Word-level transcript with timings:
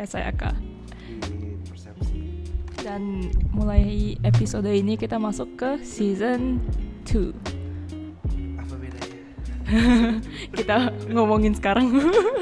Saya 0.00 0.16
saya 0.16 0.32
Kak. 0.32 0.56
di 1.28 1.60
Persepsi. 1.68 2.48
Dan 2.80 3.28
mulai 3.52 4.16
episode 4.24 4.72
ini 4.72 4.96
kita 4.96 5.20
masuk 5.20 5.60
ke 5.60 5.76
season 5.84 6.56
2. 7.04 7.28
Apa 8.56 8.74
bedanya? 8.80 9.20
Kita 10.56 10.88
ngomongin 11.12 11.52
sekarang. 11.52 11.92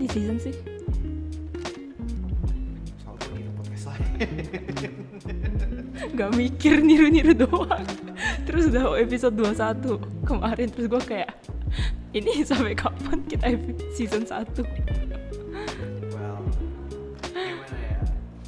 di 0.00 0.08
season 0.08 0.40
sih? 0.40 0.56
Podcast 3.04 3.84
lain. 3.92 4.08
Gak 6.16 6.30
mikir 6.32 6.80
niru-niru 6.80 7.36
doang. 7.36 7.84
Terus 8.48 8.72
udah 8.72 8.96
episode 8.96 9.36
21 9.36 10.00
kemarin 10.24 10.72
terus 10.72 10.88
gue 10.88 11.02
kayak 11.04 11.28
ini 12.16 12.40
sampai 12.40 12.72
kapan 12.72 13.20
kita 13.28 13.60
season 13.92 14.24
1? 14.24 14.32
Well, 16.16 16.40
gimana 17.28 17.76
ya? 17.76 18.00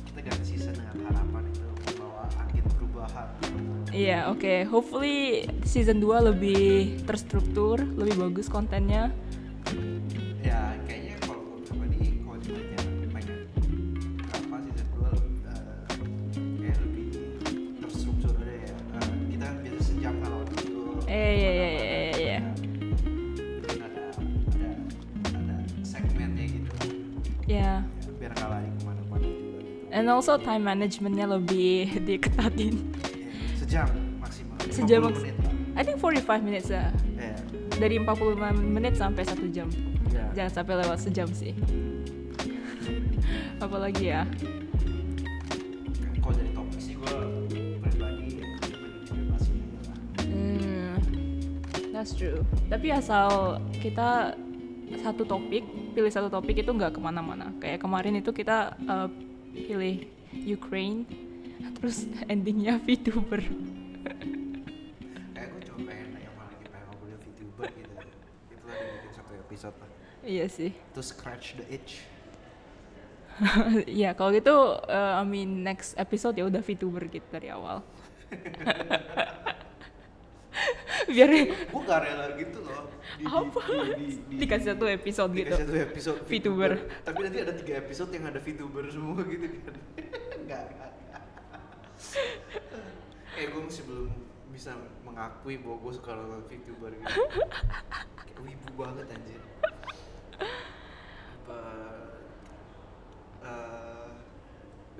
Kita 0.08 0.20
ganti 0.24 0.44
season 0.56 0.72
dengan 0.72 0.96
harapan 1.04 1.42
itu 1.52 1.68
membawa 1.92 2.32
angin 2.40 2.64
perubahan. 2.64 3.28
Iya, 3.92 4.32
oke. 4.32 4.64
Hopefully 4.72 5.44
season 5.68 6.00
2 6.00 6.32
lebih 6.32 7.04
terstruktur, 7.04 7.76
lebih 7.94 8.16
bagus 8.18 8.48
kontennya. 8.48 9.12
Also 30.22 30.38
time 30.38 30.70
managementnya 30.70 31.26
lebih 31.26 31.90
diketatin. 32.06 32.78
Ya, 32.78 33.58
sejam 33.58 33.86
maksimal. 34.22 34.54
Sejam 34.70 35.02
50 35.02 35.06
maks- 35.10 35.18
menit 35.18 35.36
lah. 35.42 35.52
I 35.74 35.82
think 35.82 35.98
45 35.98 36.46
minutes 36.46 36.68
ya. 36.70 36.94
Ya. 37.18 37.34
Dari 37.74 37.98
45 37.98 38.54
menit 38.54 38.94
sampai 38.94 39.26
1 39.26 39.50
jam. 39.50 39.66
Ya. 40.14 40.30
Jangan 40.38 40.52
sampai 40.62 40.74
lewat 40.78 41.02
sejam 41.02 41.26
sih. 41.26 41.58
Apalagi 43.66 44.14
ya? 44.14 44.22
Kalau 46.22 46.34
dari 46.38 46.50
topik 46.54 46.78
sih 46.78 46.94
gue 46.94 47.14
pribadi 47.82 48.26
lah. 48.38 48.62
Hmm, 50.22 51.02
that's 51.90 52.14
true. 52.14 52.46
Tapi 52.70 52.94
asal 52.94 53.58
kita 53.82 54.38
satu 55.02 55.26
topik, 55.26 55.66
pilih 55.98 56.14
satu 56.14 56.30
topik 56.30 56.62
itu 56.62 56.70
nggak 56.70 56.94
ke 56.94 57.00
mana-mana. 57.02 57.50
Kayak 57.58 57.82
kemarin 57.82 58.22
itu 58.22 58.30
kita 58.30 58.78
uh, 58.86 59.10
pilih 59.52 60.08
Ukraine, 60.32 61.04
terus 61.78 62.08
endingnya 62.26 62.80
VTuber. 62.80 63.44
Kayak 65.36 65.46
gue 65.52 65.60
cuma 65.68 65.78
pengen 65.86 66.08
yang 66.18 66.34
paling 66.34 66.56
lagi 66.56 66.68
pengen 66.72 66.86
ngobrolin 66.88 67.20
VTuber 67.20 67.68
gitu. 67.76 67.94
Itu 68.50 68.64
lah 68.66 68.76
dibikin 68.80 69.12
satu 69.12 69.32
episode 69.36 69.76
lah. 69.76 69.90
iya 70.24 70.46
sih. 70.48 70.72
To 70.96 71.00
scratch 71.04 71.60
the 71.60 71.66
itch. 71.68 72.02
Iya, 73.88 74.12
kalau 74.12 74.28
gitu, 74.36 74.52
uh, 74.76 75.12
I 75.18 75.24
mean 75.24 75.64
next 75.64 75.96
episode 75.96 76.36
ya 76.36 76.44
udah 76.46 76.60
VTuber 76.60 77.08
gitu 77.08 77.24
dari 77.32 77.48
awal. 77.48 77.80
Biar 81.08 81.28
gue 81.30 81.82
gak 81.86 82.00
rela 82.04 82.26
gitu 82.38 82.58
loh. 82.62 82.90
Di, 83.18 83.24
apa? 83.26 83.60
Dikasih 84.30 84.66
satu 84.74 84.84
episode 84.86 85.32
gitu. 85.34 85.50
Dikasih 85.50 85.66
satu 85.66 85.78
episode 85.78 86.18
VTuber. 86.26 86.72
Tapi 87.02 87.18
nanti 87.26 87.38
ada 87.42 87.52
tiga 87.56 87.74
episode 87.82 88.10
yang 88.14 88.24
ada 88.30 88.38
VTuber 88.38 88.84
semua 88.88 89.20
gitu 89.26 89.46
kan. 89.66 89.74
Enggak, 90.42 90.62
enggak. 90.74 90.92
Eh 93.38 93.46
gue 93.48 93.62
masih 93.62 93.82
belum 93.88 94.10
bisa 94.52 94.76
mengakui 95.06 95.56
bahwa 95.64 95.76
gue 95.80 95.92
suka 95.96 96.10
nonton 96.12 96.42
VTuber 96.50 96.92
gitu. 96.98 97.20
Wibu 98.42 98.70
banget 98.74 99.06
anjir. 99.10 99.42
Apa 101.42 101.60
eh 103.42 104.06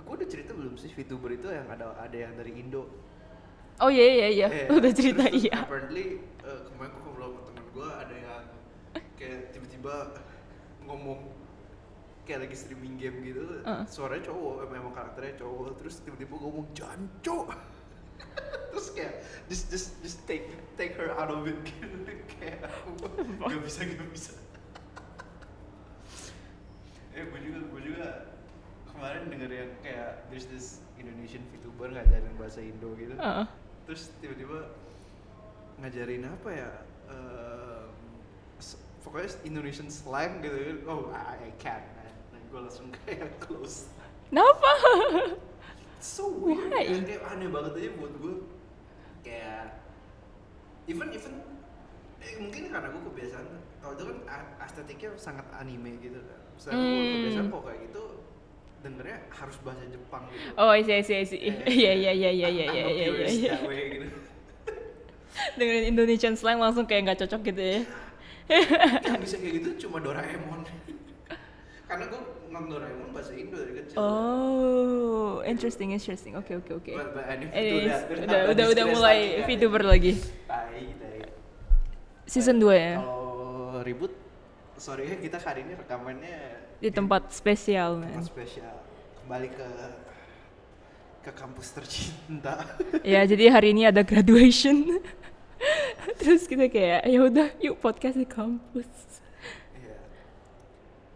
gue 0.03 0.15
udah 0.15 0.29
cerita 0.29 0.51
belum 0.55 0.75
sih 0.79 0.91
VTuber 0.95 1.31
itu 1.37 1.47
yang 1.51 1.69
ada 1.71 1.95
ada 1.99 2.17
yang 2.17 2.35
dari 2.39 2.55
Indo. 2.59 2.87
Oh 3.83 3.91
iya 3.91 4.07
iya 4.07 4.29
iya, 4.31 4.47
Eh, 4.49 4.67
udah 4.71 4.91
cerita 4.91 5.27
terus- 5.27 5.43
iya. 5.43 5.59
Apparently 5.61 6.07
eh, 6.41 6.61
kemarin 6.65 6.91
gue 6.91 7.03
ngobrol 7.03 7.29
sama 7.29 7.41
temen 7.45 7.65
gue 7.69 7.89
ada 7.89 8.15
yang 8.15 8.45
kayak 9.13 9.41
tiba-tiba 9.51 9.95
ngomong 10.83 11.21
kayak 12.23 12.47
lagi 12.47 12.55
streaming 12.55 12.95
game 12.95 13.19
gitu, 13.25 13.43
Uh. 13.63 13.83
suaranya 13.85 14.31
cowok, 14.31 14.55
em- 14.63 14.79
emang 14.79 14.95
karakternya 14.95 15.35
cowok, 15.37 15.75
terus 15.75 15.99
tiba-tiba 16.01 16.35
ngomong 16.37 16.71
janco, 16.71 17.51
terus 18.71 18.87
kayak 18.95 19.15
just 19.47 19.67
just 19.69 19.99
just 19.99 20.23
take 20.23 20.47
take 20.77 20.95
her 20.95 21.11
out 21.13 21.27
of 21.29 21.43
it 21.43 21.59
gitu, 21.67 21.91
kayak 22.33 22.63
gak 23.43 23.61
bisa 23.61 23.83
gak 23.85 24.09
bisa. 24.09 24.33
eh 27.13 27.23
gue 27.23 27.41
juga 27.43 27.59
gue 27.69 27.81
juga 27.85 28.07
kemarin 28.89 29.23
denger 29.29 29.51
yang 29.53 29.71
kayak 29.83 30.09
there's 30.29 30.47
this 30.47 30.67
Indonesian 30.97 31.43
VTuber 31.51 31.91
ngajarin 31.91 32.33
bahasa 32.37 32.63
Indo 32.63 32.95
gitu 32.95 33.13
Heeh. 33.13 33.47
Terus 33.83 34.15
tiba-tiba 34.19 34.71
ngajarin 35.79 36.25
apa 36.25 36.49
ya 36.51 36.71
s- 38.59 38.79
pokoknya 39.03 39.35
Indonesian 39.43 39.89
slang 39.89 40.39
gitu 40.41 40.55
oh 40.87 41.11
I, 41.11 41.51
I 41.51 41.53
can't 41.59 41.83
man 41.97 42.15
nah, 42.31 42.41
gue 42.41 42.61
langsung 42.63 42.89
kayak 43.03 43.39
close 43.39 43.91
Kenapa? 44.33 44.71
So 46.01 46.33
weird 46.33 46.73
Why? 46.73 46.89
ya. 46.89 47.05
kayak 47.05 47.23
aneh 47.29 47.47
banget 47.47 47.73
aja 47.77 47.91
buat 47.95 48.15
gue 48.17 48.35
kayak 49.21 49.77
even 50.89 51.13
even 51.13 51.37
eh, 52.19 52.41
mungkin 52.41 52.73
karena 52.73 52.89
gue 52.89 53.03
kebiasaan 53.13 53.47
kalau 53.79 53.93
itu 53.93 54.03
kan 54.09 54.19
estetiknya 54.65 55.11
sangat 55.15 55.45
anime 55.53 56.01
gitu 56.01 56.17
kan 56.17 56.41
saya 56.57 56.75
Hmm. 56.75 57.13
kebiasaan 57.21 57.47
kok 57.51 57.63
kayak 57.63 57.81
gitu 57.87 58.05
dengernya 58.83 59.19
harus 59.31 59.57
bahasa 59.63 59.87
Jepang 59.87 60.27
gitu 60.29 60.53
Oh, 60.55 60.75
Iya, 60.75 60.85
iya, 61.65 62.13
iya, 62.13 62.13
iya, 62.13 62.31
iya, 62.31 62.49
iya, 62.51 62.85
iya, 62.85 63.07
purist 63.09 63.39
iya. 63.39 63.53
that 63.53 63.63
way 63.65 63.83
gitu. 63.93 64.07
Dengerin 65.59 65.85
Indonesian 65.89 66.35
slang 66.35 66.59
langsung 66.59 66.85
kayak 66.85 67.03
nggak 67.07 67.19
cocok 67.23 67.41
gitu 67.47 67.63
ya. 67.63 67.81
yang 69.07 69.23
bisa 69.23 69.39
kayak 69.39 69.55
gitu 69.59 69.87
cuma 69.87 69.97
Doraemon 69.99 70.67
karena 71.89 72.05
gue 72.05 72.21
nonton 72.49 72.69
Doraemon 72.71 73.09
bahasa 73.11 73.33
Indo 73.33 73.57
dari 73.57 73.73
kecil 73.79 73.97
Oh, 73.97 75.41
interesting, 75.43 75.91
interesting. 75.91 76.35
Oke, 76.35 76.53
oke, 76.55 76.73
oke. 76.75 76.91
Itu 76.91 77.01
Anyways, 77.49 77.97
udah- 78.19 78.45
udah, 78.51 78.67
udah, 78.69 78.85
mulai 78.89 79.19
lagi. 79.39 79.47
VTuber 79.49 79.83
lagi. 79.83 80.13
Tai, 80.45 80.69
tai. 80.99 81.21
Season 82.25 82.57
2 82.57 82.67
ya? 82.75 82.95
kalau 82.99 83.31
ribut 83.83 84.13
sorry 84.77 85.07
ya 85.07 85.17
kita 85.17 85.39
hari 85.39 85.63
ini 85.63 85.75
rekamannya 85.75 86.39
Di 86.83 86.91
tempat 86.91 87.31
spesial. 87.31 88.03
tempat 88.03 88.19
man. 88.19 88.27
spesial 88.27 88.75
kembali 89.23 89.49
ke 89.55 89.67
ke 91.23 91.31
kampus 91.31 91.71
tercinta 91.71 92.59
Ya, 93.07 93.23
jadi 93.23 93.55
hari 93.55 93.71
ini 93.71 93.87
ada 93.87 94.03
graduation. 94.03 94.99
Terus 96.19 96.51
kita 96.51 96.67
kayak, 96.67 97.07
ya 97.07 97.19
udah, 97.23 97.49
yuk 97.63 97.79
podcast 97.79 98.19
di 98.19 98.27
kampus. 98.27 98.91
Iya. 99.79 99.99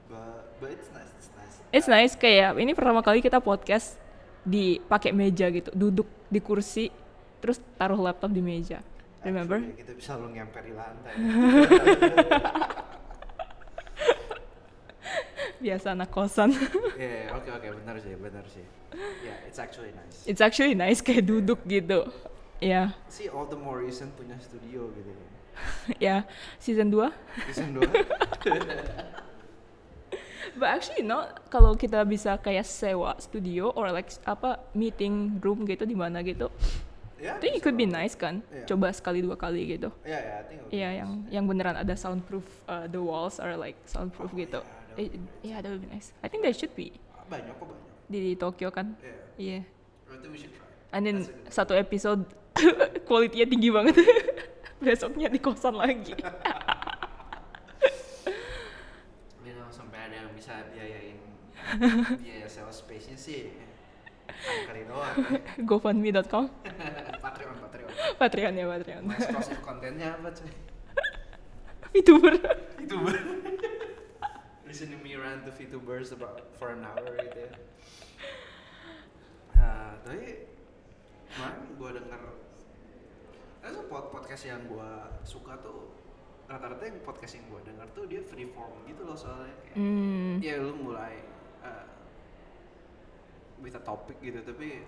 but 0.07 0.55
but 0.63 0.71
it's 0.71 0.87
nice 0.95 1.11
it's 1.19 1.31
nice 1.35 1.55
It's 1.75 1.89
nice 1.91 2.15
kayak 2.15 2.55
ini 2.63 2.71
pertama 2.71 3.03
kali 3.03 3.19
kita 3.19 3.43
podcast 3.43 3.99
di 4.47 4.79
pakai 4.87 5.11
meja 5.11 5.51
gitu, 5.51 5.75
duduk 5.75 6.07
di 6.31 6.39
kursi, 6.39 6.95
terus 7.43 7.59
taruh 7.75 7.99
laptop 7.99 8.31
di 8.31 8.39
meja. 8.39 8.79
Remember? 9.27 9.59
Actually, 9.59 9.83
kita 9.83 9.93
bisa 9.99 10.15
lu 10.15 10.31
ngemper 10.31 10.63
di 10.63 10.71
lantai 10.71 11.15
Biasa 15.61 15.93
anak 15.97 16.13
kosan. 16.13 16.53
Iya, 16.97 17.29
oke 17.37 17.53
oke 17.53 17.69
benar 17.83 17.97
sih, 18.01 18.17
benar 18.17 18.45
sih. 18.49 18.65
Yeah, 19.21 19.37
it's 19.45 19.61
actually 19.61 19.93
nice. 19.93 20.25
It's 20.25 20.41
actually 20.41 20.73
nice 20.73 21.05
kayak 21.05 21.29
duduk 21.29 21.61
gitu. 21.69 22.09
Ya, 22.57 22.97
See 23.13 23.29
all 23.29 23.45
the 23.45 23.61
more 23.61 23.85
reason 23.85 24.09
punya 24.17 24.41
studio 24.41 24.89
gitu 24.97 25.13
ya. 25.13 25.29
ya 26.09 26.17
season 26.57 26.89
2. 26.89 27.13
Season 27.53 27.77
2. 27.77 27.85
But 30.57 30.81
actually 30.81 31.05
not 31.05 31.53
kalau 31.53 31.77
kita 31.77 32.01
bisa 32.09 32.41
kayak 32.41 32.65
sewa 32.65 33.13
studio 33.21 33.77
or 33.77 33.93
like 33.93 34.09
apa 34.25 34.57
meeting 34.73 35.37
room 35.45 35.69
gitu 35.69 35.85
di 35.85 35.93
mana 35.93 36.25
gitu. 36.25 36.49
Ya, 37.17 37.33
I 37.37 37.41
think 37.41 37.57
it 37.57 37.65
could 37.65 37.81
be 37.81 37.89
nice 37.89 38.13
kan 38.13 38.45
Iya. 38.53 38.69
coba 38.69 38.93
sekali 38.93 39.25
dua 39.25 39.41
kali 39.41 39.65
gitu 39.65 39.89
Iya, 40.05 40.21
ya, 40.21 40.35
I 40.37 40.45
think 40.53 40.61
Iya 40.69 40.89
nice. 40.93 41.01
yang 41.01 41.11
yang 41.33 41.45
beneran 41.49 41.73
ada 41.73 41.97
soundproof 41.97 42.45
uh, 42.69 42.85
the 42.93 43.01
walls 43.01 43.41
are 43.41 43.57
like 43.57 43.73
soundproof 43.89 44.29
Oh, 44.29 44.37
gitu 44.37 44.61
yeah, 44.61 44.76
Eh, 44.97 45.13
yeah 45.43 45.61
that 45.61 45.69
would 45.69 45.81
be 45.81 45.89
nice 45.89 46.13
I 46.21 46.27
think 46.27 46.41
there 46.41 46.53
should 46.53 46.73
be 46.73 46.97
banyak 47.27 47.53
kok 47.53 47.67
banyak. 47.67 47.85
di 48.09 48.33
Tokyo 48.35 48.69
kan 48.71 48.97
Iya. 48.99 49.17
iya 49.37 49.59
Berarti 50.05 50.27
we 50.27 50.37
should 50.37 50.53
try. 50.53 50.65
and 50.91 51.03
then 51.03 51.17
satu 51.47 51.75
episode 51.75 52.25
kualitinya 53.07 53.47
tinggi 53.47 53.69
banget 53.69 53.97
besoknya 54.79 55.29
di 55.29 55.37
kosan 55.37 55.75
lagi 55.75 56.15
You 59.43 59.55
know, 59.55 59.69
sampai 59.69 59.99
ada 60.03 60.15
yang 60.19 60.31
bisa 60.33 60.67
biayain 60.71 61.19
biaya 62.17 62.47
sewa 62.47 62.71
space-nya 62.71 63.15
sih. 63.17 63.51
Angkari 64.29 64.85
doang. 64.85 65.15
kan. 65.17 65.65
gofundme.com 65.65 66.45
Patreon, 67.17 67.57
Patreon. 67.59 67.91
Patreon 68.17 68.53
ya 68.53 68.67
Patreon 68.69 69.03
Eksklusif 69.09 69.59
kontennya 69.61 70.15
apa 70.15 70.29
cuy? 70.31 70.51
VTuber 71.93 72.35
VTuber. 72.77 73.15
Listening 74.77 75.01
me 75.01 75.17
rant 75.17 75.41
to 75.49 75.53
VTubers 75.57 76.13
about 76.13 76.53
for 76.61 76.69
an 76.69 76.85
hour 76.85 77.09
gitu 77.17 77.49
ya. 77.49 77.53
Nah, 79.57 79.97
tapi 80.05 80.45
kemarin 81.33 81.65
gue 81.81 81.91
denger 81.97 82.23
ada 83.65 83.81
pod 83.89 84.13
podcast 84.13 84.45
yang 84.45 84.61
gue 84.69 84.91
suka 85.25 85.57
tuh 85.65 85.97
rata-rata 86.45 86.93
yang 86.93 87.01
podcast 87.09 87.41
yang 87.41 87.49
gue 87.49 87.73
denger 87.73 87.89
tuh 87.97 88.05
dia 88.05 88.21
freeform 88.21 88.85
gitu 88.85 89.09
loh 89.09 89.17
soalnya 89.17 89.57
kayak 89.65 89.81
hmm. 89.81 90.45
ya 90.45 90.61
lu 90.61 90.77
mulai 90.77 91.25
uh, 91.65 91.89
with 93.65 93.81
a 93.81 93.81
topic 93.81 94.21
gitu 94.21 94.45
tapi 94.45 94.85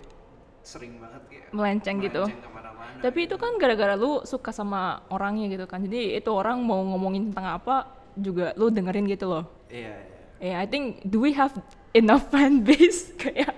sering 0.61 1.01
banget 1.01 1.23
kayak 1.33 1.49
Melenceng 1.49 1.97
gitu. 1.97 2.29
ke 2.29 2.49
mana-mana 2.53 3.01
Tapi 3.01 3.25
gitu. 3.25 3.41
itu 3.41 3.41
kan 3.41 3.57
gara-gara 3.57 3.97
lu 3.97 4.21
suka 4.21 4.53
sama 4.53 5.01
orangnya 5.09 5.49
gitu 5.49 5.65
kan. 5.65 5.81
Jadi 5.81 6.13
itu 6.13 6.29
orang 6.29 6.61
mau 6.61 6.77
ngomongin 6.93 7.33
tentang 7.33 7.57
apa 7.57 7.98
juga 8.17 8.53
lu 8.57 8.73
dengerin 8.73 9.05
gitu 9.09 9.25
loh. 9.29 9.45
iya 9.69 9.93
iya. 9.93 10.17
Ya, 10.39 10.63
I 10.63 10.67
think 10.71 11.03
do 11.03 11.19
we 11.19 11.35
have 11.35 11.51
enough 11.91 12.31
fan 12.31 12.63
base? 12.67 13.11
Kayak 13.19 13.51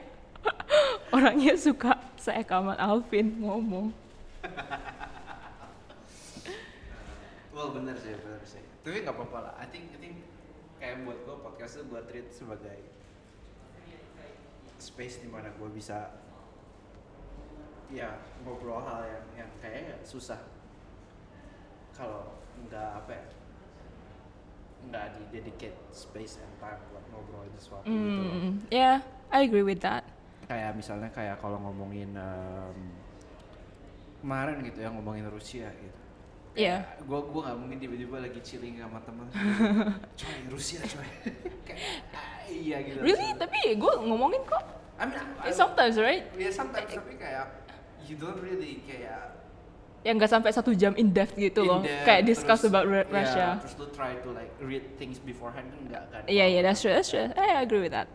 orangnya 1.16 1.54
suka 1.54 1.94
saya 2.18 2.42
Kamal 2.42 2.74
Alvin 2.82 3.38
ngomong. 3.38 3.94
well 7.54 7.70
bener 7.70 7.94
sih 8.02 8.18
bener 8.18 8.42
sih. 8.42 8.66
Tapi 8.82 9.06
nggak 9.06 9.14
apa-apa 9.14 9.38
lah. 9.46 9.54
I 9.62 9.70
think 9.70 9.94
I 9.94 10.02
think 10.02 10.26
kayak 10.82 11.06
buat 11.06 11.22
gue 11.22 11.38
podcast 11.46 11.78
tuh 11.78 11.86
gue 11.86 12.02
treat 12.10 12.34
sebagai 12.34 12.82
space 14.82 15.22
di 15.22 15.30
mana 15.30 15.54
gue 15.54 15.70
bisa 15.70 16.18
ya 17.94 18.18
ngobrol 18.42 18.82
hal 18.82 19.06
yang 19.06 19.46
yang 19.46 19.52
kayaknya 19.62 20.02
susah. 20.02 20.42
Kalau 21.94 22.42
nggak 22.66 22.90
apa 23.06 23.12
ya 23.14 23.26
nggak 24.84 25.06
di 25.12 25.22
dedicate 25.32 25.78
space 25.92 26.40
and 26.40 26.54
time 26.58 26.82
buat 26.90 27.06
ngobrolin 27.10 27.54
sesuatu 27.54 27.86
gitu 27.86 28.20
loh. 28.20 28.34
Hmm, 28.34 28.52
yeah, 28.68 29.00
I 29.30 29.46
agree 29.46 29.62
with 29.62 29.80
that. 29.82 30.02
kayak 30.44 30.76
misalnya 30.76 31.08
kayak 31.08 31.40
kalau 31.40 31.56
ngomongin 31.58 32.12
em, 32.12 32.78
kemarin 34.20 34.60
gitu 34.62 34.80
ya 34.80 34.90
ngomongin 34.92 35.26
Rusia 35.28 35.72
gitu 35.72 36.00
Iya. 36.52 36.84
gue 37.00 37.20
gue 37.24 37.42
nggak 37.42 37.56
mungkin 37.56 37.78
tiba-tiba 37.80 38.20
lagi 38.20 38.40
chilling 38.44 38.76
sama 38.76 39.00
temen 39.02 39.24
coy 40.20 40.40
Rusia 40.52 40.84
coy 40.84 41.08
kayak 41.68 42.12
ah, 42.12 42.44
iya 42.46 42.84
gitu 42.84 43.00
Really? 43.00 43.32
Tapi 43.40 43.80
gue 43.80 43.94
ngomongin 44.04 44.44
kok. 44.44 44.60
I 45.00 45.08
mean, 45.08 45.18
I, 45.40 45.50
Sometimes, 45.50 45.96
right? 45.96 46.28
ya 46.36 46.52
sometimes 46.52 46.92
tapi 46.92 47.16
kayak 47.16 47.48
you 48.04 48.20
don't 48.20 48.38
really 48.38 48.84
kayak 48.84 49.41
Yang 50.02 50.16
nggak 50.18 50.32
sampai 50.32 50.50
satu 50.50 50.74
jam 50.74 50.94
in 50.96 51.10
depth 51.10 51.34
gitu 51.36 51.62
loh. 51.62 51.80
in-depth, 51.80 52.04
Kayak 52.04 52.22
discuss 52.26 52.60
terus- 52.60 52.74
about 52.74 52.86
ya, 52.86 53.02
Russia. 53.06 53.48
terus 53.62 53.76
lu 53.78 53.88
try 53.90 54.18
to 54.18 54.30
like 54.32 54.50
read 54.60 54.86
things 54.96 55.18
beforehand 55.18 55.70
kan 55.70 55.80
enggak 55.80 56.04
kan 56.10 56.22
Iya, 56.26 56.46
iya, 56.48 56.60
that's 56.62 56.82
true, 56.82 56.90
that's 56.90 57.08
true. 57.08 57.30
I 57.32 57.62
agree 57.62 57.80
with 57.80 57.94
that. 57.94 58.10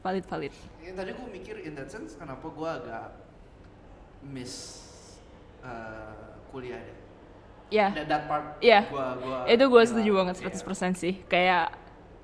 Valid, 0.00 0.26
valid. 0.26 0.50
Ya, 0.78 0.92
tadi 0.92 1.10
gue 1.12 1.28
mikir 1.28 1.56
in 1.60 1.74
that 1.74 1.88
sense 1.88 2.14
kenapa 2.14 2.42
gue 2.44 2.66
agak 2.68 3.06
miss 4.24 4.82
uh, 5.60 6.14
kuliah 6.48 6.78
deh 6.78 6.96
Ya, 7.68 7.92
that, 7.92 8.08
that 8.08 8.22
part 8.24 8.56
Iya. 8.58 8.88
gua, 8.88 9.06
gua 9.14 9.38
itu 9.44 9.60
gue 9.60 9.82
setuju 9.84 10.10
banget 10.16 10.40
iya. 10.40 10.48
100% 10.48 10.96
sih. 10.96 11.14
Kayak 11.22 11.76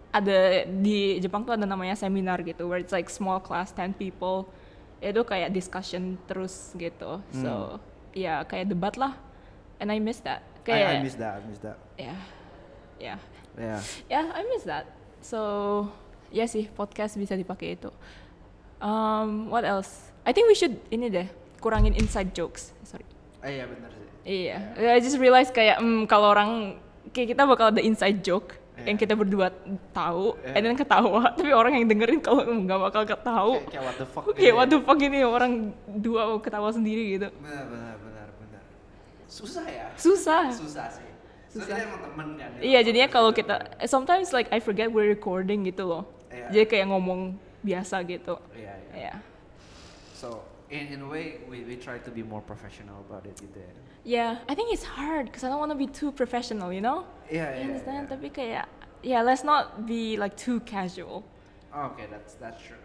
ada 0.09 0.39
di 0.65 1.21
Jepang 1.21 1.45
tuh 1.45 1.53
ada 1.53 1.69
namanya 1.69 1.93
seminar 1.93 2.41
gitu, 2.41 2.65
where 2.65 2.81
it's 2.81 2.97
like 2.97 3.07
small 3.07 3.37
class 3.39 3.69
10 3.71 3.93
people. 3.93 4.49
Itu 4.99 5.21
kayak 5.21 5.53
discussion 5.53 6.17
terus 6.25 6.73
gitu. 6.75 7.21
So, 7.31 7.77
ya 8.15 8.47
kayak 8.47 8.71
debat 8.71 8.95
lah. 8.95 9.13
And 9.77 9.91
I 9.91 9.99
miss 9.99 10.23
that. 10.23 10.41
I, 10.41 10.61
Kayak, 10.65 10.89
I 10.89 11.05
miss 11.05 11.17
that 11.21 11.33
I 11.37 11.41
miss 11.45 11.61
that 11.61 11.77
ya, 12.01 12.17
ya, 12.97 13.17
yeah 13.53 13.81
ya, 14.09 14.23
I 14.33 14.41
miss 14.49 14.65
that. 14.65 14.89
So, 15.21 15.39
ya 16.33 16.49
sih 16.49 16.73
podcast 16.73 17.21
bisa 17.21 17.37
dipakai 17.37 17.77
itu. 17.77 17.93
Um, 18.81 19.53
what 19.53 19.61
else? 19.63 20.09
I 20.25 20.33
think 20.33 20.49
we 20.49 20.57
should 20.57 20.81
ini 20.89 21.13
deh 21.13 21.29
kurangin 21.61 21.93
inside 21.93 22.33
jokes. 22.33 22.73
Sorry. 22.81 23.05
ah, 23.41 23.49
iya 23.49 23.69
bener 23.69 23.93
sih 23.93 24.09
Iya, 24.25 24.57
I 24.97 25.05
just 25.05 25.21
realize 25.21 25.53
kayak 25.53 25.85
mm, 25.85 26.09
kalau 26.09 26.33
orang 26.33 26.81
kayak 27.13 27.37
kita 27.37 27.45
bakal 27.45 27.69
ada 27.69 27.85
inside 27.85 28.25
joke 28.25 28.57
Iya. 28.75 28.91
yang 28.91 28.97
kita 28.99 29.15
berdua 29.15 29.55
tahu, 29.95 30.35
Iya. 30.43 30.51
and 30.59 30.63
then 30.67 30.75
ketawa, 30.75 31.31
tapi 31.39 31.55
orang 31.55 31.79
yang 31.79 31.87
dengerin 31.87 32.19
kalau 32.19 32.43
nggak 32.43 32.81
bakal 32.91 33.03
ketahu. 33.07 33.53
kayak, 33.63 33.71
kayak 33.71 33.85
what 33.85 33.95
the 33.95 34.07
fuck 34.09 34.25
Kayak 34.33 34.41
gitu 34.41 34.57
what 34.57 34.67
ya. 34.67 34.73
the 34.75 34.81
fuck 34.83 34.99
ini 34.99 35.19
orang 35.23 35.53
dua 35.87 36.23
ketawa 36.43 36.69
sendiri 36.75 37.03
gitu. 37.15 37.29
benar 37.39 37.65
benar 37.71 37.95
benar 37.95 37.95
benar 38.03 38.04
susah 39.35 39.67
ya 39.67 39.87
Susah. 39.99 40.47
susah 40.55 40.87
sih 40.95 41.11
Susah. 41.51 41.67
susah 41.67 41.77
emang 41.83 42.01
temen 42.03 42.29
kan 42.35 42.49
ya. 42.59 42.61
Iya, 42.63 42.79
jadinya 42.83 43.09
kalau 43.11 43.31
kita 43.31 43.55
sometimes 43.87 44.31
like 44.31 44.47
I 44.51 44.59
forget 44.59 44.91
we're 44.91 45.07
recording 45.07 45.63
gitu 45.67 45.87
loh. 45.87 46.03
Iya. 46.31 46.51
Jadi 46.51 46.65
kayak 46.67 46.87
ngomong 46.91 47.35
biasa 47.63 48.03
gitu. 48.07 48.39
iya 48.55 48.75
iya 48.75 48.91
Iya. 48.95 49.15
so 50.15 50.43
in 50.71 50.91
in 50.91 51.03
a 51.03 51.09
way 51.11 51.39
we 51.47 51.63
we 51.63 51.75
try 51.75 51.99
to 51.99 52.11
be 52.11 52.23
more 52.23 52.43
professional 52.43 53.03
about 53.03 53.23
it 53.25 53.35
gitu 53.39 53.59
ya 53.59 53.71
Yeah, 54.05 54.45
I 54.45 54.53
think 54.53 54.69
it's 54.69 54.85
hard 54.85 55.33
because 55.33 55.43
I 55.43 55.49
don't 55.49 55.57
want 55.57 55.73
to 55.73 55.81
be 55.81 55.89
too 55.89 56.13
professional, 56.13 56.69
you 56.69 56.85
know? 56.85 57.09
iya 57.33 57.57
You 57.57 57.57
iya 57.57 57.65
understand? 57.73 58.05
iya. 58.05 58.13
Tapi 58.13 58.27
kayak, 58.29 58.65
yeah, 59.01 59.25
let's 59.25 59.41
not 59.41 59.89
be 59.89 60.21
like 60.21 60.37
too 60.37 60.61
casual. 60.69 61.25
Oh, 61.73 61.89
oke 61.89 62.05
that's 62.13 62.37
that's 62.37 62.61
true 62.61 62.77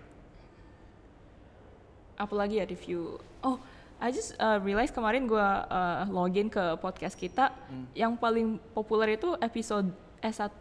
apalagi 2.15 2.59
ya 2.59 2.65
review 2.67 3.15
oh 3.43 3.55
I 3.99 4.15
just 4.15 4.31
uh, 4.39 4.57
realize 4.63 4.95
kemarin 4.95 5.27
gua 5.27 5.67
uh, 5.67 6.07
login 6.07 6.47
ke 6.47 6.79
podcast 6.79 7.19
kita. 7.19 7.51
Hmm. 7.67 7.85
yang 7.91 8.15
paling 8.15 8.55
populer 8.71 9.19
itu 9.19 9.35
episode 9.43 9.91
S1 10.23 10.55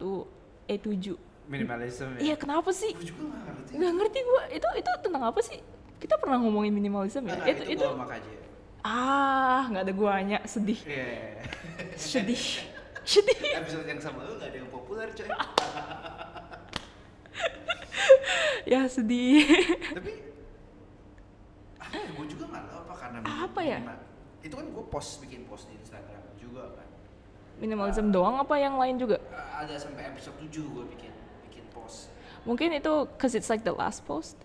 E7 0.67 1.15
minimalism 1.49 2.19
ya? 2.19 2.31
Iya 2.31 2.35
kenapa 2.35 2.69
sih? 2.75 2.91
Gue 2.93 3.09
juga 3.09 3.25
nggak 3.73 3.93
ngerti. 3.95 4.19
Gua. 4.27 4.41
Itu 4.51 4.67
itu 4.75 4.91
tentang 5.01 5.23
apa 5.23 5.39
sih? 5.41 5.57
Kita 5.99 6.15
pernah 6.19 6.37
ngomongin 6.39 6.71
minimalism 6.75 7.25
ya? 7.25 7.35
Nggak, 7.39 7.47
itu 7.47 7.63
itu, 7.73 7.83
itu 7.83 7.85
gua 7.87 8.07
aja 8.11 8.29
ah 8.79 9.67
nggak 9.67 9.83
ada 9.83 9.93
guanya. 9.95 10.39
Sedih. 10.47 10.79
Iya 10.87 11.03
iya, 11.03 11.19
iya. 11.35 11.43
sedih. 11.99 12.43
Sedih. 13.09 13.39
Episode 13.57 13.89
yang 13.89 13.97
sama 13.97 14.21
lu 14.21 14.37
nggak 14.37 14.53
ada 14.53 14.57
yang 14.59 14.69
populer 14.69 15.09
coy. 15.15 15.27
Ya 18.69 18.85
sedih. 18.85 19.49
Tapi 19.97 20.28
apa 21.89 21.97
ya 21.97 22.09
gue 22.13 22.25
juga 22.29 22.43
nggak 22.47 22.63
tahu 22.65 22.79
apa? 22.79 22.93
Karena 22.95 23.17
Apa 23.25 23.59
ya? 23.61 23.79
itu 24.39 24.53
kan 24.53 24.65
gue 24.65 24.85
post 24.87 25.19
bikin 25.19 25.43
post 25.45 25.67
di 25.67 25.75
Instagram 25.75 26.21
juga 26.37 26.63
kan. 26.71 26.87
Minimalism 27.57 28.07
doang 28.09 28.37
apa 28.37 28.55
yang 28.55 28.77
lain 28.77 28.95
juga? 28.95 29.17
Uh, 29.27 29.35
ada 29.59 29.75
sampai 29.75 30.07
episode 30.07 30.37
7 30.39 30.47
gue 30.63 30.85
bikin 30.95 31.11
bikin 31.43 31.65
post. 31.73 32.07
Mungkin 32.45 32.71
itu 32.71 32.93
cause 33.17 33.33
it's 33.33 33.49
like 33.49 33.65
the 33.65 33.73
last 33.73 34.05
post? 34.05 34.37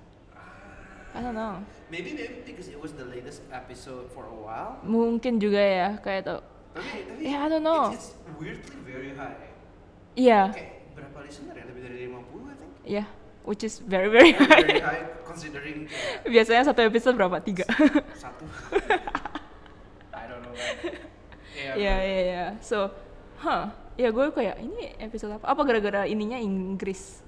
I 1.14 1.22
don't 1.22 1.38
know. 1.38 1.62
Maybe 1.94 2.10
maybe 2.10 2.42
because 2.42 2.66
it 2.66 2.74
was 2.74 2.90
the 2.90 3.06
latest 3.06 3.46
episode 3.54 4.10
for 4.10 4.26
a 4.26 4.34
while. 4.34 4.82
Mungkin 4.82 5.38
juga 5.38 5.62
ya 5.62 5.88
kayak 6.02 6.26
tuh. 6.26 6.40
Tapi 6.74 6.90
tapi 7.06 7.20
Yeah, 7.22 7.46
I 7.46 7.48
don't 7.52 7.62
know. 7.62 7.94
it's, 7.94 8.18
it's 8.18 8.34
weirdly 8.34 8.82
very 8.82 9.14
high. 9.14 9.38
Iya 10.18 10.50
kayak 10.50 10.90
berapa 10.98 11.18
listener 11.22 11.54
ya? 11.54 11.64
Lebih 11.70 11.82
dari 11.86 11.96
50 12.10 12.18
I 12.50 12.54
think. 12.58 12.72
Iya 12.82 13.04
which 13.44 13.62
is 13.62 13.78
very 13.78 14.08
very 14.08 14.32
high 14.32 14.64
very 14.64 14.80
high 14.80 15.04
considering 15.22 15.84
Biasanya 16.34 16.64
satu 16.66 16.80
episode 16.82 17.14
berapa? 17.14 17.38
Tiga. 17.38 17.68
satu 18.16 18.44
I 20.16 20.24
don't 20.26 20.42
know 20.42 20.52
but- 20.52 21.76
iya, 21.76 21.94
iya. 22.00 22.44
So, 22.60 22.90
huh. 23.40 23.70
Ya 23.94 24.10
gue 24.10 24.26
kayak, 24.30 24.58
ini 24.58 24.90
episode 24.98 25.38
apa? 25.38 25.46
Apa 25.46 25.62
gara-gara 25.62 26.02
ininya 26.02 26.34
Inggris? 26.34 27.22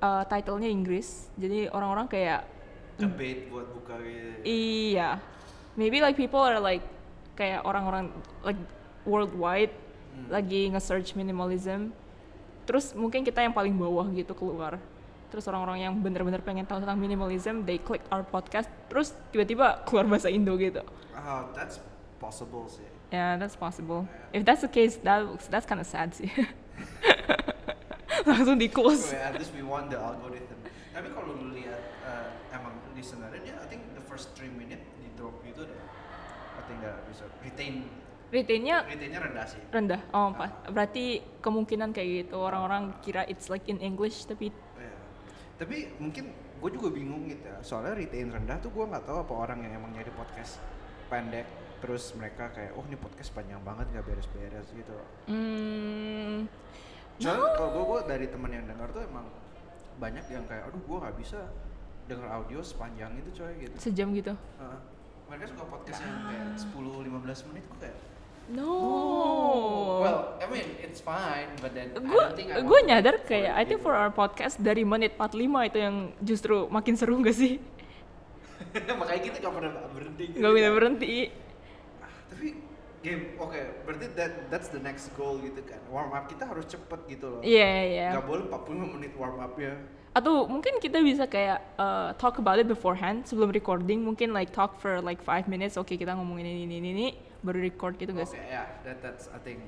Uh, 0.00 0.24
titlenya 0.24 0.68
Inggris. 0.68 1.28
Jadi 1.36 1.68
orang-orang 1.68 2.08
kayak, 2.08 2.48
ngebait 2.96 3.52
buat 3.52 3.68
buka 3.76 4.00
gitu 4.00 4.40
iya. 4.42 5.20
Maybe 5.76 6.00
like 6.00 6.16
people 6.16 6.40
are 6.40 6.56
like, 6.56 6.80
kayak 7.36 7.60
orang-orang 7.62 8.08
like 8.40 8.56
worldwide 9.04 9.72
Hmm. 10.16 10.32
lagi 10.32 10.72
nge-search 10.72 11.12
minimalism. 11.12 11.92
Terus 12.64 12.96
mungkin 12.96 13.20
kita 13.20 13.44
yang 13.44 13.52
paling 13.52 13.76
bawah 13.76 14.08
gitu 14.16 14.32
keluar. 14.32 14.80
Terus 15.26 15.46
orang-orang 15.46 15.78
yang 15.80 15.94
bener-bener 15.96 16.40
pengen 16.40 16.62
tahu 16.62 16.78
tentang 16.78 16.96
minimalism 16.96 17.62
they 17.62 17.76
click 17.76 18.02
our 18.08 18.22
podcast 18.22 18.66
terus 18.86 19.10
tiba-tiba 19.30 19.82
keluar 19.84 20.06
bahasa 20.06 20.28
Indo 20.28 20.54
gitu 20.56 20.80
Oh, 21.16 21.50
that's 21.52 21.82
possible 22.16 22.64
sih. 22.66 22.86
yeah 23.08 23.34
that's 23.34 23.54
possible 23.54 24.06
if 24.30 24.42
that's 24.42 24.62
the 24.62 24.70
case 24.70 24.98
that 25.00 25.20
that's 25.48 25.64
kind 25.64 25.78
of 25.78 25.86
sad 25.86 26.10
sih 26.10 26.30
langsung 28.26 28.56
di 28.56 28.68
close 28.68 29.10
So, 29.10 29.16
at 29.16 29.34
least 29.34 29.52
we 29.52 29.62
want 29.62 29.88
the 29.88 29.98
algorithm. 29.98 30.58
Tapi 30.90 31.12
kalau 31.12 31.36
lu 31.36 31.52
lihat 31.52 31.76
uh, 32.02 32.32
emang 32.50 32.72
listenernya 32.92 33.40
dia, 33.42 33.54
I 33.60 33.66
think 33.68 33.84
the 33.92 34.02
first 34.02 34.32
3 34.34 34.48
minute 34.50 34.80
di 34.96 35.08
drop 35.14 35.36
itu 35.44 35.60
deh. 35.60 35.76
I 36.56 36.62
think 36.64 36.78
nggak 36.80 36.96
bisa 37.06 37.24
retain 37.40 37.74
retainnya 38.26 38.82
retainnya 38.82 39.20
rendah 39.22 39.46
sih. 39.46 39.60
rendah 39.70 40.00
oh 40.10 40.34
pas 40.34 40.50
berarti 40.66 41.22
kemungkinan 41.38 41.94
kayak 41.94 42.26
gitu 42.26 42.42
orang-orang 42.42 42.90
kira 42.98 43.22
it's 43.24 43.46
like 43.46 43.62
in 43.66 43.78
English 43.78 44.24
tapi. 44.24 44.50
Tapi 45.56 45.76
mungkin 45.96 46.24
gue 46.32 46.70
juga 46.72 46.88
bingung 46.92 47.24
gitu 47.26 47.44
ya. 47.44 47.58
Soalnya 47.60 47.96
retain 47.96 48.28
rendah 48.28 48.60
tuh 48.60 48.72
gue 48.72 48.84
nggak 48.84 49.04
tahu 49.04 49.24
apa 49.24 49.32
orang 49.34 49.58
yang 49.64 49.72
emang 49.76 49.92
nyari 49.92 50.12
podcast 50.12 50.60
pendek 51.06 51.46
terus 51.76 52.16
mereka 52.16 52.48
kayak 52.50 52.72
oh 52.72 52.82
ini 52.82 52.96
podcast 52.96 53.30
panjang 53.30 53.60
banget 53.60 53.84
nggak 53.92 54.04
beres-beres 54.04 54.68
gitu. 54.72 54.96
hmm, 55.28 56.48
Soalnya 57.20 57.48
kalau 57.54 57.70
gue 57.72 57.84
gue 57.86 58.00
dari 58.08 58.26
teman 58.28 58.50
yang 58.50 58.64
dengar 58.64 58.88
tuh 58.90 59.04
emang 59.04 59.28
banyak 59.96 60.24
yang 60.28 60.44
kayak 60.44 60.68
aduh 60.68 60.80
gue 60.80 60.98
nggak 61.04 61.16
bisa 61.16 61.40
denger 62.06 62.28
audio 62.28 62.60
sepanjang 62.60 63.12
itu 63.16 63.30
coy 63.34 63.52
gitu. 63.60 63.76
sejam 63.76 64.08
gitu 64.12 64.32
Heeh. 64.32 64.80
mereka 65.26 65.44
suka 65.52 65.64
podcast 65.66 66.00
yang 66.00 66.16
kayak 66.24 66.46
10-15 66.54 67.48
menit 67.52 67.64
kok 67.66 67.78
kayak 67.82 67.96
no. 68.50 68.72
Well 70.02 70.18
I 70.38 70.46
mean 70.50 70.66
it's 70.78 71.02
fine 71.02 71.50
but 71.58 71.74
then 71.74 71.90
I 71.94 71.98
gue 71.98 72.10
don't 72.14 72.36
think 72.36 72.48
I 72.54 72.62
gue 72.62 72.80
nyadar 72.86 73.16
kayak 73.26 73.52
I 73.56 73.62
think 73.66 73.82
for 73.82 73.94
our 73.94 74.12
podcast 74.14 74.62
dari 74.62 74.86
menit 74.86 75.18
45 75.18 75.70
itu 75.72 75.78
yang 75.82 75.96
justru 76.22 76.70
makin 76.70 76.94
seru 76.94 77.18
gak 77.22 77.36
sih? 77.36 77.58
Makanya 79.00 79.22
kita 79.32 79.36
gak 79.42 79.54
pernah 79.54 79.72
berhenti 79.90 80.24
gitu 80.30 80.38
nggak 80.38 80.52
bisa 80.54 80.68
kan. 80.68 80.76
berhenti. 80.78 81.14
Ah, 82.02 82.12
tapi 82.30 82.48
game 83.02 83.22
oke 83.38 83.60
berarti 83.86 84.06
that 84.18 84.32
that's 84.50 84.68
the 84.70 84.80
next 84.80 85.10
goal 85.18 85.38
gitu 85.42 85.60
kan. 85.66 85.80
Warm 85.90 86.14
up 86.14 86.30
kita 86.30 86.46
harus 86.46 86.66
cepet 86.70 87.00
gitu 87.10 87.26
loh. 87.38 87.40
Iya 87.42 87.70
iya. 87.86 88.08
Gak 88.14 88.26
boleh 88.26 88.46
45 88.48 88.94
menit 88.94 89.12
warm 89.18 89.42
up 89.42 89.54
ya 89.58 89.74
atau 90.16 90.48
mungkin 90.48 90.80
kita 90.80 91.04
bisa 91.04 91.28
kayak 91.28 91.60
uh, 91.76 92.16
talk 92.16 92.40
about 92.40 92.56
it 92.56 92.64
beforehand 92.64 93.28
sebelum 93.28 93.52
recording. 93.52 94.00
Mungkin 94.00 94.32
like 94.32 94.48
talk 94.48 94.80
for 94.80 95.04
like 95.04 95.20
five 95.20 95.44
minutes. 95.44 95.76
Oke 95.76 96.00
kita 96.00 96.16
ngomongin 96.16 96.48
ini 96.48 96.64
ini 96.64 96.76
ini, 96.80 96.88
ini 96.96 97.06
baru 97.46 97.58
record 97.62 97.94
gitu 97.96 98.10
oke 98.10 98.26
gak 98.26 98.28
sih 98.34 98.40
ya 98.50 98.66
that 98.82 98.98
that's 98.98 99.30
I 99.30 99.38
think 99.38 99.62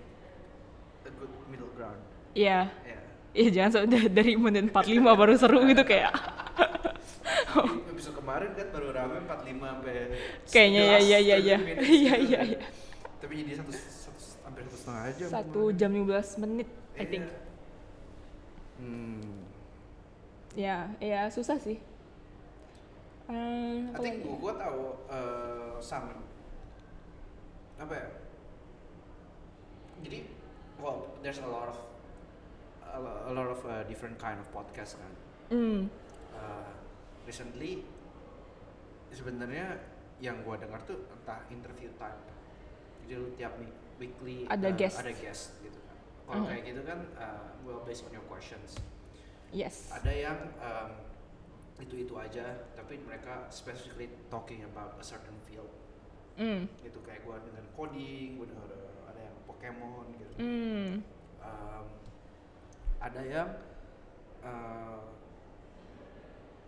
a 1.09 1.13
good 1.17 1.33
middle 1.49 1.73
ground. 1.73 2.01
Iya. 2.37 2.69
Ya 2.85 2.99
iya 3.37 3.49
jangan 3.53 3.71
sampai 3.85 4.09
dari 4.09 4.33
menit 4.37 4.73
45 4.73 5.21
baru 5.21 5.33
seru 5.37 5.61
gitu 5.65 5.83
kayak. 5.85 6.13
Episode 7.93 8.17
kemarin 8.21 8.51
kan 8.57 8.67
baru 8.73 8.89
rame 8.93 9.17
45 9.25 9.63
sampai 9.63 9.95
kayaknya 10.49 10.83
ya 10.85 10.99
11, 11.01 11.09
ya 11.13 11.19
ya 11.19 11.37
ya 11.37 11.57
30 11.59 11.69
minutes 11.69 11.89
iya 11.89 12.15
gitu 12.19 12.27
iya 12.29 12.39
kan. 12.41 12.47
iya. 12.49 12.59
Tapi 13.19 13.33
jadi 13.43 13.53
satu, 13.59 13.73
satu 13.75 14.21
hampir 14.47 14.63
satu 14.69 14.77
setengah 14.77 15.03
jam 15.17 15.29
satu 15.29 15.63
jam 15.77 15.91
15 15.93 16.43
menit 16.45 16.69
I 16.99 17.05
think. 17.09 17.25
Iya. 17.25 17.37
hmm. 18.81 19.37
Ya 20.59 20.77
ya 20.99 21.21
susah 21.31 21.57
sih. 21.61 21.79
Hmm, 23.29 23.93
I 23.93 23.99
think 24.01 24.25
gua, 24.25 24.37
gua 24.41 24.55
tahu 24.57 24.83
eh, 25.13 25.73
some 25.85 26.09
apa 27.79 27.95
ya? 27.95 28.09
Jadi 30.01 30.19
well 30.77 31.11
there's 31.21 31.39
a 31.39 31.47
lot 31.47 31.69
of 31.69 31.79
a 32.85 32.99
lo- 32.99 33.23
a 33.27 33.33
lot 33.33 33.49
of 33.49 33.61
uh, 33.65 33.83
different 33.85 34.17
kind 34.17 34.39
of 34.39 34.47
podcast 34.51 34.97
kan. 34.97 35.13
Hmm, 35.49 35.81
Uh, 36.31 36.71
recently 37.27 37.83
sebenarnya 39.11 39.75
yang 40.19 40.39
gua 40.47 40.55
dengar 40.55 40.79
tuh 40.87 41.03
entah 41.11 41.43
interview 41.49 41.91
type 41.99 42.15
jadi 43.03 43.19
lu 43.19 43.33
tiap 43.35 43.59
weekly 43.99 44.47
Ada 44.47 44.71
uh, 44.71 44.75
guest. 44.77 44.97
ada 45.03 45.11
guest 45.11 45.59
gitu 45.59 45.81
kan. 45.83 45.97
Kalau 46.23 46.45
Mhm. 46.45 46.49
kayak 46.53 46.63
gitu 46.69 46.83
kan 46.85 46.99
uh, 47.17 47.43
well 47.65 47.83
based 47.83 48.07
on 48.07 48.13
your 48.13 48.23
questions. 48.31 48.79
Yes. 49.51 49.89
Ada 49.91 50.13
yang 50.13 50.39
um, 50.61 50.91
itu 51.81 52.05
itu 52.05 52.15
aja 52.15 52.45
tapi 52.77 53.01
mereka 53.03 53.49
specifically 53.49 54.13
talking 54.29 54.63
about 54.63 54.95
a 54.95 55.05
certain 55.05 55.35
field 55.43 55.71
Hmm, 56.39 56.71
gitu 56.81 57.03
kayak 57.03 57.27
gua 57.27 57.43
dengan 57.43 57.67
coding 57.75 58.39
gua 58.39 58.47
denger 58.47 58.71
uh, 58.71 59.11
ada 59.11 59.21
yang 59.27 59.37
Pokemon 59.43 60.07
gitu 60.15 60.35
hmm. 60.39 60.91
Um, 61.39 61.87
ada 62.99 63.23
yang 63.27 63.49
uh, 64.43 65.03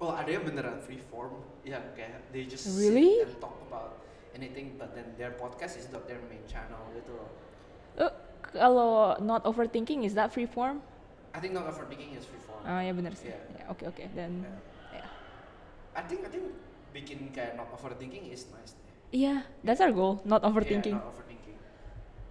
oh 0.01 0.11
ada 0.11 0.27
yang 0.27 0.43
beneran 0.43 0.83
free 0.83 0.99
form 0.99 1.39
yang 1.63 1.85
kayak 1.95 2.19
they 2.35 2.49
just 2.49 2.67
Really? 2.75 3.23
sit 3.23 3.31
and 3.31 3.39
talk 3.39 3.55
about 3.69 4.01
anything 4.35 4.75
but 4.75 4.91
then 4.97 5.15
their 5.15 5.37
podcast 5.37 5.79
is 5.79 5.87
not 5.95 6.09
their 6.11 6.19
main 6.27 6.43
channel 6.51 6.81
gitu 6.97 7.15
loh 7.15 7.31
Eh, 8.01 8.13
kalau 8.55 9.19
not 9.21 9.43
overthinking 9.45 10.07
is 10.07 10.15
that 10.17 10.33
free 10.33 10.47
form 10.49 10.81
I 11.31 11.39
think 11.39 11.53
not 11.55 11.69
overthinking 11.69 12.17
is 12.17 12.25
free 12.27 12.43
form 12.43 12.65
ah 12.65 12.81
ya 12.83 12.91
benar 12.91 13.13
sih 13.15 13.31
Yeah. 13.31 13.39
ya 13.61 13.65
oke 13.71 13.85
oke 13.87 14.03
dan 14.19 14.43
Yeah. 14.91 15.07
I 15.95 16.03
think 16.07 16.27
I 16.27 16.31
think 16.33 16.51
bikin 16.91 17.31
kayak 17.31 17.55
not 17.55 17.71
overthinking 17.71 18.31
is 18.31 18.51
nice 18.51 18.75
iya. 19.11 19.35
That's 19.63 19.81
our 19.81 19.93
goal 19.93 20.23
not 20.25 20.43
overthinking. 20.43 20.97
Yeah, 20.97 21.05
not 21.05 21.13
overthinking. 21.15 21.57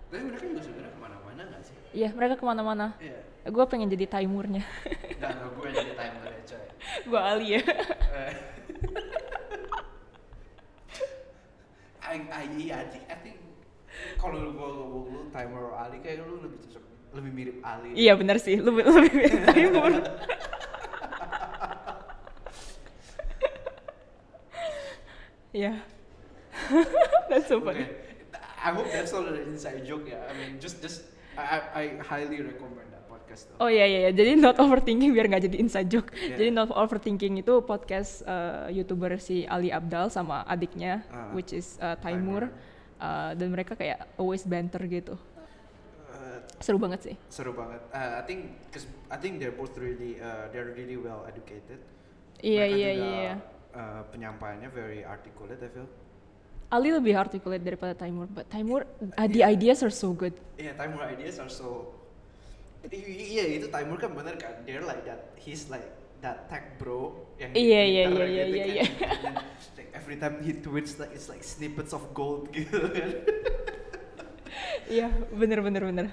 Tapi 0.09 0.21
mereka 0.25 0.45
juga 0.49 0.61
sebenarnya 0.65 0.91
ke 0.91 0.99
mana-mana 0.99 1.41
gak 1.45 1.61
sih? 1.63 1.75
Iya 1.93 2.09
mereka 2.15 2.33
ke 2.39 2.45
mana-mana. 2.45 2.85
Iya. 2.97 3.19
Gue 3.49 3.65
pengen 3.65 3.89
jadi 3.89 4.05
timernya. 4.05 4.63
Nggak 5.17 5.31
nggak 5.35 5.49
gue 5.57 5.67
jadi 5.73 5.93
timer 5.95 6.27
ya 6.27 6.41
coy. 6.45 6.65
Gue 7.07 7.19
Ali 7.21 7.47
ya. 7.57 7.61
I, 12.09 12.17
I, 12.25 12.43
iya, 12.57 12.73
I 12.81 12.85
think, 12.89 13.05
I 13.05 13.17
think 13.21 13.37
kalau 14.17 14.41
lu 14.41 14.51
gua 14.57 14.69
ngomong 14.73 15.03
lu 15.13 15.21
timer 15.29 15.77
Ali 15.77 15.97
kayak 16.01 16.25
lu 16.25 16.41
lebih 16.41 16.57
cocok 16.65 16.83
lebih 17.09 17.31
mirip 17.33 17.57
Ali. 17.61 17.89
iya 17.93 18.13
benar 18.17 18.37
sih. 18.41 18.57
Lebih 18.57 18.81
lebih 18.85 19.11
mirip 19.13 19.41
timer. 19.53 19.93
Ya 25.49 25.81
that's 27.29 27.47
so 27.47 27.59
funny 27.59 27.85
Okay. 27.85 28.07
I 28.59 28.75
hope 28.75 28.91
that's 28.91 29.15
not 29.15 29.23
an 29.25 29.55
inside 29.55 29.87
joke 29.87 30.03
ya. 30.03 30.19
I 30.27 30.33
mean 30.35 30.59
just 30.59 30.83
just 30.83 31.07
I, 31.39 31.63
I, 31.71 31.83
highly 32.03 32.43
recommend 32.43 32.91
that 32.91 33.07
podcast 33.07 33.47
though. 33.47 33.63
Oh 33.63 33.69
iya 33.71 33.87
iya 33.87 33.99
iya. 34.03 34.11
jadi 34.11 34.35
not 34.35 34.59
overthinking 34.59 35.15
biar 35.15 35.31
nggak 35.31 35.47
jadi 35.47 35.57
inside 35.63 35.87
joke. 35.87 36.11
Iya. 36.11 36.35
Jadi 36.35 36.49
not 36.51 36.67
overthinking 36.75 37.39
itu 37.39 37.63
podcast 37.63 38.27
uh, 38.27 38.67
youtuber 38.67 39.15
si 39.15 39.47
Ali 39.47 39.71
Abdal 39.71 40.11
sama 40.11 40.43
adiknya, 40.43 41.07
Ah. 41.07 41.31
which 41.31 41.55
is 41.55 41.79
uh, 41.79 41.95
Taimur. 42.03 42.51
Uh, 42.99 43.31
dan 43.31 43.47
mereka 43.47 43.79
kayak 43.79 44.03
always 44.19 44.43
banter 44.43 44.83
gitu. 44.91 45.15
Uh, 46.11 46.43
Seru 46.59 46.75
banget 46.75 46.99
sih. 46.99 47.15
seru 47.31 47.55
banget. 47.55 47.79
Uh, 47.95 48.19
I 48.19 48.23
think 48.27 48.59
cause 48.75 48.83
I 49.07 49.15
think 49.15 49.39
they're 49.39 49.55
both 49.55 49.79
really 49.79 50.19
uh, 50.19 50.51
they're 50.51 50.75
really 50.75 50.99
well 50.99 51.23
educated. 51.23 51.79
Iya 52.43 52.65
iya 52.67 52.91
iya. 52.91 53.33
Uh, 53.71 54.03
penyampaiannya 54.11 54.67
very 54.67 55.07
articulate 55.07 55.63
I 55.63 55.71
feel. 55.71 55.87
Ali 56.69 56.93
lebih 56.93 57.17
articulate 57.17 57.65
daripada 57.65 57.97
Taimur, 57.97 58.29
but 58.29 58.45
Taimur 58.45 58.85
uh, 59.17 59.25
the 59.25 59.41
ideas 59.41 59.81
are 59.81 59.89
so 59.89 60.13
good. 60.13 60.37
Iya, 60.53 60.77
timer 60.77 61.01
ideas 61.09 61.41
are 61.41 61.49
so 61.49 61.97
Iya, 62.85 63.59
itu 63.59 63.67
timer 63.67 63.97
kan 63.99 64.13
bener 64.13 64.37
kan. 64.39 64.63
They're 64.63 64.85
like 64.85 65.03
that. 65.03 65.33
He's 65.35 65.67
like 65.67 65.83
that 66.21 66.47
tech 66.47 66.77
bro 66.79 67.25
yang 67.41 67.51
Iya, 67.57 67.81
iya, 67.83 68.03
Twitter 68.07 68.27
iya, 68.29 68.43
gitu 68.45 68.53
iya, 68.53 68.63
kan. 68.63 68.69
iya. 68.69 68.83
And 68.85 69.19
then, 69.25 69.35
like, 69.75 69.89
every 69.97 70.17
time 70.21 70.35
he 70.45 70.51
tweets 70.55 70.95
like 71.01 71.11
it's 71.11 71.27
like 71.27 71.41
snippets 71.43 71.91
of 71.91 72.05
gold 72.13 72.53
gitu 72.53 72.79
kan. 72.95 73.09
Iya 74.89 75.09
bener 75.33 75.59
bener 75.65 75.83
bener. 75.89 76.07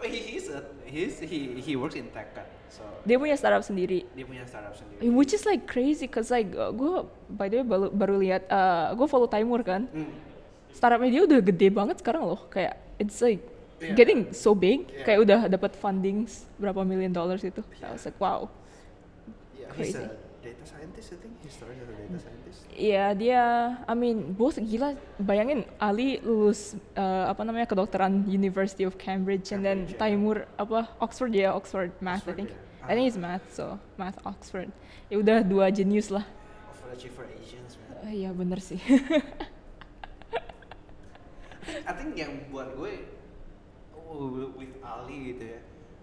But 0.00 0.08
he, 0.08 0.18
he's 0.36 0.48
a 0.48 0.64
he's 0.88 1.20
he 1.20 1.60
he 1.60 1.76
works 1.76 1.94
in 1.94 2.08
tech 2.10 2.32
kan. 2.32 2.48
So 2.70 2.86
Dia 3.02 3.18
punya 3.18 3.34
startup 3.34 3.60
sendiri. 3.60 4.06
dia 4.08 4.22
punya 4.22 4.46
startup 4.46 4.72
sendiri. 4.72 5.10
Which 5.10 5.30
is 5.30 5.42
like 5.42 5.66
crazy, 5.66 6.06
cause 6.06 6.30
like 6.30 6.50
uh, 6.52 6.70
gue 6.70 7.02
by 7.28 7.46
the 7.46 7.60
way 7.60 7.66
baru, 7.66 7.86
baru 7.90 8.14
lihat, 8.16 8.46
uh, 8.46 8.94
gue 8.94 9.06
follow 9.06 9.26
Taimur 9.26 9.60
kan. 9.60 9.90
Hmm. 9.90 10.12
startupnya 10.70 11.10
dia 11.10 11.22
udah 11.26 11.40
gede 11.42 11.68
banget 11.68 11.98
sekarang 11.98 12.22
loh 12.24 12.46
kayak 12.46 12.78
it's 12.96 13.18
like 13.18 13.42
Iya. 13.80 13.96
getting 13.96 14.20
so 14.30 14.52
big 14.52 14.86
Iya. 14.86 15.02
kayak 15.02 15.18
udah 15.20 15.40
dapat 15.48 15.72
funding 15.74 16.28
berapa 16.54 16.84
million 16.84 17.10
dollars 17.10 17.40
itu 17.42 17.58
I 17.80 17.90
was 17.90 18.04
like 18.04 18.14
wow 18.20 18.46
Yeah, 19.56 19.72
he's 19.74 19.96
Crazy. 19.96 20.04
a 20.04 20.14
data 20.60 20.76
scientist 20.76 21.16
I 21.16 21.16
think. 21.24 21.32
He 21.40 21.48
started 21.48 21.80
as 21.80 21.88
a 21.88 21.96
data 21.96 22.18
scientist. 22.20 22.58
Iya 22.76 23.16
dia 23.16 23.42
I 23.88 23.94
mean 23.96 24.36
both 24.36 24.60
gila 24.60 24.92
bayangin 25.16 25.64
Ali 25.80 26.20
lulus 26.20 26.76
uh, 27.00 27.32
apa 27.32 27.40
namanya 27.48 27.64
kedokteran 27.64 28.28
University 28.28 28.84
of 28.84 29.00
Cambridge, 29.00 29.56
and 29.56 29.64
then 29.64 29.88
Cambridge, 29.88 29.96
ya. 29.96 30.00
Taimur 30.04 30.44
apa 30.60 30.92
Oxford 31.00 31.32
ya 31.32 31.56
Oxford 31.56 31.96
math 32.04 32.28
Oxford, 32.28 32.36
I 32.36 32.36
think 32.36 32.48
ya. 32.52 32.84
I 32.84 32.92
think 32.92 33.08
it's 33.08 33.16
math 33.16 33.48
so 33.48 33.80
math 33.96 34.20
Oxford 34.28 34.68
ya 35.08 35.16
udah 35.16 35.40
dua 35.40 35.72
genius 35.72 36.12
lah 36.12 36.28
Overachiever 36.76 37.24
Asians 37.40 37.80
man. 37.80 38.04
Eh, 38.04 38.24
iya 38.24 38.30
bener 38.36 38.60
sih 38.60 38.80
I 41.70 41.92
think 41.96 42.18
yang 42.18 42.44
buat 42.52 42.76
gue 42.76 43.08
oh, 43.94 44.50
with 44.58 44.74
Ali 44.82 45.32
gitu 45.36 45.54
ya, 45.54 45.60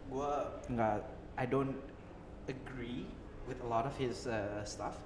gue 0.08 0.32
nggak, 0.72 1.04
I 1.36 1.44
don't 1.44 1.76
agree 2.48 3.04
with 3.48 3.60
a 3.63 3.68
lot 3.68 3.86
of 3.88 3.96
his 3.96 4.27
uh, 4.27 4.63
stuff. 4.63 5.00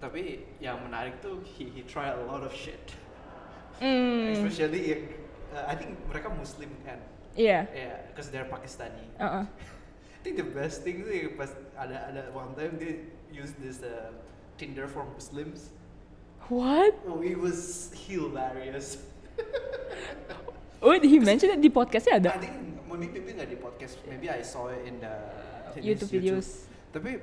Tapi 0.00 0.46
yang 0.62 0.80
menarik 0.86 1.18
tuh 1.20 1.42
he 1.42 1.68
he 1.72 1.82
try 1.82 2.14
a 2.14 2.22
lot 2.24 2.40
of 2.46 2.52
shit. 2.54 2.94
Hmm. 3.82 4.32
Especially 4.32 4.82
in, 4.92 5.00
uh, 5.52 5.68
I 5.68 5.74
think 5.76 5.98
mereka 6.08 6.32
Muslim 6.32 6.72
kan. 6.86 7.02
Iya. 7.36 7.68
Yeah, 7.68 7.96
because 8.08 8.32
they're 8.32 8.48
Pakistani. 8.48 9.04
Uh-uh. 9.20 9.44
I 10.16 10.18
think 10.24 10.40
the 10.40 10.48
best 10.48 10.82
thing 10.82 11.04
sih 11.06 11.36
pas 11.38 11.52
ada 11.78 12.10
ada 12.10 12.22
one 12.34 12.56
time 12.58 12.80
dia 12.80 13.04
use 13.30 13.54
this 13.60 13.84
uh, 13.84 14.10
Tinder 14.56 14.88
for 14.88 15.04
Muslims. 15.14 15.70
What? 16.48 16.96
Oh, 17.04 17.20
it 17.20 17.36
was 17.36 17.92
hilarious. 17.92 19.02
Oh, 20.82 20.92
he 20.92 21.18
mentioned 21.18 21.56
it 21.56 21.60
di 21.64 21.72
podcastnya 21.72 22.20
ada. 22.20 22.30
I 22.36 22.40
think 22.46 22.54
maybe 22.92 23.08
maybe 23.16 23.32
nggak 23.32 23.48
di 23.48 23.58
podcast, 23.58 23.96
maybe 24.04 24.28
I 24.28 24.44
saw 24.44 24.68
it 24.68 24.84
in 24.84 25.00
the 25.00 25.14
in 25.74 25.82
YouTube 25.82 26.12
videos. 26.12 26.68
Tapi 26.92 27.16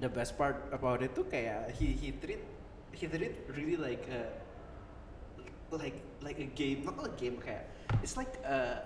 the 0.00 0.08
best 0.08 0.36
part 0.36 0.56
about 0.72 1.00
it 1.00 1.12
tuh 1.16 1.24
kayak 1.24 1.72
he 1.76 1.96
he 1.96 2.12
treat 2.16 2.40
he 2.92 3.04
treat 3.08 3.34
really 3.56 3.76
like 3.76 4.04
a 4.12 4.28
like 5.72 5.98
like 6.22 6.38
a 6.38 6.48
game, 6.52 6.84
not 6.86 7.00
a 7.02 7.12
game 7.16 7.36
kayak 7.40 7.66
it's 8.04 8.16
like 8.16 8.30
uh, 8.44 8.80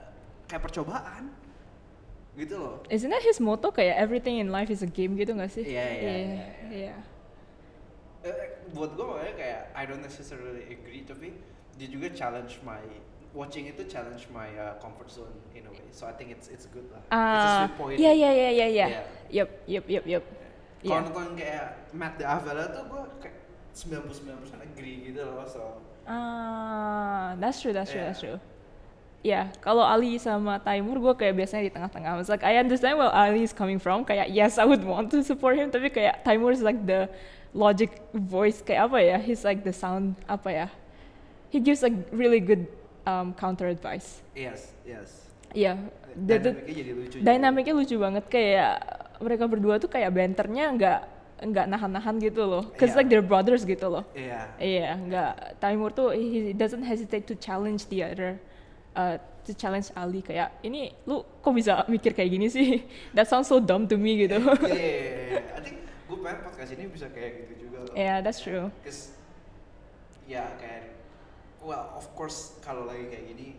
kayak 0.48 0.62
percobaan 0.64 1.30
gitu 2.38 2.56
loh. 2.56 2.76
Isn't 2.88 3.10
that 3.10 3.22
his 3.26 3.42
motto 3.42 3.74
kayak 3.74 3.98
everything 3.98 4.38
in 4.38 4.54
life 4.54 4.70
is 4.70 4.80
a 4.86 4.90
game 4.90 5.18
gitu 5.18 5.34
gak 5.34 5.50
sih? 5.50 5.66
Iya, 5.66 5.86
iya, 5.98 6.12
Iya, 6.70 6.94
buat 8.74 8.94
gue 8.94 9.06
makanya 9.06 9.34
kayak 9.34 9.60
I 9.74 9.82
don't 9.88 10.04
necessarily 10.04 10.62
agree 10.70 11.02
tapi 11.02 11.34
dia 11.80 11.88
juga 11.90 12.12
challenge 12.12 12.60
my 12.62 12.80
watching 13.32 13.66
itu 13.70 13.82
challenge 13.86 14.26
my 14.30 14.50
uh, 14.58 14.76
comfort 14.82 15.08
zone 15.10 15.34
in 15.56 15.66
a 15.66 15.70
way 15.72 15.86
so 15.90 16.06
I 16.06 16.14
think 16.14 16.30
it's 16.34 16.50
it's 16.52 16.66
good 16.70 16.86
lah 16.92 17.02
it's 17.02 17.10
a 17.10 17.50
Ah, 17.50 17.58
sweet 17.66 17.74
point 17.78 17.96
iya 17.98 18.12
iya 18.14 18.30
iya 18.30 18.50
iya 18.50 18.66
iya. 18.68 18.86
Iya. 18.86 19.02
Yup, 19.30 19.50
yup, 19.66 19.86
yup, 19.86 20.04
yup. 20.06 20.24
Kalau 20.80 20.88
Iya. 20.88 21.04
nonton 21.04 21.28
kayak 21.36 21.66
Matt 21.92 22.14
the 22.16 22.24
Avella 22.24 22.64
tuh 22.68 22.82
gue 22.86 23.02
kayak 23.20 23.36
99% 23.70 24.66
agree 24.66 24.96
gitu 25.06 25.22
loh 25.22 25.44
so 25.44 25.62
Ah, 26.10 27.38
that's 27.38 27.62
true, 27.62 27.70
that's 27.70 27.92
true, 27.92 28.02
Iya. 28.02 28.08
that's 28.10 28.18
true. 28.18 28.38
Ya, 29.20 29.52
kalau 29.60 29.84
Ali 29.84 30.16
sama 30.16 30.58
Taimur 30.58 30.96
gue 30.98 31.14
kayak 31.14 31.36
biasanya 31.36 31.68
di 31.68 31.72
tengah-tengah. 31.72 32.18
It's 32.18 32.26
like 32.26 32.40
I 32.42 32.56
understand 32.56 32.96
where 32.96 33.12
Ali 33.12 33.44
is 33.44 33.52
coming 33.52 33.76
from. 33.76 34.02
Kayak 34.02 34.32
yes, 34.32 34.56
I 34.56 34.64
would 34.64 34.80
want 34.82 35.12
to 35.12 35.20
support 35.22 35.54
him, 35.54 35.68
tapi 35.68 35.92
kayak 35.92 36.24
Taimur 36.24 36.50
is 36.50 36.64
like 36.64 36.80
the 36.82 37.06
logic 37.52 38.00
voice 38.10 38.58
kayak 38.58 38.88
apa 38.90 38.98
ya? 38.98 39.16
He's 39.20 39.44
like 39.44 39.60
the 39.62 39.76
sound 39.76 40.16
apa 40.24 40.48
ya? 40.50 40.66
He 41.52 41.60
gives 41.60 41.84
like 41.84 41.94
really 42.10 42.40
good 42.40 42.64
um, 43.04 43.36
counter 43.36 43.68
advice. 43.68 44.24
yes 44.32 44.72
yes 44.82 45.28
Iya, 45.50 45.78
the- 46.14 46.38
dynamicnya 46.40 46.74
jadi 46.74 46.90
lucu 47.74 47.74
lucu 47.76 47.96
banget 47.98 48.24
kayak 48.30 48.74
mereka 49.20 49.44
berdua 49.44 49.76
tuh 49.76 49.86
kayak 49.86 50.10
banternya 50.10 50.66
nggak 50.72 51.00
nggak 51.40 51.66
nahan-nahan 51.68 52.20
gitu 52.20 52.44
loh. 52.44 52.68
Cause 52.76 52.92
Iya. 52.92 52.98
like 53.00 53.08
they're 53.08 53.24
brothers 53.24 53.64
gitu 53.64 53.88
loh. 53.88 54.04
iya 54.12 54.48
Iya, 54.56 54.92
nggak. 54.96 55.32
Taimur 55.56 55.88
tuh 55.90 56.12
he 56.12 56.52
doesn't 56.52 56.84
hesitate 56.84 57.24
to 57.24 57.32
challenge 57.32 57.88
the 57.88 58.04
other, 58.04 58.36
uh, 58.92 59.16
to 59.44 59.56
challenge 59.56 59.88
Ali 59.96 60.20
kayak 60.20 60.60
ini 60.60 60.92
lu 61.04 61.24
kok 61.40 61.52
bisa 61.52 61.80
mikir 61.88 62.12
kayak 62.12 62.28
gini 62.28 62.46
sih? 62.46 62.84
That 63.16 63.24
sounds 63.24 63.48
so 63.48 63.56
dumb 63.56 63.88
to 63.88 63.96
me 63.96 64.20
gitu. 64.20 64.36
Iya, 64.36 64.68
iya, 64.68 64.76
iya, 64.76 65.16
iya. 65.32 65.40
I 65.56 65.60
think 65.64 65.76
gue 66.04 66.18
pengen 66.18 66.40
podcast 66.42 66.70
ini 66.74 66.84
bisa 66.86 67.06
kayak 67.08 67.32
gitu 67.46 67.52
juga 67.64 67.88
loh 67.88 67.94
yeah, 67.96 68.20
that's 68.20 68.42
true. 68.42 68.68
Cause 68.84 69.16
ya 70.28 70.44
kayak 70.60 70.92
well 71.60 71.88
of 71.96 72.04
course 72.12 72.60
kalau 72.60 72.84
lagi 72.84 73.08
kayak 73.08 73.24
gini 73.32 73.56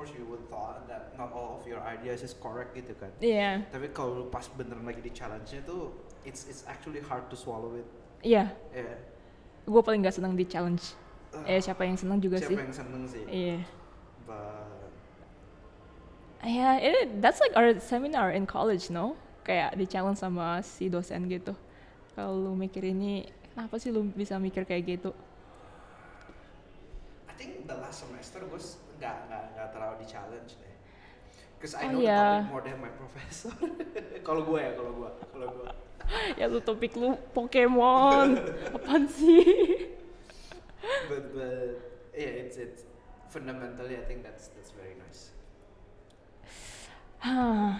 course 0.00 0.16
you 0.16 0.24
would 0.24 0.40
thought 0.48 0.88
that 0.88 1.12
not 1.20 1.28
all 1.36 1.60
of 1.60 1.68
your 1.68 1.84
ideas 1.84 2.24
is 2.24 2.32
correct 2.32 2.72
gitu 2.72 2.96
kan 2.96 3.12
Iya, 3.20 3.68
tapi 3.68 3.92
kalau 3.92 4.32
pas 4.32 4.48
beneran 4.56 4.88
lagi 4.88 5.04
di 5.04 5.12
challenge-nya 5.12 5.60
tuh 5.68 5.92
it's 6.24 6.48
it's 6.48 6.64
actually 6.64 7.04
hard 7.04 7.28
to 7.28 7.36
swallow 7.36 7.76
it 7.76 7.84
iya. 8.24 8.48
ya 8.72 8.96
Gue 9.68 9.84
paling 9.84 10.00
nggak 10.00 10.16
senang 10.16 10.32
di 10.34 10.48
challenge. 10.48 10.96
Uh, 11.36 11.44
Eh 11.44 11.60
siapa 11.60 11.84
yang 11.84 11.94
senang 11.94 12.16
juga 12.16 12.40
siapa 12.40 12.48
sih? 12.48 12.56
yang 12.56 12.72
seneng 12.72 13.02
sih 13.04 13.22
Iya. 13.28 13.58
but 14.24 14.80
Yeah, 16.40 16.80
it, 16.80 17.20
that's 17.20 17.36
like 17.36 17.52
our 17.52 17.76
seminar 17.84 18.32
in 18.32 18.48
college, 18.48 18.88
no? 18.88 19.12
Kayak 19.44 19.76
di 19.76 19.84
challenge 19.84 20.24
sama 20.24 20.64
si 20.64 20.88
dosen 20.88 21.28
gitu. 21.28 21.52
Kalau 22.16 22.32
lu 22.32 22.56
mikir 22.56 22.80
ini, 22.80 23.28
kenapa 23.52 23.76
sih 23.76 23.92
lu 23.92 24.08
bisa 24.08 24.40
mikir 24.40 24.64
kayak 24.64 24.88
gitu? 24.88 25.12
I 27.28 27.36
think 27.36 27.68
the 27.68 27.76
last 27.76 28.08
semester 28.08 28.40
gue 28.40 28.56
nggak 29.00 29.16
nggak 29.26 29.42
nggak 29.56 29.68
terlalu 29.72 29.94
di 30.04 30.06
challenge 30.06 30.52
deh 30.60 30.68
Cause 31.60 31.76
I 31.76 31.88
Oh, 31.88 31.92
know 31.92 32.00
iya. 32.00 32.16
the 32.16 32.24
topic 32.40 32.52
more 32.56 32.64
than 32.64 32.76
my 32.80 32.92
professor. 33.00 33.52
kalau 34.24 34.48
gue 34.48 34.60
ya, 34.64 34.72
kalau 34.72 34.92
gue, 34.96 35.10
kalau 35.28 35.46
gue. 35.60 35.66
ya 36.40 36.44
lu 36.48 36.60
topik 36.64 36.96
lu 36.96 37.12
Pokemon. 37.36 38.40
Apaan 38.80 39.04
sih? 39.04 39.44
But 41.12 41.36
but 41.36 41.76
yeah, 42.16 42.48
it's 42.48 42.56
it's 42.56 42.88
fundamentally 43.28 44.00
I 44.00 44.04
think 44.08 44.24
that's 44.24 44.48
that's 44.56 44.72
very 44.72 44.96
nice. 44.96 45.36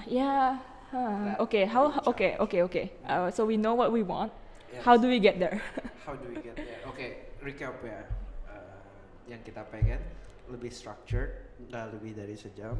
Ya. 0.04 0.60
hah. 0.92 1.24
That 1.24 1.40
Oke, 1.40 1.60
how 1.64 1.88
oke 2.04 2.36
oke 2.36 2.58
oke. 2.60 2.82
Uh, 3.08 3.32
so 3.32 3.48
we 3.48 3.56
know 3.56 3.72
what 3.72 3.88
we 3.96 4.04
want. 4.04 4.28
Yes. 4.68 4.84
How 4.84 5.00
do 5.00 5.08
we 5.08 5.16
get 5.18 5.40
there? 5.40 5.56
How 6.04 6.12
do 6.12 6.28
we 6.28 6.36
get 6.44 6.52
there? 6.52 6.84
Oke, 6.84 7.32
recap 7.40 7.80
ya. 7.80 8.04
Uh, 8.44 8.76
yang 9.24 9.40
kita 9.40 9.64
pengen 9.72 10.04
lebih 10.50 10.70
structured, 10.74 11.30
nggak 11.70 11.94
lebih 11.94 12.12
dari 12.18 12.34
sejam, 12.34 12.74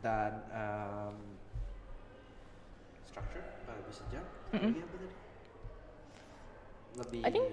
dan 0.00 0.32
um, 0.48 1.16
structured 3.04 3.46
nggak 3.64 3.76
lebih 3.84 3.94
sejam. 3.94 4.24
Mm-mm. 4.56 4.72
Lagi 4.72 4.80
apa 4.80 4.94
tadi? 4.96 5.08
Lebih. 6.98 7.20
I 7.22 7.30
think- 7.30 7.52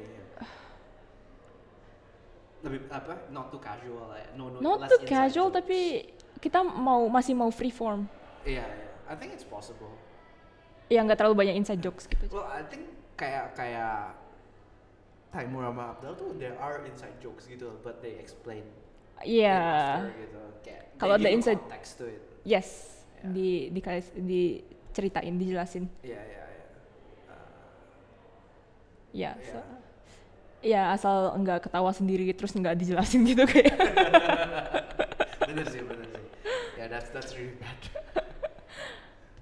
lebih 2.65 2.79
apa? 2.89 3.13
Not 3.29 3.53
too 3.53 3.62
casual 3.62 4.10
lah 4.10 4.17
ya. 4.17 4.29
No 4.34 4.49
no. 4.49 4.58
Not 4.58 4.88
less 4.88 4.89
too 4.89 5.05
casual 5.05 5.53
jokes. 5.53 5.58
tapi 5.62 5.79
kita 6.41 6.65
mau 6.65 7.05
masih 7.13 7.38
mau 7.38 7.53
free 7.53 7.69
form. 7.69 8.10
Iya 8.41 8.65
iya. 8.65 8.89
I 9.05 9.13
think 9.13 9.38
it's 9.38 9.45
possible. 9.45 9.93
Ya 10.89 11.05
nggak 11.05 11.21
terlalu 11.21 11.45
banyak 11.45 11.55
inside 11.62 11.77
jokes 11.81 12.10
gitu. 12.10 12.25
Well, 12.34 12.49
I 12.49 12.65
think 12.65 12.89
kayak 13.13 13.53
kayak 13.53 14.17
Taimur 15.29 15.67
sama 15.67 15.93
Abdul 15.93 16.13
tuh 16.15 16.29
there 16.41 16.58
are 16.58 16.81
inside 16.88 17.13
jokes 17.21 17.45
gitu, 17.45 17.75
but 17.86 18.01
they 18.01 18.17
explain 18.17 18.65
Iya. 19.25 19.57
after 19.99 20.13
gitu. 20.15 20.39
Kalau 20.95 21.13
ada 21.17 21.27
it. 22.07 22.21
Yes. 22.45 22.67
Ya. 23.19 23.27
Di 23.27 23.49
dikasih 23.69 24.15
diceritain, 24.15 25.33
dijelasin. 25.35 25.85
Iya 25.99 26.21
iya 26.21 26.43
iya. 26.45 26.65
Uh, 27.27 27.35
Ya. 29.11 29.31
Iya. 29.35 29.51
so- 29.51 29.73
ya 30.65 30.81
asal 30.89 31.38
nggak 31.38 31.69
ketawa 31.69 31.93
sendiri 31.93 32.25
terus 32.33 32.53
nggak 32.53 32.73
dijelasin 32.73 33.21
gitu 33.21 33.45
kayak. 33.45 33.69
bener 35.49 35.65
sih 35.69 35.81
bener 35.81 36.07
sih. 36.09 36.23
Yeah, 36.73 36.88
that's 36.89 37.13
that's 37.13 37.38
really 37.38 37.53
bad. 37.61 37.77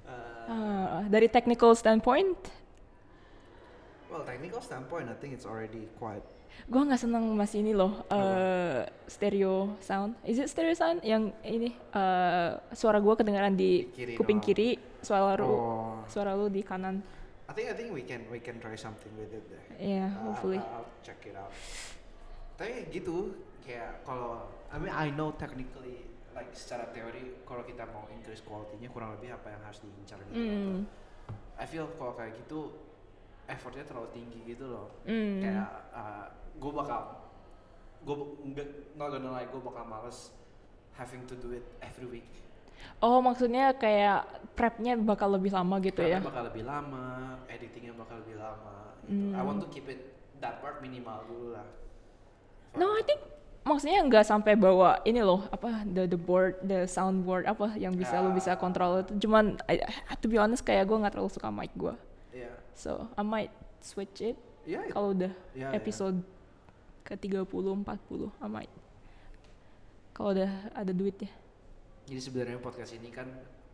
uh, 0.04 0.46
Ah, 0.52 1.08
dari 1.08 1.32
technical 1.32 1.72
standpoint, 1.74 2.36
well, 4.12 4.28
technical 4.28 4.60
standpoint, 4.60 5.08
I 5.08 5.16
think 5.16 5.32
it's 5.34 5.48
already 5.48 5.88
quite. 5.96 6.22
Gua 6.70 6.82
nggak 6.88 7.02
seneng 7.02 7.24
masih 7.36 7.60
ini 7.60 7.76
loh, 7.76 8.08
eh, 8.08 8.88
stereo 9.06 9.76
sound. 9.84 10.16
Is 10.24 10.40
it 10.40 10.48
stereo 10.48 10.72
sound 10.74 11.04
yang 11.04 11.36
ini 11.44 11.72
eh, 11.74 12.52
suara 12.72 13.04
gua 13.04 13.14
kedengaran 13.14 13.54
di 13.54 13.84
Di 13.84 13.92
kiri 13.92 14.14
kuping 14.16 14.40
doang. 14.40 14.48
kiri, 14.48 14.70
suara 15.00 15.36
lu, 15.36 15.50
Oh, 15.50 15.96
suara 16.08 16.32
lu 16.34 16.48
di 16.48 16.64
kanan. 16.64 17.04
I 17.44 17.52
think 17.52 17.68
I 17.68 17.76
think 17.76 17.92
we 17.92 18.08
can 18.08 18.24
we 18.32 18.40
can 18.40 18.58
try 18.58 18.74
something 18.74 19.12
with 19.20 19.30
it 19.30 19.44
deh. 19.46 19.64
Uh, 19.76 20.08
hopefully. 20.24 20.58
I'll, 20.64 20.88
I'll 20.88 20.92
check 21.04 21.20
it 21.28 21.36
out. 21.36 21.52
Tapi 22.56 22.88
gitu, 22.90 23.36
kayak 23.62 24.02
kalau 24.08 24.48
I 24.72 24.80
mean 24.80 24.94
I 24.94 25.12
know 25.12 25.36
technically 25.36 26.08
like 26.34 26.50
secara 26.56 26.90
teori 26.90 27.44
kalau 27.46 27.62
kita 27.62 27.86
mau 27.92 28.08
increase 28.10 28.42
quality-nya 28.42 28.90
kurang 28.90 29.14
lebih 29.20 29.36
apa 29.36 29.54
yang 29.54 29.62
harus 29.62 29.84
diincar 29.84 30.18
gitu. 30.32 30.40
Hmm. 30.40 30.88
I 31.60 31.66
feel 31.70 31.86
kalau 32.00 32.18
kayak 32.18 32.34
gitu 32.42 32.74
effortnya 33.46 33.86
terlalu 33.86 34.10
tinggi 34.16 34.40
gitu 34.56 34.66
loh. 34.72 34.88
Hmm. 35.06 35.44
Kayak 35.44 35.70
gue 36.54 36.72
bakal 36.72 37.02
gue 38.02 38.16
nggak 38.46 38.68
not 38.94 39.10
gonna 39.10 39.32
lie 39.32 39.48
gue 39.48 39.62
bakal 39.62 39.84
males 39.84 40.32
having 40.94 41.24
to 41.26 41.34
do 41.36 41.52
it 41.52 41.66
every 41.80 42.06
week. 42.06 42.30
Oh, 43.00 43.18
maksudnya 43.18 43.72
kayak 43.74 44.28
prepnya 44.54 44.94
bakal 44.96 45.32
lebih 45.32 45.50
lama 45.50 45.80
gitu 45.80 46.04
ya? 46.04 46.20
Karena 46.20 46.28
bakal 46.30 46.44
lebih 46.52 46.64
lama, 46.64 47.06
editingnya 47.48 47.96
bakal 47.96 48.20
lebih 48.22 48.36
lama. 48.36 48.92
Gitu. 49.08 49.32
I 49.32 49.40
want 49.40 49.58
Hmm. 49.60 49.66
to 49.66 49.70
keep 49.72 49.88
it 49.88 50.12
that 50.38 50.60
part 50.60 50.84
minimal 50.84 51.24
dulu 51.26 51.56
lah. 51.56 51.64
No, 52.76 52.92
I 52.92 53.02
think 53.02 53.24
maksudnya 53.64 54.04
nggak 54.04 54.28
sampai 54.28 54.60
bawa 54.60 55.00
ini 55.04 55.24
loh 55.24 55.48
apa 55.48 55.88
the 55.88 56.04
the 56.06 56.20
board 56.20 56.60
the 56.62 56.84
soundboard 56.84 57.48
apa 57.48 57.72
yang 57.80 57.96
bisa 57.96 58.20
lu 58.20 58.36
bisa 58.36 58.54
Ah. 58.54 58.60
kontrol 58.60 59.00
itu 59.00 59.16
cuman 59.24 59.56
I, 59.72 59.80
to 60.20 60.28
be 60.28 60.36
honest 60.36 60.68
kayak 60.68 60.84
gue 60.84 60.98
nggak 61.00 61.16
terlalu 61.16 61.32
suka 61.32 61.48
mic 61.48 61.72
gue 61.72 61.96
Iya. 62.36 62.52
so 62.76 63.08
I 63.16 63.24
might 63.24 63.56
switch 63.80 64.20
it 64.20 64.36
Iya. 64.68 64.92
kalau 64.92 65.16
udah 65.16 65.32
iya, 65.56 65.72
iya. 65.72 65.80
episode 65.80 66.20
ke 67.04 67.14
30 67.20 67.48
40 67.48 67.84
I 68.40 68.48
might 68.48 68.74
kalau 70.16 70.32
udah 70.34 70.52
ada 70.74 70.92
duit 70.96 71.18
ya 71.20 71.32
Jadi 72.04 72.20
sebenarnya 72.20 72.60
podcast 72.60 72.92
ini 72.96 73.08
kan 73.12 73.28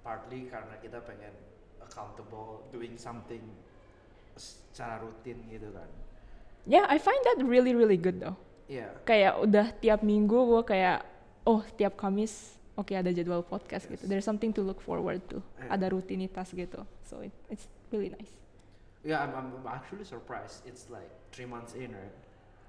partly 0.06 0.46
karena 0.46 0.78
kita 0.82 1.02
pengen 1.02 1.34
accountable 1.82 2.66
doing 2.70 2.94
something 2.98 3.42
secara 4.38 5.02
rutin 5.02 5.42
gitu 5.50 5.70
kan 5.74 5.90
Yeah, 6.70 6.86
I 6.86 7.02
find 7.02 7.18
that 7.24 7.42
really 7.42 7.74
really 7.74 7.98
good 7.98 8.22
though. 8.22 8.38
Iya 8.70 8.94
Kayak 9.08 9.42
udah 9.42 9.68
tiap 9.82 10.06
minggu 10.06 10.38
gue 10.38 10.62
kayak 10.68 11.02
oh 11.48 11.66
tiap 11.74 11.98
Kamis 11.98 12.60
oke 12.78 12.94
ada 12.94 13.10
jadwal 13.10 13.42
podcast 13.42 13.90
gitu. 13.90 14.06
Yes. 14.06 14.10
There's 14.10 14.28
something 14.28 14.54
to 14.54 14.62
look 14.62 14.78
forward 14.78 15.24
to. 15.34 15.42
Yeah. 15.58 15.74
Ada 15.74 15.90
rutinitas 15.96 16.54
gitu. 16.54 16.86
So 17.10 17.26
it, 17.26 17.34
it's 17.50 17.66
really 17.90 18.14
nice. 18.14 18.30
Yeah, 19.02 19.24
I'm, 19.24 19.34
I'm 19.34 19.48
I'm 19.58 19.68
actually 19.68 20.06
surprised. 20.06 20.62
It's 20.68 20.92
like 20.92 21.10
three 21.32 21.48
months 21.48 21.74
in, 21.74 21.96
right? 21.96 22.16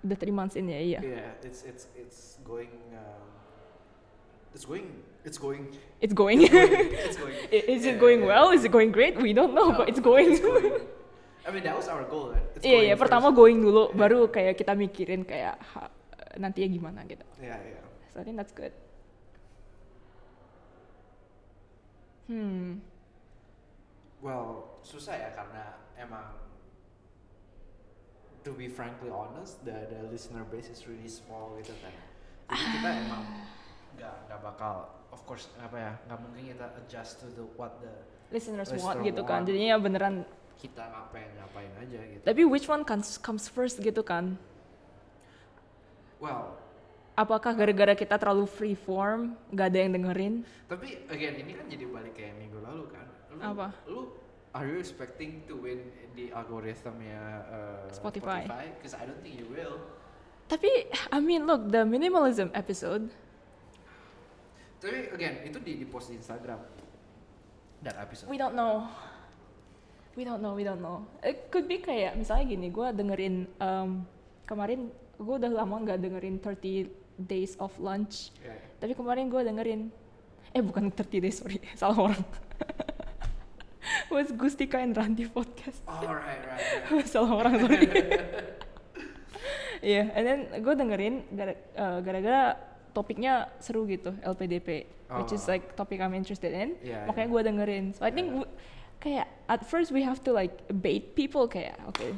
Udah 0.01 0.17
three 0.17 0.33
months 0.33 0.57
in 0.57 0.65
ya, 0.65 0.81
iya. 0.81 1.01
Yeah, 1.05 1.31
it's 1.45 1.61
it's 1.63 1.85
it's 1.93 2.41
going. 2.41 2.73
Um, 2.97 3.29
it's 4.51 4.65
going. 4.65 4.89
It's 5.23 5.37
going. 5.37 5.77
It's 6.01 6.17
going. 6.17 6.41
it's 6.49 7.17
going. 7.17 7.37
I- 7.53 7.69
Is 7.69 7.85
Yeah, 7.85 7.93
it 7.93 7.99
going 8.01 8.25
yeah. 8.25 8.31
well? 8.33 8.49
Is 8.51 8.65
it 8.65 8.73
going 8.73 8.89
great? 8.91 9.21
We 9.21 9.37
don't 9.37 9.53
know, 9.53 9.71
No, 9.71 9.77
but 9.77 9.93
it's 9.93 10.01
going. 10.01 10.33
It's 10.33 10.41
going. 10.41 10.89
I 11.47 11.49
mean, 11.53 11.65
that 11.65 11.77
was 11.77 11.89
our 11.89 12.05
goal, 12.05 12.33
right? 12.33 12.45
It's 12.57 12.65
Iya 12.65 12.81
iya. 12.81 12.95
going 12.97 13.01
Pertama 13.01 13.29
first. 13.29 13.37
going 13.37 13.57
dulu, 13.61 13.93
Yeah. 13.93 13.97
baru 13.97 14.21
kayak 14.27 14.57
kita 14.57 14.73
mikirin 14.73 15.21
kayak 15.25 15.61
ha, 15.73 15.89
nanti 16.37 16.65
ya 16.65 16.69
gimana 16.69 17.05
gitu. 17.05 17.25
Yeah, 17.37 17.61
yeah. 17.61 17.85
So 18.13 18.21
I 18.21 18.25
think 18.25 18.41
that's 18.41 18.53
good. 18.53 18.73
Hmm. 22.29 22.81
Well, 24.21 24.77
susah 24.81 25.17
ya 25.17 25.29
karena 25.33 25.65
emang 25.97 26.37
to 28.45 28.51
be 28.53 28.67
frankly 28.69 29.13
honest, 29.13 29.61
the 29.65 29.75
the 29.89 30.01
listener 30.09 30.45
base 30.49 30.69
is 30.69 30.85
really 30.89 31.09
small 31.09 31.55
gitu 31.61 31.73
kan. 31.81 31.95
Jadi 32.51 32.65
kita 32.79 32.89
emang 33.07 33.25
nggak 33.99 34.15
nggak 34.27 34.41
bakal, 34.41 34.75
of 35.13 35.21
course 35.25 35.49
apa 35.61 35.77
ya, 35.77 35.93
nggak 36.09 36.19
mungkin 36.19 36.43
kita 36.57 36.67
adjust 36.81 37.21
to 37.21 37.27
the 37.37 37.45
what 37.55 37.79
the 37.81 37.93
Listeners 38.31 38.71
Listener 38.71 38.87
want 38.87 38.99
gitu 39.03 39.23
kan. 39.27 39.43
Jadinya 39.43 39.77
beneran. 39.77 40.23
kita 40.61 40.85
ngapain 40.93 41.33
ngapain 41.41 41.73
aja 41.81 41.99
gitu. 42.05 42.21
Tapi 42.21 42.43
which 42.45 42.69
one 42.69 42.85
comes 42.85 43.17
comes 43.17 43.49
first 43.49 43.81
gitu 43.81 44.05
kan? 44.05 44.37
Well, 46.21 46.53
Apakah 47.17 47.53
gara-gara 47.53 47.93
kita 47.93 48.17
terlalu 48.17 48.49
free 48.49 48.73
form, 48.73 49.37
gak 49.53 49.75
ada 49.75 49.79
yang 49.85 49.93
dengerin? 49.93 50.35
tapi 50.65 51.05
again 51.13 51.37
ini 51.37 51.53
kan 51.53 51.69
jadi 51.69 51.85
balik 51.85 52.17
kayak 52.17 52.33
minggu 52.41 52.65
lalu 52.65 52.89
kan. 52.89 53.05
Lu, 53.29 53.41
Apa? 53.45 53.69
Lu 53.85 54.01
are 54.51 54.67
you 54.67 54.83
expecting 54.83 55.47
to 55.47 55.55
win 55.55 55.79
di 56.15 56.35
algorithmnya 56.35 57.47
uh, 57.47 57.87
Spotify. 57.95 58.47
Because 58.79 58.99
I 58.99 59.07
don't 59.07 59.23
think 59.23 59.39
you 59.39 59.47
will. 59.47 59.79
Tapi 60.51 60.91
I 61.15 61.19
mean 61.23 61.47
look, 61.47 61.71
the 61.71 61.87
minimalism 61.87 62.51
episode, 62.59 63.07
Tapi 64.81 65.13
again 65.13 65.45
itu 65.45 65.61
di 65.61 65.77
di 65.77 65.87
post 65.87 66.09
di 66.11 66.17
Instagram. 66.17 66.59
That 67.85 67.97
episode. 68.01 68.29
we 68.33 68.41
don't 68.41 68.57
know. 68.57 68.89
We 70.19 70.27
don't 70.27 70.43
know, 70.43 70.59
we 70.59 70.67
don't 70.67 70.83
know. 70.83 71.07
It 71.23 71.53
could 71.55 71.71
be 71.71 71.79
kayak 71.79 72.19
misalnya 72.19 72.51
gini, 72.51 72.69
gue 72.69 72.89
dengerin 72.93 73.47
um, 73.63 74.03
kemarin 74.43 74.91
gue 75.17 75.35
udah 75.39 75.53
lama 75.53 75.87
nggak 75.87 76.03
dengerin 76.03 76.43
30 76.43 76.91
days 77.31 77.55
of 77.63 77.71
lunch. 77.79 78.35
Yeah. 78.43 78.59
Tapi 78.83 78.99
kemarin 78.99 79.31
gue 79.31 79.39
dengerin, 79.39 79.81
eh 80.51 80.61
bukan 80.65 80.91
30 80.91 81.25
days 81.25 81.39
sorry, 81.39 81.63
salah 81.81 82.11
orang. 82.11 82.25
Was 84.11 84.35
Gustika 84.35 84.83
and 84.83 84.97
Randy 84.97 85.27
podcast. 85.31 85.81
Oh 85.87 86.03
right 86.03 86.43
right. 86.43 86.91
right. 86.91 87.07
salah 87.13 87.47
orang 87.47 87.55
sorry. 87.63 87.87
Iya, 89.81 90.13
and 90.13 90.25
then 90.29 90.41
gue 90.61 90.75
dengerin 90.77 91.25
eh, 91.41 91.57
gara-gara 92.05 92.53
topiknya 92.93 93.49
seru 93.65 93.89
gitu 93.89 94.13
LPDP, 94.21 94.85
which 95.17 95.33
is 95.33 95.49
Oh. 95.49 95.57
like 95.57 95.73
topic 95.73 96.05
I'm 96.05 96.13
interested 96.13 96.53
in. 96.53 96.77
Yeah, 96.85 97.09
Makanya 97.09 97.25
yeah. 97.25 97.33
gue 97.33 97.43
dengerin. 97.49 97.85
So 97.97 98.05
I 98.05 98.13
think 98.13 98.29
Yeah. 98.29 98.51
kayak 99.01 99.27
at 99.49 99.65
first 99.65 99.89
we 99.89 100.05
have 100.05 100.21
to 100.29 100.37
like 100.37 100.53
bait 100.69 101.17
people 101.17 101.49
kayak 101.49 101.81
oke 101.89 102.05
eh, 102.05 102.15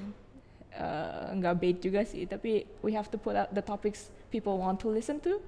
nggak 1.39 1.55
bait 1.63 1.79
juga 1.79 2.03
sih, 2.03 2.27
tapi 2.27 2.67
we 2.83 2.91
have 2.99 3.07
to 3.07 3.19
put 3.21 3.39
out 3.39 3.55
the 3.55 3.63
topics 3.63 4.11
people 4.35 4.59
want 4.59 4.83
to 4.83 4.91
listen 4.91 5.23
to. 5.23 5.39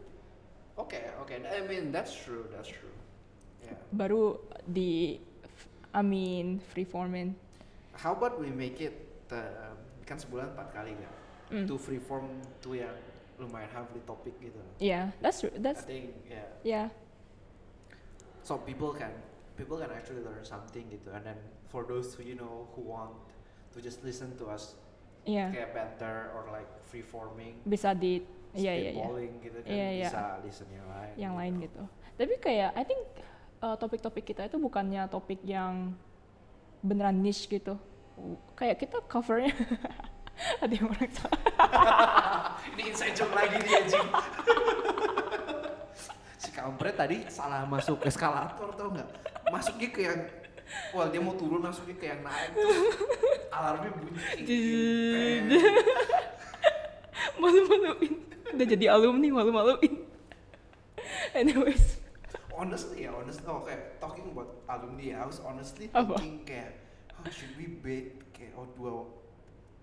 Okay 0.78 1.11
okay. 1.18 1.42
I 1.42 1.66
mean 1.66 1.90
that's 1.90 2.14
true 2.14 2.46
that's 2.54 2.70
true. 2.70 2.94
Yeah. 3.66 3.74
Baru 3.90 4.38
di 4.62 5.18
I 5.94 6.02
mean 6.02 6.59
freeformin. 6.74 7.38
How 7.94 8.12
about 8.12 8.42
we 8.42 8.50
make 8.50 8.83
it 8.83 8.98
uh, 9.30 9.78
kan 10.02 10.18
sebulan 10.18 10.59
empat 10.59 10.74
kali 10.74 10.98
kan? 10.98 11.12
Mm. 11.54 11.66
To 11.70 11.78
freeform 11.78 12.26
to 12.66 12.74
yang 12.74 12.96
lumayan 13.38 13.70
heavily 13.70 14.02
topik 14.02 14.35
gitu. 14.42 14.59
Yeah, 14.83 15.14
that's 15.22 15.38
true. 15.38 15.54
I 15.54 15.62
That's 15.62 15.87
think 15.87 16.11
yeah. 16.26 16.50
yeah. 16.66 16.87
So 18.42 18.59
people 18.59 18.90
can 18.92 19.14
people 19.54 19.78
can 19.78 19.94
actually 19.94 20.26
learn 20.26 20.42
something 20.42 20.85
gitu. 20.90 21.14
And 21.14 21.22
then 21.22 21.38
for 21.70 21.87
those 21.87 22.12
who 22.18 22.26
you 22.26 22.35
know 22.35 22.66
who 22.74 22.83
want 22.83 23.14
to 23.72 23.78
just 23.78 24.02
listen 24.02 24.35
to 24.42 24.50
us 24.50 24.74
Yeah. 25.24 25.48
kayak 25.57 25.72
banter 25.72 26.28
or 26.37 26.52
like 26.52 26.68
freeforming, 26.85 27.57
Bisa 27.64 27.96
di 27.96 28.20
iya 28.52 28.76
iya. 28.76 28.92
spitballing 28.92 29.33
gitu 29.40 29.59
kan 29.64 29.72
Iya, 29.72 29.88
iya. 29.88 30.09
bisa 30.12 30.22
listen 30.44 30.68
yang 30.68 30.85
lain. 30.85 31.14
yang 31.16 31.33
gitu. 31.33 31.40
lain 31.40 31.52
gitu. 31.64 31.83
Tapi 32.20 32.35
kayak 32.44 32.70
I 32.76 32.85
think 32.85 33.00
uh, 33.62 33.77
topik-topik 33.79 34.25
kita 34.25 34.49
itu 34.49 34.57
bukannya 34.59 35.07
topik 35.12 35.43
yang 35.47 35.95
beneran 36.81 37.21
niche 37.21 37.47
gitu. 37.47 37.79
Kayak 38.55 38.87
kita 38.87 39.03
covernya 39.07 39.55
ada 40.62 40.73
yang 40.73 40.88
orang 40.90 41.11
salah. 41.11 41.43
Ini 42.75 42.83
inside 42.90 43.14
joke 43.14 43.35
lagi 43.35 43.57
nih 43.61 43.73
anjing. 43.83 44.09
si 46.38 46.51
kampret 46.53 46.95
tadi 46.95 47.25
salah 47.31 47.67
masuk 47.67 48.03
eskalator 48.07 48.75
tau 48.75 48.88
nggak? 48.90 49.09
Masuknya 49.51 49.88
ke 49.90 50.01
yang 50.05 50.21
Wah 50.95 51.11
dia 51.12 51.21
mau 51.21 51.37
turun 51.37 51.61
masuknya 51.61 51.97
ke 51.99 52.07
yang 52.09 52.25
naik 52.25 52.51
terus 52.57 52.97
alarmnya 53.53 53.90
bunyi. 54.01 54.21
Malu-maluin. 57.40 58.14
Udah 58.55 58.67
jadi 58.67 58.85
alumni 58.88 59.29
malu-maluin. 59.29 59.95
Anyways, 61.35 61.99
honestly 62.55 63.05
ya 63.05 63.12
honest 63.12 63.43
oh 63.45 63.62
kayak 63.62 63.99
talking 63.99 64.31
about 64.31 64.62
alumni 64.67 65.05
ya 65.05 65.17
I 65.23 65.27
was 65.27 65.43
honestly 65.43 65.90
Apa? 65.90 66.14
thinking 66.17 66.47
kayak 66.47 66.73
oh 67.14 67.27
should 67.29 67.53
we 67.55 67.67
bait 67.69 68.19
kayak 68.31 68.55
oh 68.55 68.67
dua 68.75 68.93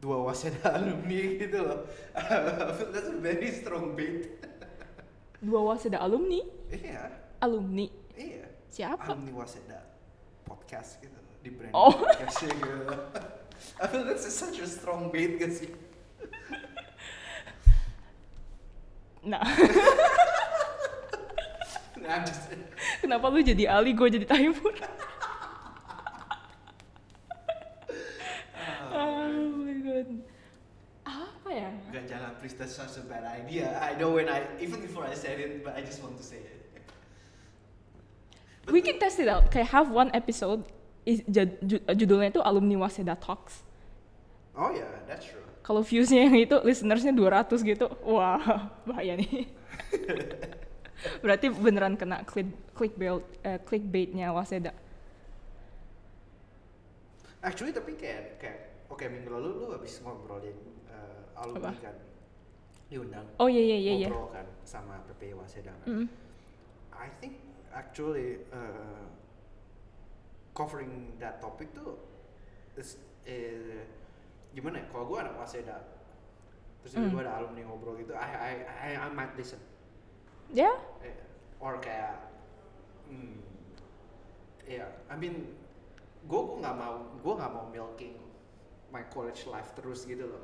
dua 0.01 0.17
waseda 0.25 0.65
alumni 0.81 1.37
gitu 1.37 1.61
loh. 1.61 1.85
I 2.17 2.73
feel 2.73 2.89
that's 2.89 3.11
a 3.11 3.19
very 3.19 3.51
strong 3.51 3.93
bait. 3.93 4.33
Dua 5.41 5.73
waseda 5.73 5.97
alumni, 5.97 6.37
iya. 6.69 7.09
Alumni? 7.41 7.89
Iya. 8.13 8.45
Siapa? 8.69 9.09
alumni 9.09 9.33
waseda 9.41 9.81
podcast 10.45 11.01
gitu 11.01 11.17
loh, 11.17 11.33
di 11.41 11.49
brand 11.49 11.73
Oh. 11.73 11.89
podcastnya 11.89 12.49
gitu 12.61 12.77
I 13.81 13.85
feel 13.89 14.05
that's 14.05 14.25
a- 14.25 14.33
such 14.33 14.61
a 14.61 14.65
strong 14.65 15.09
bait 15.09 15.37
gak 15.37 15.49
sih? 15.49 15.69
Nah, 19.21 19.41
nah, 22.01 22.25
just 22.25 22.49
kenapa 23.01 23.25
lu 23.29 23.39
jadi 23.45 23.69
Ali, 23.69 23.93
gue 23.93 24.07
jadi 24.09 24.25
Taimur? 24.25 24.73
oh 28.91 29.29
my 29.61 29.75
god. 29.85 30.07
Apa 31.05 31.49
ya? 31.49 31.69
Gak 31.93 32.05
jangan 32.09 32.31
please 32.41 32.55
that's 32.57 32.73
such 32.73 32.97
a 32.97 33.03
bad 33.05 33.25
idea 33.25 33.77
I 33.77 33.95
know 33.99 34.15
when 34.15 34.25
I 34.29 34.45
even 34.57 34.81
before 34.81 35.05
I 35.05 35.13
said 35.13 35.37
it 35.37 35.61
but 35.61 35.77
I 35.77 35.81
just 35.85 36.01
want 36.01 36.17
to 36.17 36.25
say 36.25 36.41
it 36.41 36.57
We 38.69 38.79
can 38.79 39.01
test 39.01 39.17
it 39.19 39.27
out. 39.27 39.49
Kayak 39.49 39.73
have 39.73 39.87
one 39.89 40.13
episode 40.13 40.63
is 41.03 41.25
judulnya 41.89 42.29
itu 42.29 42.41
alumni 42.45 42.85
Waseda 42.85 43.17
Talks. 43.17 43.65
oh 44.53 44.69
yeah 44.69 45.01
that's 45.09 45.25
true 45.25 45.41
Kalau 45.61 45.85
viewsnya 45.85 46.25
yang 46.25 46.35
itu 46.41 46.57
listenersnya 46.65 47.13
200 47.13 47.61
gitu, 47.61 47.85
wah 48.01 48.41
bahaya 48.81 49.13
nih. 49.13 49.45
Berarti 51.23 51.49
beneran 51.49 51.97
kena 51.97 52.21
click 52.23 52.49
clickbait 52.77 53.21
eh, 53.41 53.59
clickbaitnya 53.65 54.29
Waseda. 54.29 54.71
Actually 57.41 57.73
tapi 57.73 57.97
kayak 57.97 58.37
kayak 58.37 58.59
oke 58.85 59.01
minggu 59.09 59.29
lalu 59.33 59.49
lu 59.57 59.65
habis 59.73 59.97
ngobrolin 60.05 60.53
uh, 60.85 61.41
alumni 61.41 61.73
Apa? 61.73 61.89
kan 61.89 61.95
diundang 62.91 63.25
Oh 63.41 63.49
iya 63.49 63.63
iya 63.65 63.77
iya 63.81 63.93
iya. 64.05 64.09
ngobrol 64.13 64.29
kan 64.29 64.45
sama 64.61 65.01
PP 65.09 65.33
Waseda 65.33 65.73
kan. 65.81 65.87
Mm. 65.89 66.05
I 66.93 67.09
think 67.17 67.41
actually 67.73 68.45
uh, 68.53 69.09
covering 70.53 71.17
that 71.17 71.41
topic 71.41 71.73
tuh 71.73 71.97
is, 72.77 73.01
eh, 73.25 73.89
gimana 74.53 74.83
ya? 74.83 74.85
Kalau 74.93 75.09
gue 75.09 75.17
anak 75.17 75.33
Waseda 75.39 75.81
terus 76.81 76.93
Mm. 76.93 77.09
tiba-tiba 77.09 77.21
ada 77.25 77.33
alumni 77.41 77.61
ngobrol 77.65 77.93
gitu, 77.97 78.13
I 78.13 78.29
I 78.37 78.53
I, 78.65 78.89
I 79.01 79.09
might 79.13 79.33
listen. 79.33 79.61
Ya, 80.51 80.71
Eh, 81.01 81.15
or 81.59 81.79
kayak 81.79 82.19
hmm, 83.07 83.39
ya 84.67 84.85
I 85.07 85.15
mean 85.15 85.55
gue 86.27 86.41
gue 86.41 86.57
nggak 86.59 86.75
mau 86.75 86.95
gue 87.17 87.33
nggak 87.33 87.51
mau 87.51 87.65
milking 87.71 88.15
my 88.91 89.03
college 89.09 89.47
life 89.47 89.71
terus 89.73 90.03
gitu 90.03 90.27
loh 90.27 90.43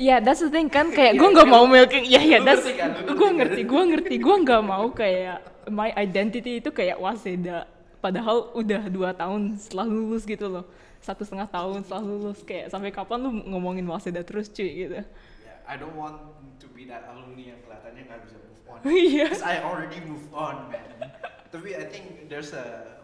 ya 0.00 0.20
that's 0.24 0.40
the 0.40 0.48
thing 0.48 0.68
kan 0.68 0.88
kayak 0.96 1.16
Iya, 1.16 1.20
gue 1.20 1.28
nggak 1.36 1.48
iya. 1.48 1.54
mau 1.56 1.64
milking. 1.68 2.04
Ya 2.08 2.20
ya 2.20 2.38
Lu 2.40 2.46
that's 2.48 2.64
ngerti 2.64 2.80
kan? 2.80 2.90
Gue 3.12 3.30
ngerti 3.36 3.60
kan? 3.60 3.68
gue 3.72 3.82
ngerti 3.92 4.14
gue 4.16 4.36
nggak 4.44 4.62
mau 4.64 4.86
kayak 4.92 5.38
my 5.68 5.90
identity 5.96 6.52
itu 6.64 6.70
kayak 6.72 6.96
Waseda 6.96 7.68
padahal 8.00 8.48
udah 8.56 8.88
dua 8.88 9.12
tahun 9.12 9.60
setelah 9.60 9.84
lulus 9.84 10.24
gitu 10.24 10.48
loh 10.48 10.64
satu 11.00 11.20
setengah 11.24 11.48
tahun 11.48 11.84
setelah 11.84 12.04
lulus 12.04 12.40
kayak 12.44 12.72
sampai 12.72 12.88
kapan 12.88 13.20
lu 13.20 13.30
ngomongin 13.48 13.84
waseda 13.84 14.20
terus 14.24 14.48
cuy 14.48 14.68
gitu 14.84 15.00
Yeah, 15.44 15.60
I 15.68 15.76
don't 15.76 15.96
want 15.96 16.16
to 16.60 16.66
be 16.72 16.88
that 16.88 17.08
alumni 17.12 17.52
yang 17.52 17.60
kelihatannya 17.60 18.02
nggak 18.08 18.20
bisa 18.24 18.36
on. 18.70 18.78
Because 18.86 19.42
I 19.42 19.58
already 19.60 19.98
move 20.00 20.24
on, 20.30 20.70
man. 20.70 21.10
Tapi 21.52 21.74
I 21.74 21.84
think 21.84 22.30
there's 22.30 22.54
a 22.54 22.96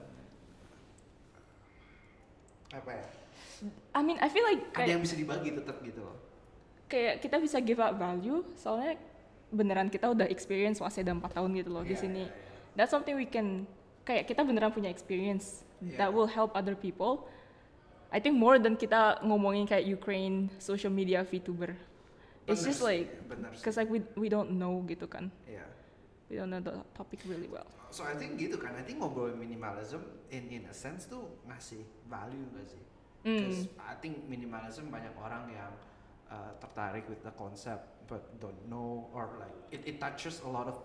apa 2.70 2.90
ya? 2.92 3.04
I 3.96 4.00
mean 4.04 4.20
I 4.20 4.28
feel 4.28 4.44
like 4.44 4.68
Ada 4.70 4.74
kayak 4.76 4.88
yang 4.92 5.02
bisa 5.02 5.16
dibagi 5.16 5.50
tetap 5.50 5.80
gitu 5.80 6.04
loh. 6.04 6.16
kayak 6.86 7.18
kita 7.18 7.40
bisa 7.40 7.58
give 7.58 7.80
up 7.80 7.96
value 7.96 8.46
soalnya 8.54 8.94
beneran 9.50 9.88
kita 9.88 10.06
udah 10.06 10.28
experience 10.28 10.78
waseda 10.78 11.10
4 11.10 11.18
tahun 11.34 11.50
gitu 11.56 11.70
loh 11.72 11.82
di 11.82 11.96
Iya, 11.96 11.98
sini 11.98 12.24
iya, 12.26 12.30
iya. 12.30 12.74
that's 12.78 12.92
something 12.92 13.16
we 13.16 13.26
can 13.26 13.64
kayak 14.04 14.28
kita 14.28 14.44
beneran 14.44 14.70
punya 14.70 14.86
experience 14.86 15.66
Yeah. 15.76 16.00
that 16.00 16.08
will 16.08 16.24
help 16.24 16.56
other 16.56 16.72
people 16.72 17.28
I 18.08 18.16
think 18.16 18.32
more 18.32 18.56
than 18.56 18.80
kita 18.80 19.20
ngomongin 19.20 19.68
kayak 19.68 19.84
Ukraine 19.84 20.48
social 20.56 20.88
media 20.88 21.20
VTuber 21.20 21.76
it's 22.46 22.62
Bener 22.62 22.68
just 22.70 22.82
like 22.82 23.08
bener 23.26 23.50
sih. 23.52 23.62
cause 23.62 23.76
like 23.76 23.90
we 23.90 24.00
we 24.14 24.26
don't 24.26 24.54
know 24.54 24.80
gitu 24.86 25.06
kan 25.06 25.28
Iya. 25.44 25.66
we 26.30 26.34
don't 26.34 26.48
know 26.48 26.62
the 26.62 26.74
topic 26.94 27.20
really 27.26 27.50
well 27.50 27.66
So 27.86 28.02
I 28.02 28.18
think 28.18 28.36
gitu 28.36 28.58
kan. 28.58 28.74
I 28.74 28.82
think 28.82 28.98
ngobrolin 28.98 29.38
minimalism 29.38 30.02
in 30.28 30.50
in 30.50 30.62
a 30.66 30.74
sense 30.74 31.06
tuh 31.06 31.38
ngasih 31.46 31.80
value 32.10 32.44
gak 32.52 32.66
sih? 32.66 32.82
Mm. 33.22 33.30
Because 33.30 33.60
I 33.78 33.94
think 34.02 34.26
minimalism 34.26 34.90
banyak 34.90 35.14
orang 35.16 35.48
yang 35.48 35.70
uh, 36.28 36.50
tertarik 36.58 37.06
with 37.06 37.22
the 37.22 37.30
concept 37.38 37.86
but 38.10 38.26
don't 38.42 38.58
know 38.66 39.06
or 39.14 39.38
like 39.38 39.54
it, 39.70 39.86
it 39.86 39.96
touches 39.98 40.42
a 40.42 40.50
lot 40.50 40.66
of 40.66 40.76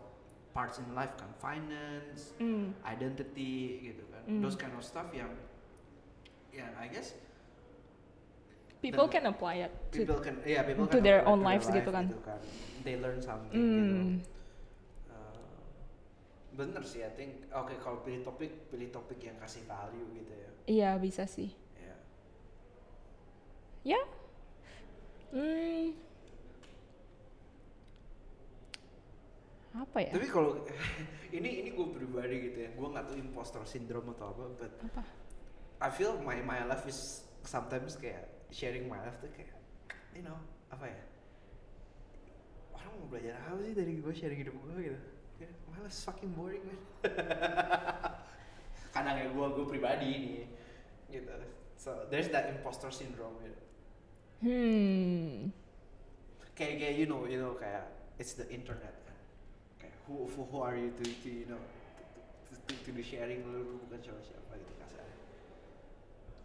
parts 0.54 0.78
in 0.78 0.88
life 0.94 1.12
kan, 1.18 1.28
finance, 1.42 2.38
Mm. 2.38 2.72
identity 2.86 3.82
gitu 3.92 4.04
kan, 4.14 4.24
Mm. 4.30 4.42
those 4.46 4.56
kind 4.56 4.72
of 4.78 4.86
stuff 4.86 5.10
yang 5.12 5.34
yang 6.54 6.70
I 6.78 6.86
guess 6.88 7.18
people 8.82 9.08
can 9.08 9.24
apply 9.26 9.62
it 9.62 9.72
to 9.90 10.02
people 10.02 10.18
can 10.18 10.36
yeah 10.44 10.66
people 10.66 10.86
to 10.86 10.98
can 10.98 11.06
their 11.06 11.22
apply 11.22 11.32
own 11.32 11.40
to 11.40 11.46
lives 11.46 11.68
gitu 11.68 11.90
kan. 11.90 12.06
They 12.82 12.98
learn 12.98 13.22
something 13.22 13.54
gitu. 13.54 13.62
Mm. 13.62 14.10
Uh, 15.06 15.62
bener 16.52 16.82
sih, 16.82 17.06
I 17.06 17.14
think 17.14 17.46
oke 17.50 17.78
kalau 17.78 18.02
pilih 18.02 18.22
topik 18.22 18.68
pilih 18.68 18.90
topik 18.90 19.22
yang 19.22 19.38
kasih 19.38 19.62
value 19.64 20.10
gitu 20.12 20.34
ya. 20.34 20.50
iya 20.66 20.90
bisa 20.96 21.24
sih 21.24 21.54
Ya. 21.78 21.96
ya 23.88 24.02
Hmm. 25.32 25.96
apa 29.72 29.98
ya 30.04 30.12
Tapi 30.12 30.28
kalau 30.28 30.60
ini 31.38 31.64
ini 31.64 31.70
gue 31.72 31.88
pribadi 31.88 32.36
gitu 32.52 32.58
ya, 32.60 32.70
gue 32.70 32.88
nggak 32.92 33.06
tahu 33.08 33.16
imposter 33.16 33.64
syndrome 33.64 34.12
atau 34.12 34.36
apa, 34.36 34.44
but 34.60 34.74
apa 34.84 35.04
I 35.80 35.90
feel 35.90 36.20
my 36.20 36.36
my 36.44 36.68
life 36.68 36.84
is 36.84 37.24
sometimes 37.42 37.96
kayak 37.96 38.28
sharing 38.52 38.86
my 38.92 39.00
life 39.00 39.16
tuh 39.24 39.32
kayak 39.32 39.56
you 40.12 40.22
know 40.22 40.36
apa 40.68 40.92
ya? 40.92 41.02
Orang 42.76 42.92
mau 43.00 43.08
belajar 43.08 43.40
apa 43.48 43.60
sih 43.64 43.74
dari 43.76 44.00
gue 44.04 44.14
sharing 44.14 44.40
hidup 44.44 44.56
gue 44.56 44.92
gitu? 44.92 45.00
Ya 45.40 45.50
my 45.72 45.80
life 45.80 45.96
is 45.96 46.04
fucking 46.04 46.36
boring 46.36 46.62
man. 46.68 46.80
Kadang 48.96 49.16
ya 49.16 49.28
gue 49.32 49.48
gue 49.56 49.66
pribadi 49.66 50.08
ini 50.12 50.34
gitu. 51.08 51.32
So 51.80 52.06
there's 52.12 52.30
that 52.36 52.52
imposter 52.52 52.92
syndrome 52.92 53.40
gitu. 53.42 53.62
hmm. 54.46 55.50
Kayak 56.54 56.76
kayak 56.78 56.96
you 57.00 57.08
know 57.08 57.26
you 57.26 57.40
know 57.40 57.56
kayak 57.56 57.88
it's 58.20 58.36
the 58.36 58.46
internet 58.52 58.94
kan. 59.08 59.18
Kayak 59.80 59.96
who 60.06 60.28
who, 60.36 60.46
who 60.52 60.58
are 60.60 60.76
you 60.76 60.92
to, 60.94 61.04
to 61.08 61.30
you 61.32 61.48
know 61.48 61.62
to, 62.52 62.54
to, 62.68 62.74
to 62.86 62.90
do 62.92 63.02
sharing 63.02 63.42
lu 63.48 63.80
bukan 63.88 64.00
siapa 64.04 64.22
siapa 64.22 64.52
gitu 64.60 64.74
kasarnya. 64.84 65.18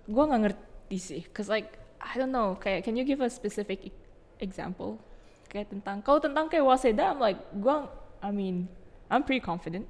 Gue 0.07 0.25
nggak 0.25 0.42
ngerti 0.47 0.99
sih 1.03 1.23
cause 1.35 1.51
like 1.51 1.86
I 2.00 2.14
don't 2.18 2.32
know 2.32 2.56
kayak 2.61 2.85
can 2.85 2.94
you 2.96 3.04
give 3.04 3.20
a 3.24 3.30
specific 3.30 3.92
e- 3.92 3.96
example? 4.40 5.00
Kayak 5.48 5.72
tentang 5.72 6.02
kalau 6.02 6.18
tentang 6.20 6.50
kayak 6.50 6.64
waseda 6.66 7.14
I'm 7.14 7.20
like 7.22 7.40
gue 7.56 7.76
I 8.20 8.30
mean 8.32 8.68
I'm 9.09 9.22
pretty 9.22 9.44
confident. 9.44 9.87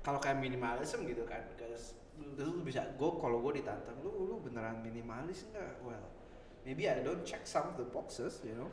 Kalau 0.00 0.18
kayak 0.18 0.40
minimalism 0.40 1.04
gitu 1.06 1.24
kan 1.28 1.44
guys 1.56 1.96
lu 2.40 2.64
bisa 2.64 2.84
gue 2.96 3.10
kalau 3.20 3.40
gue 3.44 3.60
ditantang 3.60 3.96
lu 4.00 4.10
lu 4.28 4.36
beneran 4.40 4.80
minimalis 4.80 5.44
nggak? 5.52 5.84
Well 5.84 6.04
maybe 6.64 6.88
I 6.88 7.00
don't 7.00 7.24
check 7.24 7.44
some 7.44 7.68
of 7.72 7.74
the 7.76 7.86
boxes 7.88 8.40
you 8.44 8.56
know? 8.56 8.68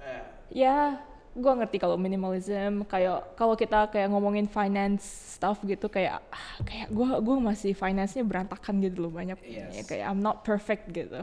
Eh, 0.00 0.24
ya 0.64 1.00
gue 1.30 1.52
ngerti 1.52 1.78
kalau 1.78 1.94
minimalism 1.94 2.82
kayak 2.90 3.38
kalau 3.38 3.54
kita 3.54 3.86
kayak 3.92 4.10
ngomongin 4.10 4.50
finance 4.50 5.36
stuff 5.38 5.62
gitu 5.62 5.86
kayak 5.86 6.18
ah, 6.32 6.56
kayak 6.66 6.90
gue 6.90 7.10
gue 7.22 7.36
masih 7.38 7.72
finance-nya 7.72 8.26
berantakan 8.26 8.82
gitu 8.82 9.06
loh 9.06 9.12
banyak. 9.14 9.38
Yes. 9.46 9.72
ya, 9.72 9.82
kayak 9.86 10.04
I'm 10.10 10.18
not 10.18 10.42
perfect 10.42 10.90
gitu 10.90 11.22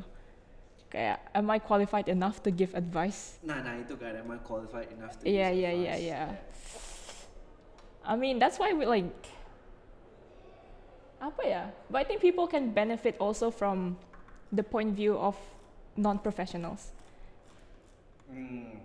kayak 0.88 1.20
am 1.36 1.52
I 1.52 1.60
qualified 1.60 2.08
enough 2.08 2.40
to 2.44 2.50
give 2.50 2.72
advice 2.74 3.40
nah 3.44 3.60
nah 3.60 3.76
itu 3.76 3.96
kan 4.00 4.16
am 4.16 4.32
I 4.32 4.40
qualified 4.40 4.88
enough 4.92 5.20
to 5.20 5.28
Iya, 5.28 5.52
give 5.52 5.60
iya, 5.60 5.72
advice? 5.72 6.00
iya. 6.00 6.22
I 8.08 8.16
mean 8.16 8.40
that's 8.40 8.56
why 8.56 8.72
we 8.72 8.88
like 8.88 9.12
apa 11.20 11.42
ya 11.44 11.64
but 11.90 12.00
I 12.00 12.06
think 12.06 12.22
people 12.22 12.48
can 12.48 12.72
benefit 12.72 13.18
also 13.20 13.52
from 13.52 13.98
the 14.48 14.64
point 14.64 14.96
view 14.96 15.18
of 15.18 15.36
non-professionals 15.98 16.94
Hmm. 18.28 18.76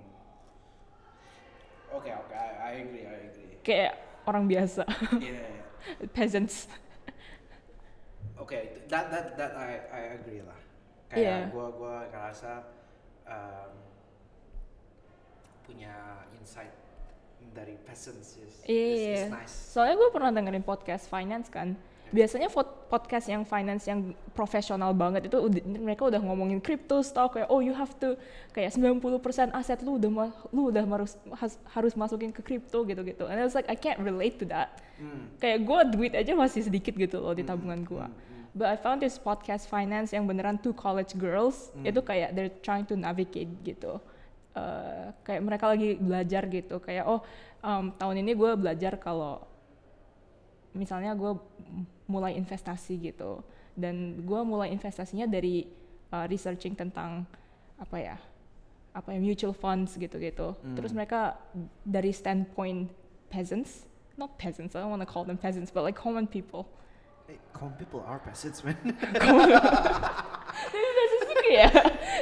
oke 1.91 2.07
oke 2.07 2.31
I, 2.31 2.47
I 2.63 2.71
agree 2.87 3.03
I 3.03 3.17
agree 3.27 3.59
kayak 3.63 3.99
orang 4.23 4.47
biasa 4.47 4.87
yeah 5.19 5.51
peasants 6.17 6.71
okay, 8.39 8.87
that 8.87 9.11
that 9.11 9.35
that 9.35 9.53
I 9.55 9.83
I 9.91 10.03
agree 10.19 10.43
lah. 10.43 10.55
Iya. 11.13 11.37
Kayak 11.39 11.51
gua 11.51 11.67
gua 11.71 11.95
ngerasa 12.09 12.51
um, 13.25 13.73
punya 15.63 15.95
insight 16.35 16.73
dari 17.53 17.77
peasants 17.79 18.35
is, 18.35 18.55
is, 18.65 18.65
is 18.65 18.99
Iya. 19.21 19.23
nice. 19.31 19.55
Soalnya 19.73 19.95
gue 19.95 20.11
pernah 20.11 20.31
dengerin 20.33 20.65
podcast 20.65 21.05
finance 21.07 21.47
kan. 21.47 21.77
Biasanya 22.09 22.53
podcast 22.89 23.25
yang 23.25 23.41
finance 23.43 23.89
yang 23.89 24.13
profesional 24.33 24.93
banget 24.93 25.33
itu 25.33 25.37
mereka 25.65 26.05
udah 26.05 26.21
ngomongin 26.21 26.61
crypto 26.61 27.01
stock 27.01 27.33
kayak 27.33 27.49
oh 27.49 27.65
you 27.65 27.73
have 27.73 27.89
to 27.97 28.21
kayak 28.53 28.69
90% 28.69 29.09
aset 29.51 29.81
lu 29.81 29.97
udah 29.97 30.11
ma- 30.13 30.37
lu 30.49 30.69
udah 30.69 30.85
harus 30.85 31.17
has- 31.35 31.57
harus 31.73 31.93
masukin 31.93 32.29
ke 32.29 32.45
crypto 32.45 32.85
gitu-gitu. 32.85 33.25
And 33.25 33.41
I 33.41 33.45
was 33.45 33.57
like 33.57 33.65
I 33.65 33.77
can't 33.77 33.97
relate 33.97 34.37
to 34.41 34.47
that. 34.53 34.77
Hmm. 35.01 35.33
Kayak 35.41 35.65
gue 35.65 35.81
duit 35.91 36.13
aja 36.13 36.37
masih 36.37 36.61
sedikit 36.63 36.93
gitu 36.93 37.17
loh 37.17 37.33
di 37.33 37.41
Hmm, 37.41 37.49
tabungan 37.49 37.81
gue. 37.81 38.05
hmm, 38.05 38.13
hmm. 38.13 38.32
But 38.53 38.69
I 38.69 38.77
found 38.77 39.01
this 39.01 39.17
podcast 39.17 39.65
finance 39.67 40.13
yang 40.13 40.29
beneran 40.29 40.61
two 40.61 40.77
college 40.77 41.17
girls 41.17 41.73
Hmm. 41.73 41.89
itu 41.89 42.01
kayak 42.01 42.37
they're 42.37 42.53
trying 42.61 42.85
to 42.85 42.95
navigate 42.95 43.49
gitu. 43.65 43.97
Eh, 44.53 45.07
kayak 45.25 45.41
mereka 45.41 45.65
lagi 45.73 45.97
belajar 45.97 46.45
gitu 46.45 46.77
kayak 46.77 47.09
oh 47.09 47.25
um, 47.65 47.89
tahun 47.97 48.21
ini 48.21 48.37
gue 48.37 48.53
belajar 48.53 49.01
kalau 49.01 49.41
misalnya 50.73 51.17
gue 51.17 51.33
mulai 52.05 52.37
investasi 52.37 53.01
gitu 53.01 53.41
dan 53.73 54.21
gue 54.21 54.41
mulai 54.45 54.69
investasinya 54.69 55.25
dari 55.25 55.65
uh, 56.13 56.29
researching 56.29 56.77
tentang 56.77 57.25
apa 57.81 57.97
ya 57.97 58.17
apa 58.93 59.17
ya 59.17 59.21
mutual 59.25 59.57
funds 59.57 59.97
gitu-gitu 59.97 60.53
Hmm. 60.61 60.77
terus 60.77 60.93
mereka 60.93 61.41
dari 61.81 62.13
standpoint 62.13 62.93
peasants 63.33 63.89
not 64.21 64.37
peasants 64.37 64.77
I 64.77 64.85
don't 64.85 64.93
want 64.93 65.01
to 65.01 65.09
call 65.09 65.25
them 65.25 65.41
peasants 65.41 65.73
but 65.73 65.81
like 65.81 65.97
common 65.97 66.29
people 66.29 66.69
Hey, 67.27 67.39
common 67.55 67.75
people 67.79 68.03
are 68.03 68.19
peasants 68.19 68.67
man. 68.67 68.77
peasants 70.73 71.15
juga 71.23 71.49
ya 71.49 71.69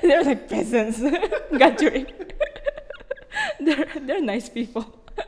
they're 0.05 0.25
like 0.25 0.45
peasants. 0.49 1.01
Nggak 1.55 1.73
cuy 1.81 2.03
they're 3.61 3.89
they're 4.05 4.25
nice 4.25 4.49
people. 4.53 4.85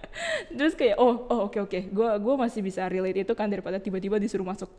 Terus 0.56 0.76
kayak 0.76 0.96
oh 1.00 1.24
oh 1.28 1.48
oke 1.48 1.58
oke. 1.68 1.78
Gue 1.92 2.08
gue 2.20 2.35
masih 2.37 2.61
bisa 2.61 2.85
relate 2.88 3.24
itu 3.24 3.32
kan 3.32 3.48
daripada 3.48 3.80
tiba-tiba 3.80 4.20
disuruh 4.20 4.44
masuk 4.44 4.76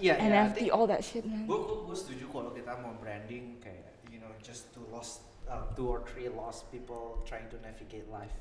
Iya, 0.00 0.16
iya, 0.16 0.48
I 0.48 0.48
NFT 0.48 0.56
think 0.56 0.72
all 0.72 0.88
that 0.88 1.04
shit 1.04 1.28
man. 1.28 1.44
Gue 1.44 1.60
gue 1.60 1.78
gue 1.90 1.96
setuju 1.96 2.24
kalau 2.32 2.50
kita 2.56 2.72
mau 2.80 2.96
branding 2.96 3.60
kayak 3.60 4.00
you 4.08 4.16
know 4.16 4.32
just 4.40 4.72
to 4.72 4.80
lost 4.88 5.26
uh, 5.44 5.68
two 5.76 5.84
or 5.84 6.00
three 6.08 6.32
lost 6.32 6.64
people 6.72 7.20
trying 7.28 7.44
to 7.52 7.60
navigate 7.60 8.08
life. 8.08 8.32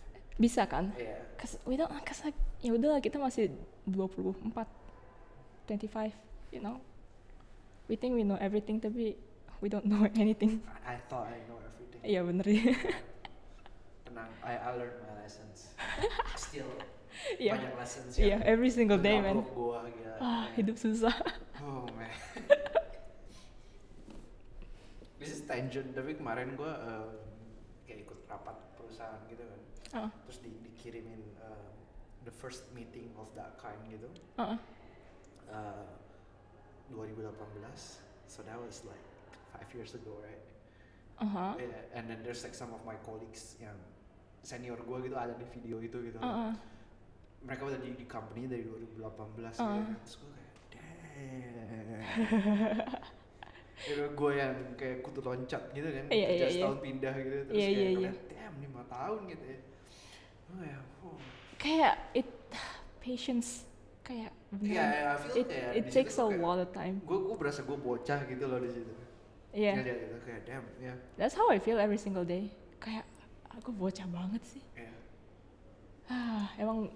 bisa 0.42 0.66
kan? 0.66 0.90
Iya. 0.98 1.22
cause 1.38 1.62
we 1.70 1.78
don't 1.78 1.94
cause 2.02 2.26
like 2.26 2.38
ya 2.58 2.74
udahlah 2.74 2.98
kita 2.98 3.22
masih 3.22 3.54
24 3.86 4.66
25 5.68 6.12
you 6.52 6.60
know 6.60 6.78
we 7.88 7.96
think 7.96 8.14
we 8.16 8.24
know 8.24 8.38
everything 8.40 8.80
tapi 8.80 9.16
we 9.64 9.68
don't 9.68 9.86
know 9.86 10.04
anything 10.20 10.60
I, 10.84 10.96
I 10.96 10.98
thought 11.08 11.28
I 11.30 11.40
know 11.48 11.60
everything. 11.60 12.02
iya 12.04 12.22
bener 12.22 12.44
ya 12.46 12.74
Tenang, 14.06 14.30
I, 14.44 14.54
I 14.60 14.70
learned 14.76 15.00
my 15.02 15.14
lessons. 15.18 15.74
Still 16.38 16.68
iya 17.40 17.56
banyak 17.56 17.74
lessons 17.74 18.12
iya 18.20 18.36
yang 18.36 18.42
every 18.44 18.70
single 18.70 19.00
day 19.00 19.18
man 19.18 19.42
gua 19.54 19.88
gila. 19.88 20.14
ah 20.20 20.46
Iya. 20.52 20.60
hidup 20.60 20.78
susah 20.78 21.16
Oh 21.64 21.88
man. 21.96 22.12
This 25.16 25.32
is 25.32 25.48
tangent, 25.48 25.96
tapi 25.96 26.20
kemarin 26.20 26.60
gua 26.60 26.76
eh, 26.84 27.08
kayak 27.88 28.04
ikut 28.04 28.20
rapat 28.28 28.60
perusahaan 28.76 29.24
gitu 29.32 29.40
kan. 29.40 29.60
Ah, 29.96 30.10
Terus 30.28 30.44
di, 30.44 30.52
dikirimin 30.68 31.24
eh, 31.40 31.70
the 32.28 32.34
first 32.36 32.68
meeting 32.76 33.08
of 33.16 33.32
that 33.32 33.56
kind 33.56 33.80
gitu. 33.88 34.12
ah, 34.36 34.54
ah. 34.54 34.60
Uh, 35.50 35.88
2018 36.92 37.32
so 38.28 38.44
that 38.44 38.58
was 38.58 38.84
like 38.86 39.04
five 39.52 39.68
years 39.74 39.94
ago 39.96 40.16
right 40.22 40.42
Uh-huh. 41.14 41.54
yeah, 41.62 41.94
and 41.94 42.10
then 42.10 42.20
there's 42.26 42.42
like 42.42 42.58
some 42.58 42.74
of 42.74 42.82
my 42.84 42.98
colleagues 43.06 43.56
yang 43.62 43.78
senior 44.42 44.76
gue 44.76 44.98
gitu 45.08 45.14
ada 45.16 45.38
di 45.38 45.46
video 45.46 45.78
itu 45.80 46.10
gitu 46.10 46.18
Uh-uh. 46.18 46.52
mereka 47.46 47.70
udah 47.70 47.80
di, 47.80 47.94
di 47.94 48.06
company 48.10 48.50
dari 48.50 48.66
2018 48.66 48.98
gitu 48.98 49.62
Uh. 49.62 49.78
kan 49.78 49.94
terus 50.02 50.16
gue 50.18 50.30
kayak 50.34 50.52
damn 50.74 52.02
itu 53.94 54.04
gue 54.10 54.32
yang 54.34 54.54
kayak 54.74 54.98
kutu 55.04 55.22
loncat 55.22 55.64
gitu 55.72 55.86
kan 55.86 56.06
Iya, 56.10 56.28
kerja 56.28 56.34
iya, 56.34 56.48
iya. 56.50 56.50
setahun 56.50 56.80
pindah 56.82 57.14
gitu 57.16 57.36
terus 57.46 57.56
Iya, 57.56 57.68
kayak 57.70 57.92
ngeliat, 57.94 58.16
iya. 58.18 58.32
damn 58.34 58.56
lima 58.58 58.82
tahun 58.90 59.20
gitu 59.30 59.44
ya 59.46 59.60
oh 60.50 60.64
ya 60.66 60.80
oh. 61.06 61.18
Kayak 61.62 61.94
it 62.18 62.30
patience 63.06 63.70
kayak 64.04 64.32
Iya, 64.54 64.84
iya, 64.84 65.12
feel 65.18 65.36
it, 65.42 65.48
kayak 65.50 65.72
it 65.74 65.86
takes 65.90 66.20
a 66.20 66.28
lot 66.28 66.60
of 66.60 66.70
time. 66.72 67.00
gue 67.02 67.18
gue 67.18 67.36
berasa 67.36 67.64
gue 67.64 67.74
bocah 67.74 68.20
gitu 68.24 68.44
loh 68.46 68.60
di 68.60 68.70
situ 68.70 68.94
Iya. 69.54 69.78
Ngeliat 69.78 70.00
itu 70.02 70.18
kayak 70.26 70.42
damn 70.46 70.66
ya 70.78 70.94
That's 71.16 71.34
how 71.34 71.46
I 71.48 71.58
feel 71.58 71.78
every 71.78 71.98
single 71.98 72.26
day. 72.26 72.50
Kayak 72.78 73.06
aku 73.54 73.70
bocah 73.70 74.10
banget 74.10 74.42
sih. 74.44 74.64
ya 74.74 74.90
Ah, 76.10 76.52
emang 76.58 76.90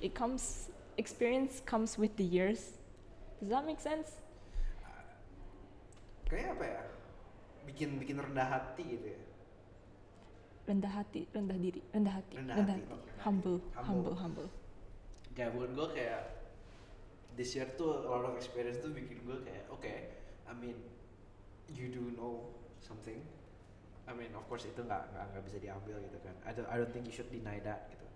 it 0.00 0.14
comes 0.14 0.70
experience 0.96 1.58
comes 1.62 1.98
with 1.98 2.14
the 2.16 2.24
years. 2.24 2.78
Does 3.42 3.50
that 3.52 3.66
make 3.66 3.82
sense? 3.82 4.22
kayak 6.26 6.58
apa 6.58 6.64
ya 6.66 6.82
bikin 7.66 8.02
bikin 8.02 8.18
rendah 8.18 8.42
hati 8.46 8.82
gitu 8.82 9.14
ya 9.14 9.20
Rendah 10.66 10.90
hati, 10.90 11.22
rendah 11.30 11.54
diri, 11.54 11.78
rendah 11.94 12.14
hati, 12.18 12.34
Rendah 12.34 12.54
rendah, 12.58 12.74
hati, 12.74 12.90
hati, 12.90 13.22
humble, 13.22 13.58
hati. 13.62 13.86
humble, 13.86 14.14
Humble. 14.14 14.16
humble. 14.18 14.48
Kayak 15.36 15.52
bukan 15.52 15.70
gue 15.76 15.88
kayak 15.92 16.22
this 17.36 17.52
year 17.52 17.68
tuh 17.76 18.02
a 18.02 18.08
lot 18.08 18.24
of 18.24 18.34
experience 18.40 18.80
tuh 18.80 18.90
bikin 18.90 19.20
gue 19.28 19.38
kayak 19.44 19.68
oke 19.68 19.92
I 20.48 20.52
mean 20.56 20.80
you 21.68 21.92
do 21.92 22.14
know 22.16 22.56
something. 22.80 23.20
I 24.06 24.14
mean 24.14 24.30
of 24.32 24.46
course 24.46 24.64
itu 24.64 24.80
nggak 24.80 25.12
nggak 25.12 25.44
bisa 25.44 25.58
diambil 25.58 25.98
gitu 26.00 26.18
kan. 26.24 26.34
I 26.46 26.54
don't 26.56 26.68
I 26.70 26.80
don't 26.80 26.90
think 26.94 27.04
you 27.04 27.14
should 27.14 27.28
deny 27.28 27.60
that 27.66 27.90
gitu. 27.92 28.06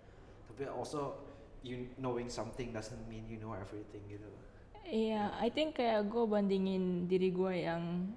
Tapi 0.51 0.63
also 0.71 1.19
you 1.61 1.91
knowing 2.01 2.31
something 2.31 2.73
doesn't 2.73 3.05
mean 3.05 3.27
you 3.29 3.37
know 3.37 3.53
everything 3.53 4.01
gitu. 4.09 4.25
Iya, 4.91 5.31
I 5.37 5.47
think 5.53 5.77
kayak 5.77 6.09
gue 6.09 6.25
bandingin 6.25 7.05
diri 7.05 7.29
gue 7.29 7.53
yang 7.63 8.11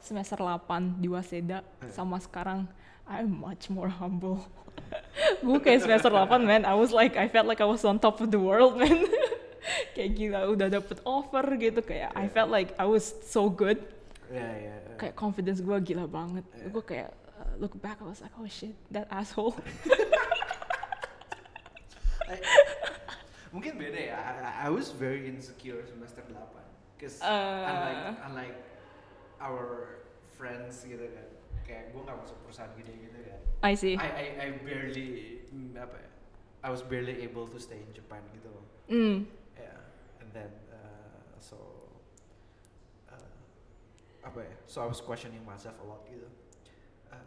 semester 0.00 0.38
8 0.38 0.98
di 0.98 1.08
Waseda 1.08 1.60
Eh. 1.80 1.90
sama 1.90 2.18
sekarang 2.18 2.64
I'm 3.06 3.30
much 3.30 3.70
more 3.70 3.86
humble. 3.88 4.42
gue 5.46 5.58
kayak 5.58 5.86
semester 5.86 6.10
8 6.10 6.26
man, 6.42 6.62
I 6.62 6.74
was 6.74 6.90
like 6.90 7.14
I 7.14 7.26
felt 7.26 7.46
like 7.46 7.58
I 7.58 7.68
was 7.68 7.82
on 7.82 7.96
top 7.96 8.18
of 8.18 8.28
the 8.28 8.38
world 8.38 8.76
man. 8.80 9.06
kayak 9.94 10.10
gila 10.14 10.46
udah 10.46 10.68
dapet 10.70 10.98
offer 11.02 11.42
gitu 11.56 11.82
kayak 11.82 12.14
I 12.14 12.26
felt 12.26 12.50
like 12.50 12.74
I 12.76 12.86
was 12.86 13.02
so 13.24 13.46
good. 13.46 13.78
ya 14.28 14.42
ya 14.42 14.74
Kayak 14.96 15.14
confidence 15.14 15.60
gue 15.60 15.76
gila 15.82 16.06
banget. 16.06 16.42
Iya. 16.50 16.66
Gue 16.70 16.82
kayak 16.82 17.10
uh, 17.36 17.52
look 17.58 17.74
back 17.78 17.98
I 17.98 18.06
was 18.06 18.18
like 18.18 18.34
oh 18.34 18.46
shit 18.46 18.74
that 18.90 19.06
asshole. 19.08 19.54
I- 22.26 22.42
mungkin 23.54 23.78
beda 23.78 24.00
ya 24.02 24.16
I, 24.18 24.30
I- 24.42 24.58
I 24.66 24.68
was 24.68 24.90
very 24.90 25.30
insecure 25.30 25.80
semester 25.86 26.20
8 26.26 26.34
cause 26.98 27.16
Uh. 27.22 27.64
unlike 27.64 28.02
unlike 28.26 28.56
our 29.38 30.00
friends 30.36 30.82
gitu 30.82 31.02
kan 31.02 31.26
kayak 31.62 31.90
gue 31.90 32.00
nggak 32.00 32.16
masuk 32.16 32.36
perusahaan 32.44 32.70
gede 32.76 32.92
gitu 32.94 33.18
kan 33.26 33.40
I 33.64 33.72
see. 33.74 33.94
I, 33.96 34.06
I, 34.06 34.24
I 34.38 34.46
barely 34.62 35.40
mm, 35.48 35.74
apa 35.74 35.96
ya 35.96 36.08
I 36.62 36.68
was 36.68 36.82
barely 36.82 37.22
able 37.22 37.46
to 37.46 37.58
stay 37.58 37.78
in 37.78 37.90
Japan 37.90 38.22
gitu 38.32 38.48
loh 38.48 38.64
Mm. 38.86 39.26
yeah 39.58 39.82
and 40.22 40.30
then 40.30 40.50
uh, 40.70 41.18
so 41.42 41.58
uh, 43.10 43.30
apa 44.22 44.38
ya 44.40 44.54
so 44.64 44.78
I 44.78 44.86
was 44.86 45.00
questioning 45.00 45.42
myself 45.42 45.74
a 45.78 45.84
lot 45.84 46.06
gitu 46.06 46.26
uh, 47.10 47.18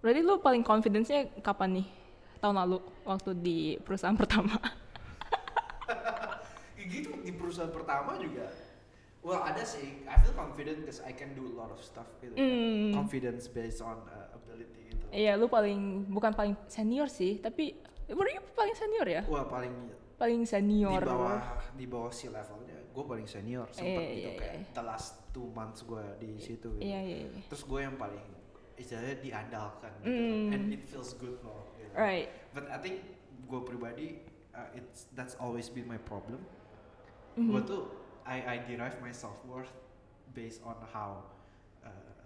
Berarti 0.00 0.20
lu 0.24 0.40
paling 0.40 0.64
confidence-nya 0.64 1.28
kapan 1.38 1.76
nih? 1.76 1.86
Tahun 2.40 2.56
lalu 2.56 2.80
waktu 3.04 3.30
di 3.36 3.76
perusahaan 3.78 4.16
pertama. 4.24 4.56
gitu 6.80 7.12
di 7.20 7.30
perusahaan 7.30 7.68
pertama 7.68 8.16
juga 8.16 8.48
well 9.20 9.40
ada 9.40 9.60
sih 9.60 10.04
I 10.04 10.16
feel 10.18 10.32
confident 10.32 10.80
because 10.80 11.00
I 11.00 11.12
can 11.12 11.32
do 11.32 11.44
a 11.44 11.54
lot 11.54 11.68
of 11.68 11.78
stuff 11.78 12.08
gitu 12.18 12.32
kan. 12.32 12.40
Mm. 12.40 12.92
confidence 12.94 13.46
based 13.46 13.80
on 13.80 14.00
uh, 14.06 14.32
ability 14.32 14.80
gitu 14.88 15.04
Iya, 15.10 15.34
lu 15.34 15.46
paling 15.46 16.06
bukan 16.06 16.30
paling 16.30 16.54
senior 16.66 17.04
sih, 17.06 17.36
tapi 17.36 17.74
baru 18.06 18.28
you 18.30 18.42
paling 18.52 18.74
senior 18.74 19.06
ya? 19.06 19.22
wah 19.26 19.44
paling 19.44 19.74
Paling 20.14 20.44
senior. 20.44 21.00
di 21.00 21.08
bawah 21.08 21.40
di 21.72 21.86
bawah 21.86 22.12
si 22.12 22.28
levelnya 22.28 22.76
gue 22.86 23.04
paling 23.06 23.24
senior 23.24 23.64
Iya, 23.70 23.80
gitu 23.80 24.00
iya, 24.20 24.30
kayak 24.36 24.54
iya. 24.54 24.68
the 24.70 24.84
last 24.84 25.16
two 25.30 25.48
months 25.50 25.80
gue 25.80 26.04
di 26.18 26.36
situ 26.36 26.68
gitu. 26.70 26.82
Iya, 26.82 27.00
iya, 27.00 27.16
iya. 27.24 27.40
terus 27.48 27.64
gue 27.64 27.80
yang 27.80 27.96
paling 27.96 28.20
istilahnya 28.74 29.16
diandalkan 29.18 29.92
gitu 29.98 30.12
Mm. 30.12 30.52
and 30.52 30.62
it 30.70 30.82
feels 30.84 31.12
good 31.14 31.40
loh 31.40 31.72
gitu. 31.74 31.88
Right. 31.92 32.28
but 32.50 32.68
I 32.68 32.76
think 32.76 33.00
gue 33.42 33.60
pribadi 33.60 34.20
uh, 34.52 34.68
it's 34.72 35.08
that's 35.12 35.34
always 35.36 35.66
been 35.66 35.84
my 35.84 35.98
problem 35.98 36.44
Mhm. 37.32 37.48
gue 37.48 37.60
tuh 37.64 37.82
I 38.30 38.38
I 38.46 38.56
derive 38.62 38.94
my 39.02 39.10
self 39.10 39.42
worth 39.42 39.74
based 40.30 40.62
on 40.62 40.78
how 40.94 41.26
uh, 41.82 42.22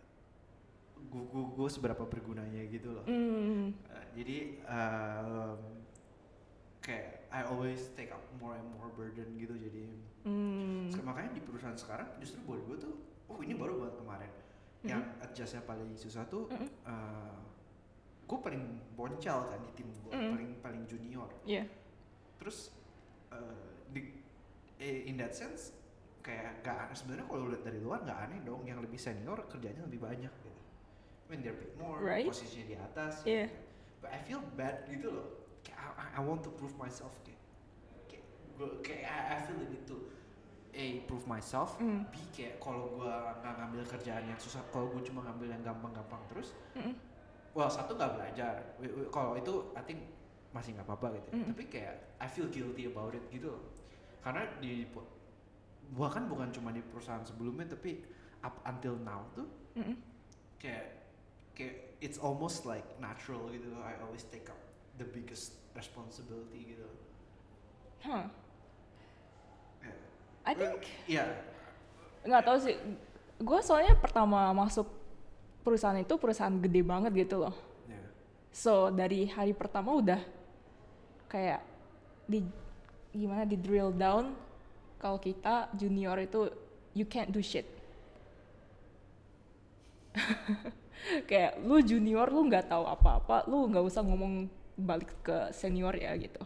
gue 1.08 1.24
gue 1.56 1.68
seberapa 1.68 2.04
bergunanya 2.04 2.60
gitu 2.68 2.92
loh 2.92 3.04
Mm. 3.08 3.72
Uh, 3.88 4.04
jadi 4.12 4.36
um, 4.68 5.58
kayak 6.80 7.24
I 7.32 7.48
always 7.48 7.88
take 7.96 8.12
up 8.12 8.20
more 8.36 8.52
and 8.54 8.68
more 8.76 8.92
burden 8.92 9.32
gitu 9.34 9.56
jadi 9.56 9.84
Mm. 10.24 10.88
Makanya 11.04 11.36
di 11.36 11.40
perusahaan 11.40 11.76
sekarang 11.76 12.08
justru 12.16 12.40
buat 12.44 12.60
gue 12.64 12.76
tuh 12.80 12.94
oh 13.28 13.40
ini 13.40 13.52
baru 13.52 13.76
banget 13.76 13.96
kemarin 14.00 14.32
yang 14.80 15.00
adjustnya 15.20 15.60
paling 15.64 15.92
susah 15.96 16.24
tuh 16.28 16.48
Mm-mm. 16.48 16.68
uh, 16.84 17.40
gue 18.24 18.38
paling 18.40 18.64
boncel 18.96 19.48
kan 19.48 19.60
di 19.60 19.70
tim 19.76 19.88
gue 19.88 20.12
Mm. 20.12 20.32
paling 20.32 20.50
paling 20.60 20.82
junior 20.84 21.28
Iya. 21.44 21.68
terus 22.36 22.72
uh, 23.28 23.52
di 23.92 24.16
eh, 24.76 25.04
in 25.04 25.16
that 25.16 25.32
sense 25.32 25.76
kayak 26.24 26.64
gak 26.64 26.76
aneh 26.80 26.96
sebenarnya 26.96 27.26
kalau 27.28 27.44
lihat 27.46 27.62
dari 27.62 27.78
luar 27.78 28.00
nggak 28.00 28.18
aneh 28.24 28.38
dong 28.42 28.64
yang 28.64 28.80
lebih 28.80 28.96
senior 28.96 29.37
kerjanya 29.44 29.84
lebih 29.84 30.00
banyak 30.00 30.32
gitu 30.32 30.50
when 31.28 31.38
they're 31.38 31.52
paid 31.52 31.76
more 31.76 32.00
Right. 32.00 32.24
posisinya 32.24 32.64
di 32.64 32.76
atas 32.76 33.12
Iya. 33.22 33.44
gitu. 33.44 33.60
but 34.00 34.10
I 34.10 34.20
feel 34.20 34.40
bad 34.56 34.88
gitu 34.88 35.12
loh 35.12 35.28
kayak 35.60 35.76
I, 35.76 35.87
I- 35.94 36.12
I 36.16 36.20
want 36.20 36.40
to 36.42 36.50
prove 36.50 36.72
myself 36.74 37.12
kayak 37.22 37.37
kayak, 38.80 39.04
I, 39.04 39.37
I 39.37 39.44
feel 39.44 39.58
the 39.58 39.68
need 39.68 39.84
to 39.84 39.96
A 40.74 40.87
prove 41.06 41.24
myself 41.24 41.76
Mm. 41.78 42.02
B 42.08 42.18
kayak 42.30 42.58
kalau 42.58 42.96
gua 42.96 43.37
nggak 43.38 43.54
ngambil 43.54 43.82
kerjaan 43.87 44.24
yang 44.24 44.38
susah 44.38 44.64
kalau 44.68 44.90
gua 44.90 45.04
cuma 45.04 45.22
ngambil 45.22 45.52
yang 45.52 45.62
gampang-gampang 45.62 46.18
terus 46.26 46.56
Mm-mm. 46.74 46.96
well 47.52 47.68
satu 47.68 47.94
nggak 47.94 48.10
belajar 48.16 48.54
kalau 49.08 49.37
itu 49.37 49.52
I 49.72 49.82
think 49.82 50.00
masih 50.50 50.72
nggak 50.72 50.87
apa-apa 50.87 51.14
gitu. 51.14 51.28
Mm. 51.34 51.46
tapi 51.50 51.64
kayak 51.68 51.94
I 52.16 52.26
feel 52.26 52.48
guilty 52.48 52.88
about 52.88 53.12
it 53.12 53.22
gitu 53.28 53.52
loh 53.52 53.62
karena 54.20 54.48
di 54.56 54.88
bahkan 55.92 56.25
bukan 56.25 56.49
cuma 56.51 56.73
di 56.73 56.81
perusahaan 56.81 57.23
sebelumnya 57.23 57.77
tapi 57.77 58.01
up 58.40 58.57
until 58.64 58.97
now 59.05 59.29
tuh 59.37 59.47
Mm-mm. 59.77 59.97
kayak 60.57 61.05
kayak 61.53 62.01
it's 62.01 62.16
almost 62.16 62.64
like 62.64 62.85
natural 62.97 63.47
gitu 63.53 63.68
I 63.85 64.01
always 64.01 64.25
take 64.33 64.49
up 64.49 64.59
the 64.97 65.07
biggest 65.07 65.61
responsibility 65.77 66.77
gitu 66.77 66.88
Huh. 68.05 68.29
Yeah. 69.81 69.97
I 70.44 70.53
think 70.53 70.77
Iya 71.09 71.25
nggak 72.25 72.42
tahu 72.44 72.57
sih. 72.61 72.77
Gue 73.40 73.61
soalnya 73.61 73.93
pertama 74.01 74.49
masuk 74.57 74.89
perusahaan 75.64 75.97
itu 75.97 76.16
perusahaan 76.16 76.53
gede 76.61 76.80
banget 76.85 77.12
gitu 77.16 77.45
loh. 77.45 77.55
Iya. 77.89 78.05
So 78.53 78.89
dari 78.89 79.28
hari 79.28 79.53
pertama 79.53 79.97
udah 79.97 80.20
kayak 81.28 81.61
di 82.24 82.41
gimana 83.12 83.45
di 83.45 83.57
drill 83.61 83.93
down 83.93 84.32
kalau 85.05 85.20
kita 85.20 85.68
junior 85.76 86.16
itu 86.16 86.48
you 86.96 87.05
can't 87.05 87.28
do 87.28 87.44
shit. 87.44 87.68
kayak 91.28 91.61
lu 91.61 91.84
junior 91.84 92.24
lu 92.32 92.48
nggak 92.48 92.72
tahu 92.72 92.88
apa-apa, 92.88 93.44
lu 93.44 93.68
nggak 93.68 93.84
usah 93.84 94.00
ngomong 94.00 94.48
balik 94.80 95.12
ke 95.20 95.52
senior 95.52 95.92
ya 95.92 96.16
gitu. 96.16 96.40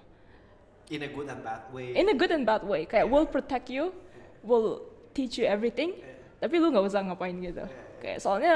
in 0.88 1.04
a 1.04 1.11
good 1.12 1.28
and 1.28 1.44
bad 1.44 1.68
way 1.68 1.92
In 1.92 2.09
a 2.09 2.16
good 2.16 2.32
and 2.32 2.48
bad 2.48 2.64
way, 2.64 2.88
kayak 2.88 3.06
we'll 3.12 3.28
protect 3.28 3.68
you, 3.68 3.92
we'll 4.40 4.80
teach 5.12 5.36
you 5.36 5.44
everything, 5.44 5.92
Iya. 6.00 6.16
tapi 6.40 6.54
lu 6.59 6.72
nggak 6.72 6.80
usah 6.88 7.04
ngapain 7.04 7.36
gitu. 7.38 7.61
Iya. 7.62 8.00
Kayak 8.00 8.18
soalnya 8.24 8.54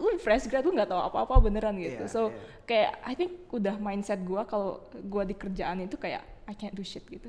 lu 0.00 0.16
fresh 0.16 0.48
grad 0.48 0.64
lu 0.64 0.72
nggak 0.72 0.88
tahu 0.88 0.96
apa-apa 0.98 1.44
beneran 1.44 1.76
gitu. 1.76 2.08
Iya, 2.08 2.10
so 2.10 2.32
iya. 2.32 2.40
kayak 2.64 2.90
I 3.04 3.12
think 3.12 3.46
udah 3.52 3.76
mindset 3.76 4.24
gua 4.24 4.48
kalau 4.48 4.80
gua 5.06 5.28
di 5.28 5.36
kerjaan 5.36 5.84
itu 5.84 6.00
kayak 6.00 6.24
I 6.48 6.56
can't 6.56 6.72
do 6.72 6.80
shit 6.80 7.04
gitu. 7.04 7.28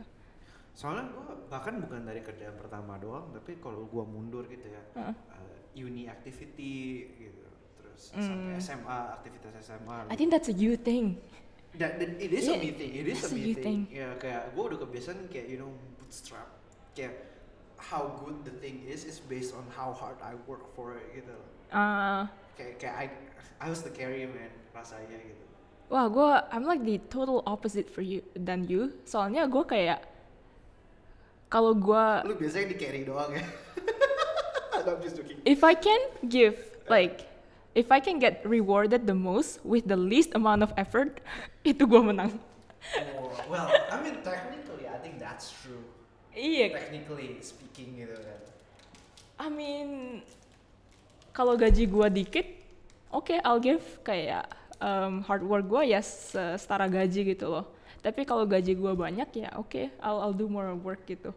Soalnya 0.75 1.07
gua 1.09 1.23
bahkan 1.47 1.79
bukan 1.79 2.03
dari 2.03 2.19
kerjaan 2.19 2.53
pertama 2.53 2.99
doang 2.99 3.31
tapi 3.31 3.55
kalau 3.57 3.87
gua 3.87 4.03
mundur 4.03 4.43
gitu 4.45 4.67
ya 4.67 4.81
uh, 4.99 5.15
uni 5.73 6.05
activity 6.05 6.75
gitu. 7.17 7.43
Terus 7.79 8.11
Mm. 8.11 8.27
sampai 8.27 8.53
SMA 8.59 8.97
aktivitas 9.15 9.51
SMA 9.63 9.97
I 10.07 10.15
think 10.15 10.29
that's 10.29 10.47
a 10.47 10.55
you 10.55 10.75
thing. 10.75 11.15
that, 11.75 11.95
that 11.95 12.11
it 12.19 12.31
is 12.31 12.47
a 12.47 12.55
Yeah, 12.55 12.59
me 12.61 12.71
thing 12.71 12.91
it 12.91 13.07
is 13.07 13.19
a 13.19 13.27
it's 13.27 13.31
a 13.31 13.35
me 13.35 13.41
you 13.41 13.55
thing. 13.55 13.87
thing. 13.87 13.99
ya 13.99 14.15
kayak 14.15 14.51
gue 14.51 14.63
udah 14.63 14.79
kebiasaan 14.79 15.27
kayak 15.27 15.47
you 15.47 15.57
know 15.57 15.71
bootstrap. 15.95 16.47
Kayak 16.91 17.23
how 17.75 18.15
good 18.19 18.43
the 18.43 18.55
thing 18.59 18.83
is 18.83 19.03
is 19.03 19.19
based 19.21 19.51
on 19.51 19.63
how 19.71 19.91
hard 19.91 20.15
I 20.19 20.35
work 20.43 20.63
for 20.71 20.95
it 20.95 21.07
gitu 21.13 21.35
Uh, 21.67 22.23
kayak 22.55 22.79
kayak 22.79 22.95
I 22.95 23.05
I 23.59 23.67
was 23.67 23.79
the 23.79 23.91
carrier 23.91 24.27
man 24.27 24.47
rasanya 24.71 25.15
gitu. 25.17 25.43
Wah 25.87 26.07
gue 26.07 26.29
I'm 26.51 26.63
like 26.63 26.83
the 26.83 26.99
total 27.07 27.43
opposite 27.43 27.87
for 27.87 27.99
you 27.99 28.23
than 28.33 28.67
you. 28.67 28.95
Soalnya 29.03 29.47
gue 29.47 29.63
kayak 29.63 29.99
kalau 31.47 31.73
gue 31.77 32.05
lu 32.25 32.35
biasanya 32.35 32.73
di 32.73 32.77
carry 32.77 33.01
doang 33.05 33.31
ya? 33.33 33.45
I'm 34.85 35.01
just 35.01 35.17
joking. 35.17 35.41
If 35.45 35.65
I 35.65 35.73
can 35.73 36.01
give 36.29 36.57
like 36.89 37.25
if 37.73 37.91
I 37.91 37.99
can 37.99 38.17
get 38.21 38.45
rewarded 38.45 39.05
the 39.05 39.17
most 39.17 39.59
with 39.65 39.85
the 39.89 39.97
least 39.97 40.33
amount 40.37 40.61
of 40.61 40.71
effort, 40.77 41.19
itu 41.67 41.85
gue 41.85 42.01
menang. 42.01 42.37
oh, 43.17 43.33
well 43.49 43.65
I 43.67 43.97
mean 44.01 44.21
technically 44.21 44.85
I 44.85 44.97
think 45.01 45.17
that's 45.17 45.49
true. 45.49 45.81
Iya, 46.35 46.75
technically 46.75 47.39
speaking 47.39 47.95
gitu 47.97 48.15
kan. 48.19 48.39
I 49.39 49.47
mean 49.49 50.21
kalau 51.35 51.59
gaji 51.59 51.87
gue 51.87 52.07
dikit, 52.23 52.47
oke 53.11 53.35
I'll 53.43 53.59
give 53.63 53.83
kayak 54.03 54.47
um, 54.79 55.23
hard 55.25 55.43
work 55.43 55.65
gue 55.67 55.91
ya 55.91 55.99
se- 56.03 56.59
setara 56.59 56.87
gaji 56.87 57.35
gitu 57.35 57.47
loh. 57.51 57.65
Tapi 58.05 58.21
kalau 58.21 58.45
gaji 58.45 58.77
gue 58.77 58.93
banyak 58.93 59.29
ya 59.33 59.49
oke 59.57 59.89
I'll 59.97 60.21
I'll 60.21 60.37
do 60.37 60.45
more 60.45 60.69
work 60.77 61.09
gitu. 61.09 61.33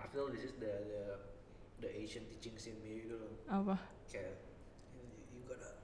I 0.00 0.08
feel 0.08 0.32
this 0.32 0.40
is 0.40 0.56
the 0.56 0.72
the, 0.88 1.04
the 1.84 1.90
Asian 1.92 2.24
teachings 2.32 2.64
in 2.64 2.80
me 2.80 3.04
gitu 3.04 3.20
loh 3.20 3.28
Apa? 3.44 3.76
kayak 4.08 4.40
you, 4.96 5.04
you 5.36 5.40
gotta 5.44 5.76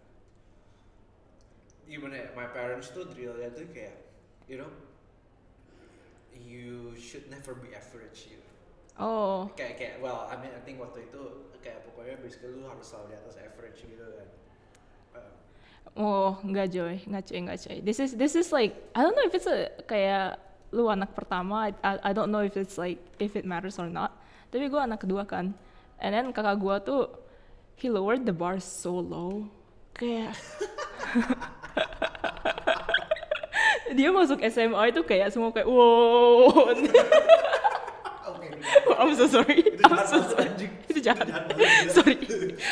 gimana 1.84 2.24
ya 2.24 2.26
my 2.32 2.48
parents 2.48 2.88
tuh 2.96 3.04
drillnya 3.04 3.52
tuh 3.52 3.68
kayak 3.76 4.00
you 4.48 4.56
know 4.56 4.70
you 6.32 6.96
should 6.96 7.28
never 7.28 7.52
be 7.52 7.76
average 7.76 8.32
gitu 8.32 8.48
Oh, 9.00 9.48
kayak 9.56 9.80
kayak 9.80 9.94
well 10.04 10.28
I 10.28 10.36
mean 10.40 10.52
I 10.52 10.60
think 10.60 10.76
waktu 10.76 11.08
itu 11.08 11.52
kayak 11.64 11.84
pokoknya 11.88 12.20
basically 12.20 12.52
lu 12.52 12.68
harus 12.68 12.84
selalu 12.84 13.12
di 13.12 13.16
atas 13.16 13.36
average 13.40 13.80
gitu 13.80 14.04
kan 14.04 14.28
oh 15.96 16.38
enggak 16.44 16.72
Joy, 16.72 17.02
enggak 17.04 17.24
cuy, 17.28 17.38
enggak 17.42 17.58
cuy. 17.60 17.78
This 17.84 17.98
is 18.00 18.16
this 18.16 18.34
is 18.38 18.52
like 18.54 18.76
I 18.94 19.02
don't 19.02 19.14
know 19.16 19.26
if 19.26 19.34
it's 19.34 19.48
a 19.48 19.68
kayak 19.84 20.38
lu 20.70 20.86
anak 20.86 21.14
pertama. 21.14 21.70
I, 21.70 21.74
I, 21.82 22.10
I 22.10 22.12
don't 22.14 22.30
know 22.30 22.42
if 22.42 22.56
it's 22.56 22.78
like 22.78 22.98
if 23.18 23.34
it 23.34 23.44
matters 23.44 23.78
or 23.78 23.90
not. 23.90 24.14
Tapi 24.50 24.70
gue 24.70 24.80
anak 24.80 25.02
kedua 25.02 25.26
kan. 25.26 25.54
And 26.00 26.10
then 26.14 26.32
kakak 26.32 26.58
gue 26.58 26.76
tuh 26.86 27.02
he 27.76 27.90
lowered 27.90 28.24
the 28.26 28.34
bar 28.34 28.58
so 28.62 28.98
low. 28.98 29.46
Kayak 29.94 30.34
dia 33.96 34.10
masuk 34.14 34.38
SMA 34.46 34.94
itu 34.94 35.02
kayak 35.02 35.34
semua 35.34 35.50
kayak 35.50 35.66
wow. 35.66 36.70
oke 38.86 38.98
I'm 39.02 39.12
so 39.16 39.26
sorry. 39.28 39.60
Itu 39.60 39.82
I'm 39.84 40.06
so 40.06 40.18
sorry. 40.24 40.48
anjing. 40.48 40.72
Itu 40.88 41.00
jahat. 41.00 41.26
Itu 41.26 41.36
jahat 41.36 41.48
banget. 41.56 41.94
sorry. 41.96 42.16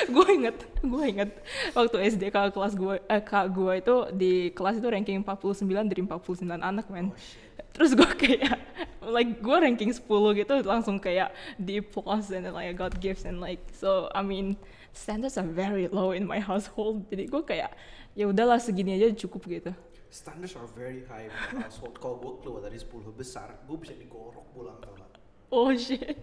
gue 0.08 0.26
inget, 0.32 0.56
gue 0.80 1.04
inget 1.04 1.30
waktu 1.72 1.96
SD 2.12 2.22
kakak 2.32 2.52
kelas 2.56 2.72
gue, 2.76 2.94
eh 3.00 3.22
kak 3.22 3.46
gue 3.52 3.72
itu 3.80 3.96
di 4.14 4.32
kelas 4.52 4.80
itu 4.80 4.88
ranking 4.88 5.20
49 5.24 5.90
dari 5.90 6.02
49 6.04 6.48
anak 6.60 6.86
men. 6.88 7.10
oh 7.10 7.16
shit 7.16 7.46
Terus 7.78 7.94
gue 7.94 8.10
kayak, 8.18 8.58
like 9.06 9.38
gue 9.38 9.56
ranking 9.58 9.94
10 9.94 10.02
gitu 10.40 10.54
langsung 10.66 10.98
kayak 10.98 11.30
di 11.60 11.78
plus 11.78 12.34
and 12.34 12.46
then 12.46 12.54
like 12.54 12.70
I 12.70 12.74
got 12.74 12.98
gifts 12.98 13.22
and 13.22 13.38
like 13.38 13.62
so 13.70 14.10
I 14.10 14.26
mean 14.26 14.58
standards 14.90 15.38
are 15.38 15.46
very 15.46 15.86
low 15.86 16.10
in 16.10 16.26
my 16.26 16.42
household. 16.42 17.06
Jadi 17.06 17.30
gue 17.30 17.42
kayak 17.46 17.70
ya 18.18 18.26
udahlah 18.26 18.58
segini 18.58 18.98
aja 18.98 19.14
cukup 19.14 19.46
gitu. 19.46 19.70
standards 20.10 20.56
are 20.56 20.66
very 20.72 21.04
high 21.04 21.28
in 21.28 21.32
my 21.52 21.68
household 21.68 22.00
kalau 22.00 22.16
gue 22.16 22.32
keluar 22.40 22.64
dari 22.64 22.80
10 22.80 23.12
besar 23.12 23.60
gue 23.68 23.76
bisa 23.76 23.92
digorok 23.92 24.56
pulang 24.56 24.80
tau 24.80 24.96
gak 24.96 25.07
Oh 25.48 25.72
shit. 25.76 26.18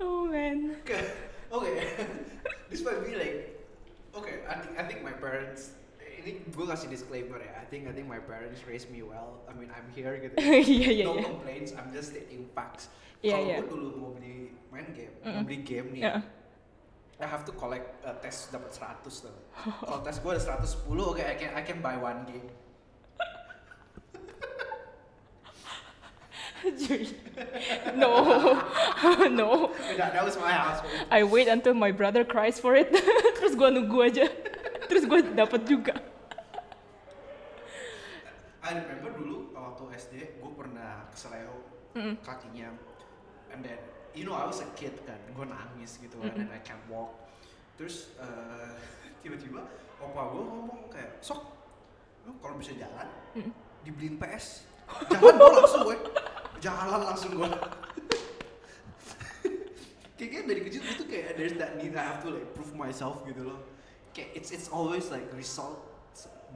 Oh 0.00 0.26
man. 0.28 0.76
Okay, 0.84 1.04
okay. 1.52 1.76
this 2.70 2.84
might 2.84 3.04
be 3.04 3.16
like, 3.16 3.64
okay. 4.16 4.44
I 4.48 4.54
think 4.60 4.74
I 4.80 4.82
think 4.84 5.00
my 5.04 5.12
parents. 5.12 5.72
Ini 6.26 6.42
gue 6.50 6.66
kasih 6.66 6.90
disclaimer 6.90 7.38
ya. 7.38 7.54
I 7.62 7.66
think 7.70 7.86
I 7.86 7.94
think 7.94 8.10
my 8.10 8.18
parents 8.18 8.58
raised 8.66 8.90
me 8.90 9.06
well. 9.06 9.46
I 9.46 9.54
mean 9.54 9.70
I'm 9.70 9.86
here 9.94 10.18
gitu. 10.18 10.34
Iya 10.42 10.90
iya 10.90 11.04
no 11.06 11.14
iya. 11.14 11.22
complaints. 11.22 11.70
I'm 11.76 11.94
just 11.94 12.10
stating 12.10 12.50
facts. 12.50 12.90
Iya, 13.22 13.38
Kalau 13.38 13.46
iya. 13.46 13.56
gue 13.62 13.68
dulu 13.70 13.88
mau 13.94 14.10
beli 14.10 14.50
main 14.74 14.88
game, 14.90 15.14
mau 15.22 15.38
Mm-mm. 15.38 15.44
beli 15.46 15.58
game 15.62 15.88
nih. 15.94 16.02
Yeah. 16.02 16.20
I 17.16 17.24
have 17.24 17.48
to 17.48 17.52
collect 17.56 18.04
uh, 18.04 18.12
tes 18.20 18.52
dapat 18.52 18.74
100 18.76 19.08
tuh. 19.08 19.36
Kalau 19.86 20.00
tes 20.04 20.16
gue 20.20 20.30
ada 20.36 20.42
110, 20.42 20.84
oke 21.00 21.22
I 21.22 21.34
can 21.38 21.50
I 21.56 21.62
can 21.64 21.78
buy 21.80 21.96
one 21.96 22.26
game. 22.28 22.50
no, 28.00 28.10
no. 29.30 29.70
That, 29.96 30.12
that 30.16 30.24
was 30.24 30.36
my 30.36 30.52
household. 30.52 30.92
I 31.10 31.22
wait 31.22 31.48
until 31.48 31.74
my 31.74 31.92
brother 31.92 32.24
cries 32.24 32.56
for 32.58 32.74
it. 32.74 32.88
Terus 33.40 33.52
gua 33.54 33.68
nunggu 33.68 33.98
aja. 34.02 34.24
Terus 34.88 35.04
gua 35.04 35.20
dapat 35.20 35.68
juga. 35.68 35.94
I 38.66 38.74
remember 38.74 39.14
dulu 39.14 39.54
waktu 39.54 39.82
SD 39.94 40.14
gue 40.42 40.50
pernah 40.52 41.06
keseleo 41.10 41.54
Mm. 41.96 42.12
kakinya 42.20 42.76
and 43.48 43.64
then 43.64 43.80
you 44.12 44.28
know 44.28 44.36
I 44.36 44.44
was 44.44 44.60
a 44.60 44.68
kid 44.76 44.92
kan 45.08 45.16
gue 45.32 45.46
nangis 45.48 45.96
gitu 45.96 46.20
kan 46.20 46.36
and 46.36 46.52
I 46.52 46.60
can't 46.60 46.84
walk 46.92 47.16
terus 47.80 48.12
eh, 48.20 48.76
tiba-tiba 49.24 49.64
opa 49.96 50.28
gue 50.28 50.44
ngomong 50.44 50.92
kayak 50.92 51.24
sok 51.24 51.40
lu 52.28 52.36
kalau 52.36 52.60
bisa 52.60 52.76
jalan 52.76 53.08
Mm. 53.32 53.48
dibeliin 53.80 54.20
PS 54.20 54.68
jalan 55.08 55.40
gue 55.40 55.50
langsung 55.56 55.88
gue 55.88 55.96
jalan 56.66 57.00
langsung 57.06 57.30
gue 57.38 57.50
kayaknya 60.16 60.42
dari 60.48 60.60
kecil 60.64 60.82
itu 60.82 61.04
kayak 61.06 61.36
there's 61.38 61.54
that 61.60 61.76
need 61.78 61.94
I 61.94 62.02
have 62.02 62.24
to 62.24 62.32
like 62.32 62.48
prove 62.56 62.72
myself 62.74 63.22
gitu 63.28 63.52
loh. 63.52 63.60
Kayak 64.16 64.32
it's 64.32 64.50
it's 64.50 64.68
always 64.72 65.12
like 65.12 65.28
result 65.36 65.84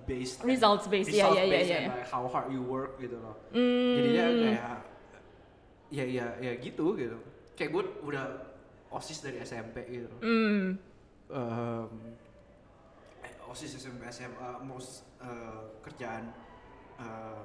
based 0.08 0.40
Results 0.42 0.88
based, 0.88 1.12
yeah, 1.12 1.28
yeah, 1.30 1.44
yeah, 1.44 1.92
how 2.08 2.24
hard 2.26 2.48
you 2.50 2.64
work 2.64 2.96
gitu 2.98 3.20
loh. 3.20 3.36
Mm. 3.52 3.94
jadinya 3.94 4.24
kayak 4.32 4.76
ya 5.92 6.04
ya 6.08 6.26
ya 6.40 6.52
gitu 6.58 6.96
gitu. 6.96 7.18
Kayak 7.54 7.70
gue 7.76 7.84
udah 8.08 8.24
osis 8.90 9.22
dari 9.22 9.38
SMP 9.44 9.86
gitu 9.86 10.16
Mm. 10.24 10.80
Em, 11.30 11.86
eh, 13.22 13.50
osis 13.52 13.78
SMP 13.78 14.02
SMA 14.10 14.64
most 14.66 15.06
eh, 15.22 15.62
kerjaan 15.84 16.32
eh, 16.98 17.44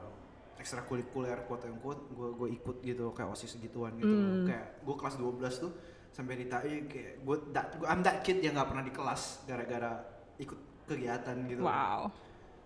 ekstrakurikuler 0.55 1.43
quote 1.43 1.65
and 1.65 1.77
quote 1.77 2.01
gue 2.07 2.29
gue 2.33 2.47
ikut 2.53 2.77
gitu 2.81 3.11
kayak 3.11 3.29
osis 3.29 3.55
gituan 3.55 3.93
gitu 3.93 4.07
Mm. 4.07 4.45
kayak 4.45 4.81
gue 4.81 4.95
kelas 4.95 5.15
12 5.15 5.35
tuh 5.59 5.71
sampai 6.09 6.35
ditanya 6.37 6.79
kayak 6.85 7.19
gue 7.19 7.35
that 7.51 7.75
gua- 7.75 7.89
I'm 7.89 7.99
that 8.01 8.21
kid 8.21 8.39
yang 8.39 8.55
nggak 8.55 8.67
pernah 8.67 8.81
di 8.81 8.89
kelas 8.89 9.21
gara-gara 9.43 9.91
ikut 10.37 10.59
kegiatan 10.85 11.35
gitu 11.45 11.61
Wow. 11.61 12.07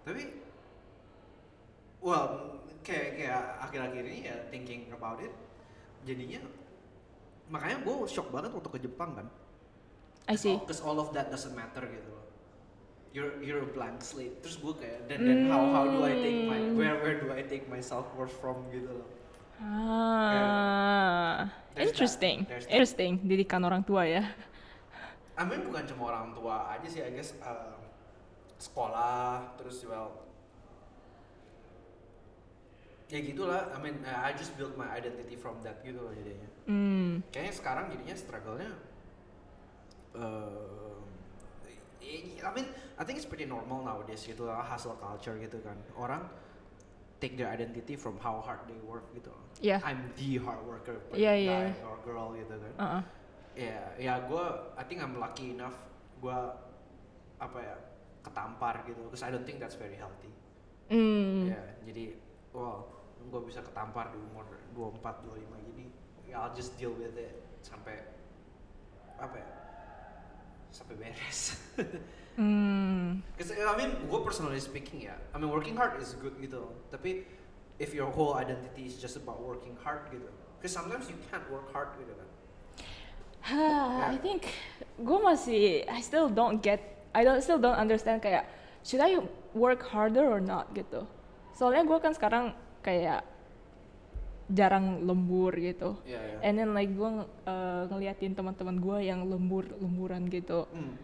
tapi 0.01 0.23
well 1.99 2.55
kayak 2.79 3.17
kayak 3.17 3.41
akhir-akhir 3.59 4.03
ini 4.05 4.19
ya 4.23 4.35
thinking 4.47 4.87
about 4.89 5.19
it 5.19 5.33
jadinya 6.01 6.39
makanya 7.47 7.81
gue 7.81 7.95
shock 8.05 8.29
banget 8.29 8.53
waktu 8.53 8.69
ke 8.69 8.79
Jepang 8.81 9.11
kan 9.13 9.27
I 10.25 10.37
see. 10.37 10.55
because 10.55 10.79
all 10.79 10.95
of 10.95 11.09
that 11.11 11.27
doesn't 11.27 11.51
matter 11.51 11.81
gitu 11.83 12.13
you're 13.10 13.34
you're 13.41 13.66
a 13.66 13.72
blank 13.74 14.01
slate 14.01 14.38
terus 14.39 14.57
gue 14.57 14.74
kayak 14.76 15.10
then 15.10 15.26
then 15.26 15.39
how 15.49 15.66
how 15.74 15.86
do 15.86 16.01
I 16.01 16.14
take 16.16 16.45
my 16.45 16.60
Mm. 16.60 16.78
where 16.78 16.95
where 17.01 17.18
do 17.18 17.28
I 17.30 17.41
take 17.41 17.66
my 17.66 17.82
self 17.82 18.05
worth 18.14 18.34
from 18.38 18.70
gitu 18.70 18.89
loh 18.93 19.07
Ah, 19.60 21.51
that. 21.76 21.84
interesting. 21.84 22.47
There's 22.47 22.64
that. 22.64 22.72
Interesting. 22.72 23.20
Didikan 23.28 23.60
orang 23.62 23.84
tua 23.84 24.07
ya. 24.07 24.24
I 25.36 25.43
mean 25.43 25.68
bukan 25.68 25.84
cuma 25.84 26.16
orang 26.16 26.32
tua 26.32 26.68
aja 26.70 26.88
sih 26.88 26.99
I 26.99 27.12
guess 27.12 27.36
uh, 27.39 27.76
sekolah 28.55 29.55
terus 29.55 29.84
well 29.84 30.16
ya 33.07 33.20
gitulah 33.20 33.72
I 33.72 33.78
mean 33.80 33.99
uh, 34.03 34.20
I 34.22 34.32
just 34.32 34.53
built 34.53 34.76
my 34.76 34.86
identity 34.91 35.34
from 35.34 35.60
that 35.64 35.82
gitu 35.82 35.97
loh 35.97 36.14
jadinya 36.14 36.47
Hmm. 36.70 37.26
kayaknya 37.34 37.53
sekarang 37.55 37.86
jadinya 37.89 38.14
struggle-nya 38.14 38.72
uh, 40.14 40.98
I 41.99 42.49
mean 42.55 42.67
I 42.95 43.03
think 43.03 43.19
it's 43.19 43.27
pretty 43.27 43.45
normal 43.45 43.83
nowadays 43.83 44.23
gitu 44.23 44.47
lah 44.47 44.63
hustle 44.63 44.95
culture 44.95 45.35
gitu 45.37 45.59
kan 45.59 45.75
orang 45.93 46.23
take 47.19 47.35
their 47.35 47.51
identity 47.51 47.99
from 47.99 48.15
how 48.17 48.39
hard 48.39 48.63
they 48.63 48.79
work 48.79 49.03
gitu 49.11 49.27
loh. 49.27 49.43
Yeah. 49.59 49.83
I'm 49.83 50.15
the 50.15 50.39
hard 50.39 50.63
worker 50.63 51.03
Yeah, 51.11 51.35
guy 51.35 51.75
yeah. 51.75 51.83
or 51.83 51.99
girl 52.01 52.31
gitu 52.31 52.55
kan 52.55 52.73
Uh-uh. 52.79 53.01
ya 53.59 53.79
ya 53.99 54.13
gue 54.23 54.45
I 54.79 54.83
think 54.87 55.03
I'm 55.03 55.19
lucky 55.19 55.51
enough 55.51 55.75
gue 56.23 56.39
apa 57.39 57.59
ya 57.59 57.75
ketampar 58.23 58.87
gitu 58.87 59.03
because 59.07 59.23
I 59.23 59.31
don't 59.31 59.43
think 59.43 59.59
that's 59.59 59.75
very 59.75 59.99
healthy 59.99 60.31
Hmm. 60.89 61.51
ya 61.51 61.59
jadi 61.85 62.15
wow 62.49 62.81
gue 63.19 63.41
bisa 63.45 63.59
ketampar 63.61 64.09
di 64.09 64.17
umur 64.17 64.47
24 64.73 65.21
25 65.27 65.69
gini 65.75 65.85
I'll 66.31 66.55
just 66.55 66.79
deal 66.79 66.95
with 66.95 67.13
it 67.13 67.35
sampai 67.61 67.99
apa 69.19 69.35
ya 69.35 69.47
sampai 70.70 70.95
beres 70.97 71.57
Hmm. 72.39 73.20
Cause 73.36 73.51
I 73.51 73.76
mean, 73.76 73.91
gue 74.07 74.20
personally 74.24 74.63
speaking 74.63 75.03
ya, 75.03 75.20
I 75.36 75.43
mean 75.43 75.51
working 75.51 75.76
hard 75.76 75.99
is 75.99 76.15
good 76.15 76.39
gitu. 76.39 76.72
Tapi 76.88 77.28
if 77.84 77.91
your 77.91 78.07
whole 78.07 78.39
identity 78.39 78.88
is 78.88 78.95
just 78.95 79.20
about 79.20 79.43
working 79.43 79.76
hard 79.84 80.07
gitu, 80.07 80.32
because 80.55 80.72
sometimes 80.72 81.11
you 81.11 81.20
can't 81.28 81.43
work 81.51 81.67
hard 81.76 81.91
gitu 81.99 82.15
kan. 82.15 82.30
I 84.15 84.15
think 84.24 84.47
gue 85.03 85.20
masih 85.20 85.84
I 85.91 85.99
still 85.99 86.32
don't 86.32 86.63
get 86.63 86.80
I 87.11 87.28
don't 87.28 87.43
still 87.43 87.59
don't 87.59 87.76
understand 87.76 88.24
kayak 88.24 88.47
should 88.88 89.03
I 89.03 89.20
work 89.51 89.84
harder 89.91 90.24
or 90.24 90.39
not 90.39 90.72
gitu. 90.72 91.03
Soalnya 91.51 91.84
gue 91.84 91.99
kan 91.99 92.15
sekarang 92.15 92.55
kayak 92.80 93.28
jarang 94.49 95.05
lembur 95.05 95.53
gitu. 95.55 95.95
Iya 96.03 96.19
iya. 96.19 96.37
And 96.41 96.57
then 96.57 96.73
like 96.73 96.91
gue 96.91 97.09
uh, 97.45 97.83
ngeliatin 97.89 98.33
teman-teman 98.33 98.81
gue 98.81 98.97
yang 99.05 99.25
lembur 99.29 99.69
lemburan 99.77 100.25
gitu. 100.27 100.65
Hmm. 100.69 100.97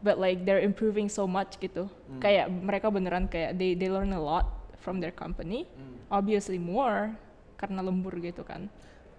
But 0.00 0.16
like 0.16 0.44
they're 0.44 0.64
improving 0.64 1.08
so 1.08 1.24
much 1.24 1.56
gitu. 1.60 1.88
Hmm. 1.88 2.20
Kayak 2.20 2.52
mereka 2.52 2.92
beneran 2.92 3.26
kayak 3.28 3.56
they 3.56 3.72
they 3.72 3.88
learn 3.88 4.12
a 4.12 4.20
lot 4.20 4.48
from 4.80 5.00
their 5.00 5.12
company. 5.12 5.64
Hmm. 5.76 5.96
Obviously 6.12 6.60
more 6.60 7.16
karena 7.56 7.80
lembur 7.80 8.16
gitu 8.20 8.44
kan. 8.44 8.68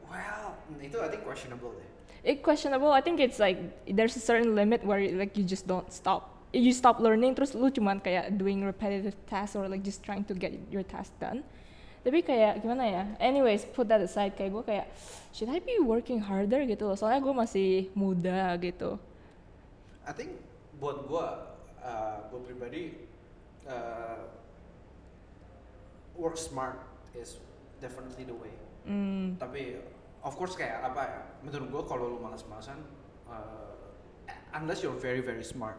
Well, 0.05 0.57
itu 0.81 0.97
I 0.99 1.07
think 1.09 1.23
questionable 1.25 1.73
deh. 1.77 1.91
it 2.23 2.43
questionable. 2.43 2.91
I 2.91 3.01
think 3.01 3.19
it's 3.19 3.39
like 3.39 3.57
there's 3.87 4.15
a 4.15 4.19
certain 4.19 4.55
limit 4.55 4.85
where 4.85 5.01
like 5.17 5.37
you 5.37 5.43
just 5.43 5.67
don't 5.67 5.91
stop. 5.91 6.29
You 6.53 6.73
stop 6.73 6.99
learning 6.99 7.35
terus 7.35 7.55
lu 7.55 7.71
cuman 7.71 8.03
kayak 8.03 8.37
doing 8.37 8.61
repetitive 8.61 9.15
tasks 9.25 9.55
or 9.55 9.65
like 9.71 9.83
just 9.83 10.03
trying 10.03 10.27
to 10.27 10.33
get 10.35 10.53
your 10.69 10.83
task 10.83 11.15
done. 11.19 11.43
Tapi 12.01 12.25
kayak 12.25 12.65
gimana 12.65 12.83
ya? 12.89 13.03
Anyways, 13.21 13.69
put 13.69 13.85
that 13.85 14.01
aside 14.01 14.33
kayak 14.33 14.51
gue 14.57 14.63
kayak 14.65 14.87
should 15.31 15.53
I 15.53 15.61
be 15.61 15.77
working 15.77 16.17
harder 16.17 16.65
gitu 16.65 16.89
loh. 16.89 16.97
Soalnya 16.97 17.21
gue 17.21 17.33
masih 17.33 17.69
muda 17.93 18.57
gitu. 18.57 18.97
I 20.01 20.11
think 20.17 20.33
buat 20.81 21.05
gue, 21.05 21.25
uh, 21.85 22.17
gue 22.33 22.39
pribadi 22.41 22.83
uh, 23.69 24.25
work 26.17 26.41
smart 26.41 26.81
is 27.13 27.37
definitely 27.77 28.25
the 28.25 28.33
way. 28.33 28.53
Hmm. 28.89 29.37
Tapi 29.37 29.77
of 30.25 30.33
course 30.33 30.57
kayak 30.57 30.81
apa 30.81 31.01
ya? 31.05 31.21
Menurut 31.45 31.69
gue 31.69 31.83
kalau 31.85 32.17
lu 32.17 32.17
malas-malasan, 32.17 32.81
uh, 33.29 33.77
unless 34.57 34.81
you're 34.81 34.97
very 34.97 35.21
very 35.21 35.45
smart, 35.45 35.77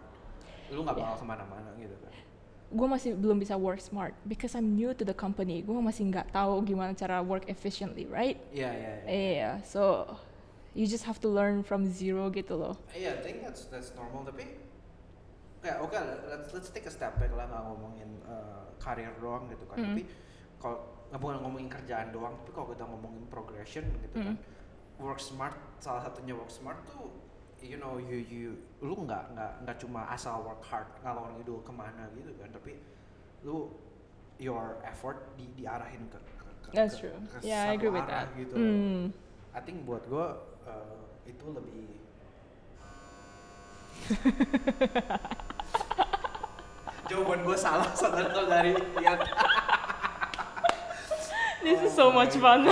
lu 0.71 0.87
nggak 0.87 0.95
bakal 1.03 1.19
Yeah. 1.19 1.23
ke 1.23 1.27
mana-mana 1.27 1.71
gitu 1.83 1.97
kan. 1.99 2.15
Gue 2.73 2.89
masih 2.89 3.13
belum 3.13 3.37
bisa 3.37 3.55
work 3.55 3.79
smart 3.79 4.17
because 4.25 4.57
I'm 4.57 4.73
new 4.73 4.97
to 4.97 5.05
the 5.05 5.13
company. 5.13 5.61
Gue 5.61 5.77
masih 5.79 6.09
nggak 6.09 6.33
tahu 6.33 6.65
gimana 6.65 6.97
cara 6.97 7.21
work 7.21 7.45
efficiently, 7.47 8.09
right? 8.09 8.41
Iya 8.49 8.71
iya. 8.73 8.93
iya. 9.05 9.09
Iya, 9.09 9.51
so 9.63 10.09
you 10.73 10.89
just 10.89 11.05
have 11.05 11.21
to 11.21 11.29
learn 11.29 11.61
from 11.61 11.85
zero 11.85 12.33
gitu 12.33 12.57
loh. 12.57 12.81
Iya, 12.97 13.17
I 13.17 13.21
think 13.21 13.45
that's 13.45 13.69
that's 13.69 13.93
normal 13.93 14.25
tapi 14.25 14.63
ya 15.63 15.79
oke 15.79 15.95
let's 16.27 16.51
let's 16.51 16.75
take 16.75 16.91
a 16.91 16.93
step 16.93 17.15
back 17.23 17.31
lah 17.39 17.47
nggak 17.47 17.63
ngomongin 17.71 18.11
uh, 18.27 18.67
karir 18.83 19.15
doang 19.23 19.47
gitu 19.47 19.63
kan 19.71 19.79
Mm. 19.79 19.87
tapi 19.95 20.03
kalau 20.59 20.79
nggak 21.07 21.21
bukan 21.23 21.37
ngomongin 21.39 21.69
kerjaan 21.71 22.11
doang 22.11 22.35
tapi 22.43 22.51
kalau 22.51 22.67
kita 22.75 22.83
ngomongin 22.83 23.23
progression 23.31 23.87
gitu 24.03 24.27
kan 24.27 24.35
work 24.99 25.23
smart 25.23 25.55
salah 25.79 26.03
satunya 26.03 26.35
work 26.35 26.51
smart 26.51 26.83
tuh 26.91 27.15
you 27.63 27.79
know 27.79 27.97
you 27.97 28.19
you 28.27 28.59
lu 28.83 29.07
nggak 29.07 29.33
nggak 29.33 29.53
nggak 29.63 29.77
cuma 29.79 30.03
asal 30.11 30.43
work 30.43 30.61
hard 30.67 30.91
ngalor 31.01 31.31
ngidul 31.33 31.63
ke 31.63 31.71
mana 31.71 32.11
gitu 32.13 32.35
kan 32.37 32.51
tapi 32.51 32.75
lu 33.47 33.71
your 34.43 34.83
effort 34.83 35.23
di 35.39 35.47
diarahin 35.55 36.03
ke, 36.11 36.19
ke, 36.19 36.47
ke 36.67 36.69
That's 36.75 36.99
ke- 36.99 37.07
true. 37.07 37.15
ke 37.31 37.39
Yeah, 37.47 37.71
I 37.71 37.79
satu 37.79 37.79
agree 37.79 37.93
with 37.95 38.03
arah 38.05 38.27
that. 38.27 38.35
gitu 38.35 38.57
Mm. 38.59 39.03
I 39.53 39.61
think 39.63 39.87
buat 39.87 40.03
gue 40.07 40.27
uh, 40.65 41.01
itu 41.23 41.47
lebih 41.49 41.87
jawaban 47.09 47.41
gue 47.45 47.55
salah 47.55 47.87
kalau 47.93 48.49
dari 48.49 48.73
lihat 48.99 49.21
This 51.63 51.79
is 51.81 51.95
Oh 51.95 52.11
so 52.11 52.13
much 52.13 52.35
fun. 52.37 52.67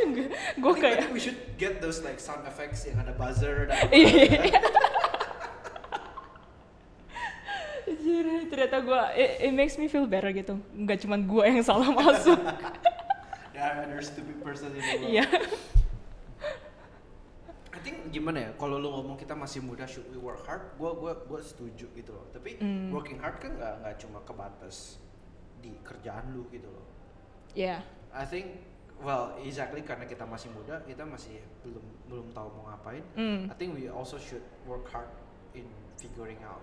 Gue 0.62 0.74
kayak 0.82 1.12
we 1.12 1.20
should 1.20 1.36
get 1.56 1.78
those 1.78 2.00
like 2.00 2.16
sound 2.16 2.42
effects 2.44 2.88
yang 2.88 2.96
ada 2.98 3.12
buzzer 3.12 3.68
dan 3.68 3.84
Iya. 3.92 4.48
ternyata 8.46 8.78
gue 8.80 9.00
it, 9.18 9.30
it 9.50 9.52
makes 9.52 9.76
me 9.76 9.86
feel 9.86 10.06
better 10.06 10.30
gitu. 10.30 10.56
Nggak 10.72 11.04
cuman 11.04 11.20
gue 11.26 11.44
yang 11.44 11.60
salah 11.60 11.90
masuk. 11.90 12.38
There 13.52 13.60
are 13.60 13.84
other 13.84 14.00
stupid 14.00 14.40
person 14.40 14.72
in 14.72 14.80
the 14.80 14.94
world. 14.96 15.10
Iya. 15.10 15.24
I 17.70 17.78
think 17.80 18.12
gimana 18.12 18.38
ya 18.40 18.50
kalau 18.56 18.76
lu 18.76 18.88
ngomong 18.88 19.16
kita 19.16 19.32
masih 19.32 19.64
muda 19.64 19.88
should 19.88 20.04
we 20.12 20.20
work 20.20 20.44
hard 20.44 20.76
gue 20.76 20.90
gua 20.92 21.16
gua 21.24 21.40
setuju 21.40 21.88
gitu 21.90 22.12
loh 22.12 22.28
tapi 22.28 22.60
Mm. 22.60 22.92
working 22.92 23.16
hard 23.16 23.40
kan 23.40 23.56
nggak 23.56 23.74
nggak 23.80 23.94
cuma 23.96 24.20
kebatas 24.20 25.00
di 25.58 25.72
kerjaan 25.80 26.28
lu 26.30 26.44
gitu 26.52 26.68
loh 26.68 26.84
Iya. 27.56 27.80
I 28.10 28.26
think 28.26 28.46
well 29.00 29.32
exactly 29.40 29.80
karena 29.80 30.04
kita 30.04 30.26
masih 30.28 30.52
muda 30.52 30.82
kita 30.84 31.06
masih 31.06 31.40
belum 31.64 31.84
belum 32.10 32.26
tahu 32.36 32.48
mau 32.52 32.68
ngapain 32.68 33.04
Mm. 33.16 33.48
I 33.48 33.54
think 33.56 33.72
we 33.74 33.88
also 33.88 34.20
should 34.20 34.44
work 34.66 34.84
hard 34.90 35.08
in 35.56 35.64
figuring 35.96 36.40
out 36.44 36.60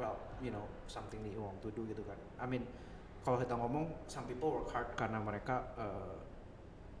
well 0.00 0.18
you 0.42 0.50
know 0.50 0.64
something 0.90 1.22
that 1.22 1.30
you 1.30 1.42
want 1.42 1.60
to 1.62 1.70
do 1.70 1.84
gitu 1.86 2.02
kan 2.08 2.18
I 2.40 2.46
mean 2.48 2.64
kalau 3.24 3.40
kita 3.40 3.54
ngomong 3.56 3.88
some 4.08 4.24
people 4.26 4.50
work 4.62 4.68
hard 4.72 4.88
karena 4.96 5.20
mereka 5.20 5.64
uh, 5.76 6.16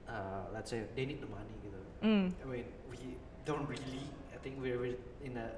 uh, 0.06 0.44
let's 0.52 0.70
say 0.72 0.84
they 0.94 1.04
need 1.08 1.18
the 1.24 1.30
money 1.30 1.54
gitu 1.64 1.80
Mm. 2.04 2.28
I 2.28 2.44
mean 2.44 2.66
we 2.92 3.16
don't 3.48 3.64
really 3.64 4.04
I 4.28 4.38
think 4.44 4.60
we're 4.60 4.92
in 5.24 5.40
a 5.40 5.48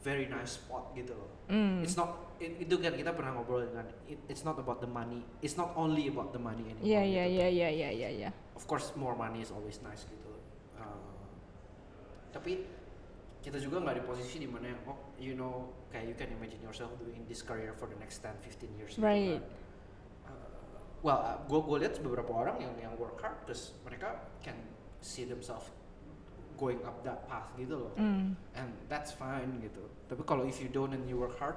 very 0.00 0.26
nice 0.26 0.58
spot 0.58 0.92
gitu 0.92 1.12
loh 1.12 1.30
Mm. 1.46 1.80
it's 1.80 1.94
not 1.94 2.34
it- 2.36 2.58
itu 2.58 2.74
kan 2.76 2.90
kita 2.90 3.14
pernah 3.14 3.32
ngobrol 3.32 3.62
dengan 3.62 3.86
it, 4.04 4.18
it's 4.26 4.42
not 4.42 4.58
about 4.58 4.78
the 4.78 4.90
money 4.90 5.22
it's 5.38 5.54
not 5.54 5.70
only 5.74 6.06
about 6.06 6.30
the 6.30 6.40
money 6.40 6.66
anymore 6.66 6.82
Iya 6.82 7.02
gitu. 7.02 7.14
iya 7.14 7.24
iya 7.26 7.46
iya 7.48 7.68
iya 7.70 7.88
iya 7.92 8.08
iya. 8.10 8.30
of 8.52 8.66
course 8.66 8.90
more 8.94 9.14
money 9.14 9.40
is 9.40 9.50
always 9.50 9.78
nice 9.80 10.04
gitu 10.04 10.32
Uh, 10.76 11.24
tapi 12.28 12.68
kita 13.40 13.56
juga 13.56 13.80
nggak 13.80 13.96
di 13.96 14.02
posisi 14.04 14.36
di 14.36 14.44
mana 14.44 14.74
oh 14.84 15.16
you 15.16 15.32
know 15.32 15.72
kayak 15.88 16.04
you 16.04 16.14
can 16.14 16.28
imagine 16.28 16.60
yourself 16.60 16.92
doing 16.98 17.24
this 17.24 17.40
career 17.40 17.72
for 17.72 17.86
the 17.86 17.96
next 17.96 18.20
10 18.20 18.36
15 18.44 18.76
years 18.76 18.92
gitu 18.92 19.00
Right. 19.00 19.40
kan. 19.40 19.48
Uh, 20.28 20.76
well 21.00 21.18
gue 21.46 21.60
gue 21.62 21.76
lihat 21.80 21.94
beberapa 22.02 22.28
orang 22.28 22.60
yang 22.60 22.74
yang 22.76 22.92
work 22.98 23.16
hard 23.16 23.40
terus 23.48 23.72
mereka 23.86 24.20
can 24.44 24.58
see 25.00 25.24
themselves 25.24 25.70
going 26.56 26.80
up 26.82 27.00
that 27.04 27.24
path 27.28 27.48
gitu 27.56 27.86
loh 27.86 27.92
Mm. 27.96 28.32
and 28.56 28.68
that's 28.88 29.12
fine 29.12 29.60
gitu 29.60 29.84
tapi 30.08 30.24
kalau 30.24 30.42
if 30.44 30.58
you 30.58 30.68
don't 30.68 30.92
and 30.92 31.04
you 31.06 31.16
work 31.16 31.36
hard 31.36 31.56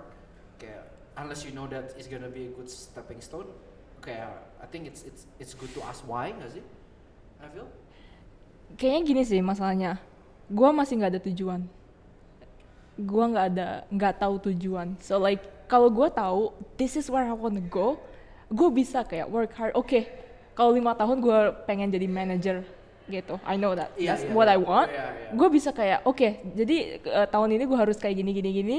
kayak 0.60 0.92
unless 1.16 1.44
you 1.44 1.52
know 1.52 1.68
that 1.68 1.92
it's 1.96 2.08
gonna 2.08 2.32
be 2.32 2.48
a 2.48 2.52
good 2.54 2.68
stepping 2.68 3.20
stone 3.20 3.48
kayak 4.00 4.32
I 4.60 4.68
think 4.68 4.88
it's 4.88 5.04
it's 5.04 5.28
it's 5.40 5.56
good 5.56 5.72
to 5.76 5.84
ask 5.84 6.04
why 6.04 6.32
nggak 6.32 6.60
sih 6.60 6.64
I 7.40 7.48
feel 7.52 7.68
Kayaknya 8.70 9.02
gini 9.02 9.24
sih 9.26 9.42
masalahnya. 9.42 9.98
Gue 10.46 10.70
masih 10.70 11.02
nggak 11.02 11.18
ada 11.18 11.22
tujuan. 11.26 11.66
Gue 13.02 13.24
nggak 13.26 13.46
ada 13.56 13.68
nggak 13.90 14.22
tahu 14.22 14.36
tujuan. 14.52 14.94
So 15.02 15.18
like 15.18 15.42
kalau 15.66 15.90
gue 15.90 16.06
tahu 16.14 16.54
this 16.78 16.94
is 16.94 17.10
where 17.10 17.26
I 17.26 17.34
wanna 17.34 17.66
go, 17.66 17.98
gue 18.54 18.70
bisa 18.70 19.02
kayak 19.02 19.26
work 19.26 19.58
hard. 19.58 19.74
Oke, 19.74 20.06
kalau 20.54 20.76
lima 20.76 20.94
tahun 20.94 21.18
gue 21.18 21.40
pengen 21.66 21.90
jadi 21.90 22.06
manager 22.06 22.62
gitu. 23.10 23.36
I 23.44 23.58
know 23.58 23.74
that. 23.74 23.92
Iya, 23.98 24.16
That's 24.16 24.24
iya, 24.30 24.34
what 24.34 24.48
iya. 24.48 24.56
I 24.56 24.60
want. 24.62 24.90
Iya, 24.94 25.06
iya. 25.10 25.32
Gue 25.36 25.50
bisa 25.50 25.70
kayak 25.74 26.06
oke, 26.06 26.30
jadi 26.54 26.78
eh, 27.02 27.28
tahun 27.28 27.50
ini 27.58 27.64
gue 27.66 27.78
harus 27.78 27.98
kayak 27.98 28.16
gini 28.22 28.32
gini 28.32 28.50
gini. 28.54 28.78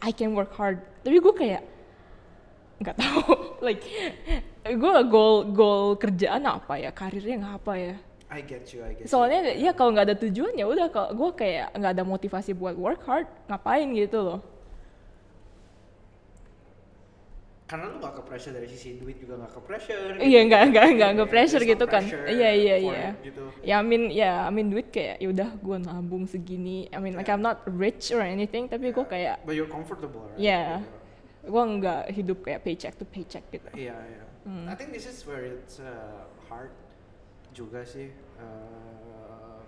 I 0.00 0.10
can 0.12 0.32
work 0.32 0.52
hard. 0.56 0.80
Tapi 1.04 1.16
gue 1.20 1.34
kayak 1.36 1.62
nggak 2.80 2.96
tahu. 2.96 3.32
like 3.66 3.84
gue 4.66 4.92
goal 5.06 5.52
goal 5.52 5.94
kerjaan 6.00 6.42
apa 6.48 6.80
ya, 6.80 6.90
karirnya 6.90 7.36
nggak 7.44 7.54
apa 7.62 7.72
ya. 7.76 7.94
I 8.26 8.42
get 8.42 8.66
you 8.74 8.82
I 8.82 8.96
get 8.96 9.06
you. 9.06 9.08
Soalnya 9.08 9.54
ya 9.54 9.70
kalau 9.70 9.94
nggak 9.94 10.06
ada 10.10 10.16
tujuan 10.18 10.58
ya 10.58 10.66
udah 10.66 10.90
kalau 10.90 11.10
gue 11.14 11.30
kayak 11.38 11.70
nggak 11.78 11.92
ada 11.94 12.04
motivasi 12.04 12.56
buat 12.58 12.74
work 12.74 13.06
hard 13.06 13.28
ngapain 13.46 13.86
gitu 13.94 14.18
loh. 14.24 14.40
Karena 17.66 17.90
lu 17.90 17.98
gak 17.98 18.14
ke 18.14 18.22
pressure 18.22 18.54
dari 18.54 18.70
sisi 18.70 18.94
duit 18.94 19.18
juga 19.18 19.42
gak 19.42 19.58
ke 19.58 19.60
pressure 19.66 20.14
Iya 20.22 20.40
nggak 20.46 20.62
nggak 20.70 20.84
nggak 20.86 20.86
Kayak 21.02 21.14
nggak 21.18 21.30
pressure 21.34 21.58
there's 21.58 21.66
no 21.66 21.72
gitu 21.74 21.84
kan. 21.90 22.02
pressure 22.06 22.26
Iya 22.30 22.50
iya 22.54 22.76
iya. 22.78 23.08
it 23.10 23.26
gitu 23.26 23.42
Ya 23.66 23.74
amin 23.82 24.02
ya 24.14 24.46
amin 24.46 24.70
duit 24.70 24.94
kayak 24.94 25.18
ya 25.18 25.28
udah 25.34 25.50
gue 25.58 25.76
nabung 25.82 26.30
segini. 26.30 26.86
I 26.94 27.02
mean 27.02 27.18
like 27.18 27.26
I'm 27.26 27.42
not 27.42 27.66
rich 27.66 28.14
or 28.14 28.22
anything 28.22 28.70
tapi 28.70 28.94
gue 28.94 29.02
kayak 29.02 29.42
but 29.42 29.58
you're 29.58 29.66
comfortable 29.66 30.30
right 30.30 30.38
Yeah. 30.38 30.78
Gitu. 30.78 31.50
gue 31.50 31.62
nggak 31.78 32.02
hidup 32.10 32.38
kayak 32.42 32.60
paycheck 32.62 32.94
to 32.98 33.06
paycheck 33.06 33.42
gitu. 33.50 33.66
Iya, 33.74 33.94
iya. 33.94 34.24
Hmm. 34.46 34.66
I 34.66 34.74
think 34.74 34.90
this 34.90 35.06
is 35.06 35.22
where 35.26 35.42
it's 35.42 35.78
uh, 35.78 36.26
hard 36.46 36.70
juga 37.50 37.82
sih. 37.82 38.10
Uh, 38.38 39.62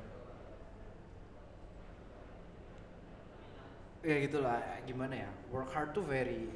ya 4.03 4.17
gitulah, 4.23 4.59
gimana 4.87 5.27
ya? 5.27 5.31
Work 5.51 5.71
hard 5.71 5.91
tuh 5.95 6.03
very 6.03 6.47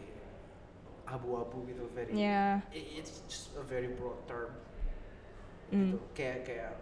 abu-abu 1.05 1.67
gitu, 1.67 1.85
very. 1.93 2.13
Yeah. 2.13 2.63
i- 2.71 2.99
It's 2.99 3.23
just 3.27 3.53
a 3.55 3.65
very 3.65 3.91
broad 3.93 4.19
term. 4.25 4.55
Mm. 5.69 5.93
Gitu. 5.93 5.99
Kayak 6.13 6.39
kayak 6.45 6.73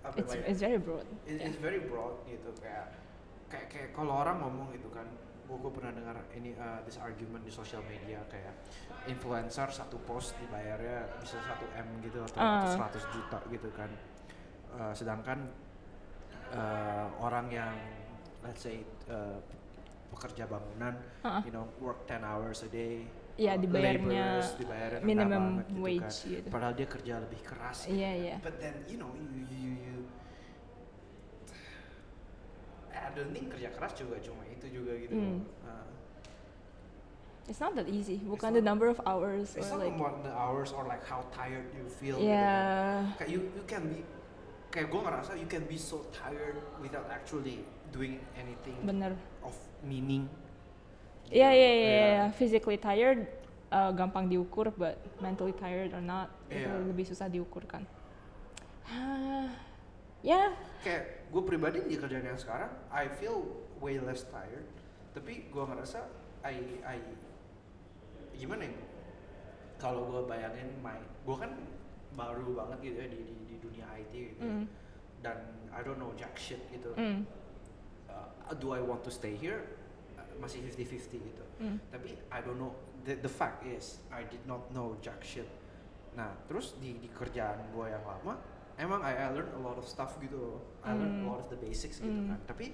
apa 0.00 0.16
It's 0.16 0.32
namanya? 0.32 0.46
it's 0.48 0.60
very 0.60 0.78
broad. 0.78 1.06
It- 1.24 1.36
Yeah. 1.36 1.46
It's 1.46 1.58
very 1.58 1.80
broad 1.82 2.16
gitu 2.24 2.50
kayak 2.58 2.86
kayak 3.46 3.66
kayak 3.68 3.88
kalau 3.92 4.22
orang 4.22 4.40
ngomong 4.40 4.72
gitu 4.72 4.88
kan 4.88 5.04
gue 5.50 5.72
pernah 5.74 5.90
dengar 5.90 6.14
ini 6.30 6.54
uh, 6.54 6.78
this 6.86 6.94
argument 6.96 7.42
di 7.42 7.50
sosial 7.50 7.82
media 7.82 8.22
kayak 8.30 8.54
influencer 9.04 9.66
satu 9.66 9.98
post 10.06 10.38
dibayarnya 10.38 11.10
bisa 11.18 11.42
1 11.42 11.66
m 11.74 11.88
gitu 12.06 12.22
atau. 12.22 12.38
100 12.38 13.02
juta 13.10 13.38
gitu 13.46 13.70
kan 13.74 13.90
Uh, 14.70 14.94
sedangkan 14.94 15.50
uh, 16.54 17.10
orang 17.18 17.50
yang 17.50 17.74
let's 18.40 18.62
say 18.62 18.86
uh, 19.10 19.34
pekerja 20.10 20.44
bangunan 20.44 20.94
Ah. 21.22 21.40
you 21.40 21.50
know 21.50 21.64
work 21.78 22.04
10 22.04 22.20
hours 22.20 22.60
a 22.62 22.70
day 22.70 23.06
uh, 23.38 23.56
dibayarnya 23.56 24.42
laborers, 24.42 24.48
dibayarnya 24.56 25.00
minimum 25.00 25.44
banget 25.62 25.66
gitu 25.66 25.80
wage 25.80 26.02
kan. 26.02 26.30
gitu. 26.30 26.48
padahal 26.50 26.74
dia 26.74 26.88
kerja 26.88 27.14
lebih 27.18 27.40
keras 27.40 27.78
Iya, 27.86 28.10
iya. 28.12 28.36
but 28.42 28.54
then 28.58 28.74
you 28.84 28.98
know 28.98 29.10
you 29.16 29.46
you, 29.48 29.70
you 29.76 29.96
I 32.90 33.08
don't 33.14 33.32
think 33.32 33.50
kerja 33.50 33.70
keras 33.72 33.92
juga 33.96 34.18
cuma 34.20 34.42
itu 34.46 34.66
juga 34.68 34.92
gitu 34.98 35.14
Hmm. 35.14 35.40
Uh, 35.66 35.86
It's 37.48 37.58
not 37.58 37.74
that 37.74 37.90
easy. 37.90 38.22
Bukan 38.22 38.54
the 38.54 38.62
not- 38.62 38.70
number 38.78 38.86
of 38.86 39.02
hours 39.02 39.58
it's 39.58 39.66
or 39.66 39.82
not 39.82 39.82
like 39.82 39.96
about 39.98 40.22
the 40.22 40.30
hours 40.30 40.70
or 40.70 40.86
like 40.86 41.02
how 41.02 41.26
tired 41.34 41.66
you 41.74 41.82
feel 41.90 42.14
gitu 42.14 42.30
kan. 42.30 42.38
yeah. 42.38 42.94
kayak 43.18 43.30
you 43.34 43.40
you 43.50 43.64
can 43.66 43.82
be 43.90 44.06
kayak 44.70 44.86
gue 44.86 45.00
ngerasa 45.02 45.34
you 45.34 45.48
can 45.50 45.66
be 45.66 45.74
so 45.74 46.06
tired 46.14 46.54
without 46.78 47.10
actually 47.10 47.66
doing 47.90 48.18
anything 48.34 48.78
Bener. 48.82 49.14
of 49.42 49.54
meaning 49.82 50.26
Iya 51.30 51.50
gitu. 51.54 51.60
iya 51.62 51.70
iya. 51.70 51.90
iya. 51.94 52.24
Physically 52.34 52.74
tired 52.74 53.22
uh, 53.70 53.94
gampang 53.94 54.26
diukur, 54.26 54.74
but 54.74 54.98
mentally 55.22 55.54
tired 55.54 55.94
or 55.94 56.02
not 56.02 56.26
itu 56.50 56.66
Iya. 56.66 56.90
lebih 56.90 57.06
susah 57.06 57.30
diukurkan. 57.30 57.86
ya, 60.20 60.50
kayak 60.82 61.30
gue 61.30 61.42
pribadi 61.46 61.78
di 61.86 61.94
kerjaan 61.94 62.26
yang 62.26 62.34
sekarang 62.34 62.68
I 62.90 63.06
feel 63.08 63.46
way 63.78 63.96
less 64.02 64.26
tired 64.26 64.66
tapi 65.14 65.46
gue 65.48 65.62
ngerasa 65.62 66.02
I 66.42 66.82
I 66.82 66.98
gimana 68.34 68.66
ya 68.66 68.74
kalau 69.78 70.10
gue 70.10 70.20
bayangin 70.26 70.74
my 70.82 70.98
gue 70.98 71.36
kan 71.38 71.54
baru 72.12 72.52
banget 72.52 72.78
gitu 72.82 72.96
ya 72.98 73.08
di 73.08 73.18
di, 73.22 73.34
di 73.46 73.56
dunia 73.62 73.86
IT 73.96 74.12
gitu 74.12 74.42
ya. 74.42 74.50
Mm. 74.50 74.64
dan 75.22 75.38
I 75.70 75.80
don't 75.80 75.96
know 75.96 76.10
jack 76.18 76.34
shit 76.34 76.60
gitu 76.68 76.90
mm, 76.98 77.22
do 78.58 78.72
I 78.72 78.80
want 78.80 79.02
to 79.04 79.12
stay 79.12 79.34
here? 79.34 79.62
Uh, 80.16 80.24
masih 80.40 80.64
50-50 80.64 81.20
gitu. 81.20 81.44
Mm, 81.60 81.76
tapi 81.88 82.16
I 82.28 82.38
don't 82.40 82.58
know. 82.58 82.72
The, 83.00 83.16
the 83.16 83.32
fact 83.32 83.64
is 83.64 84.00
I 84.10 84.24
did 84.24 84.44
not 84.44 84.68
know 84.70 84.96
jack 85.00 85.22
shit. 85.22 85.48
Nah 86.12 86.34
terus 86.44 86.74
di, 86.76 86.98
di 86.98 87.08
kerjaan 87.08 87.70
gue 87.70 87.86
yang 87.86 88.02
lama 88.02 88.36
emang 88.76 89.00
I, 89.00 89.12
I 89.14 89.28
learned 89.30 89.52
a 89.56 89.62
lot 89.62 89.76
of 89.76 89.84
stuff 89.84 90.16
gitu. 90.18 90.58
I 90.82 90.92
learned 90.92 91.20
a 91.20 91.24
Mm. 91.24 91.30
lot 91.30 91.40
of 91.40 91.48
the 91.48 91.56
basics 91.56 92.00
gitu 92.00 92.10
Mm. 92.12 92.28
kan. 92.34 92.40
Tapi 92.44 92.66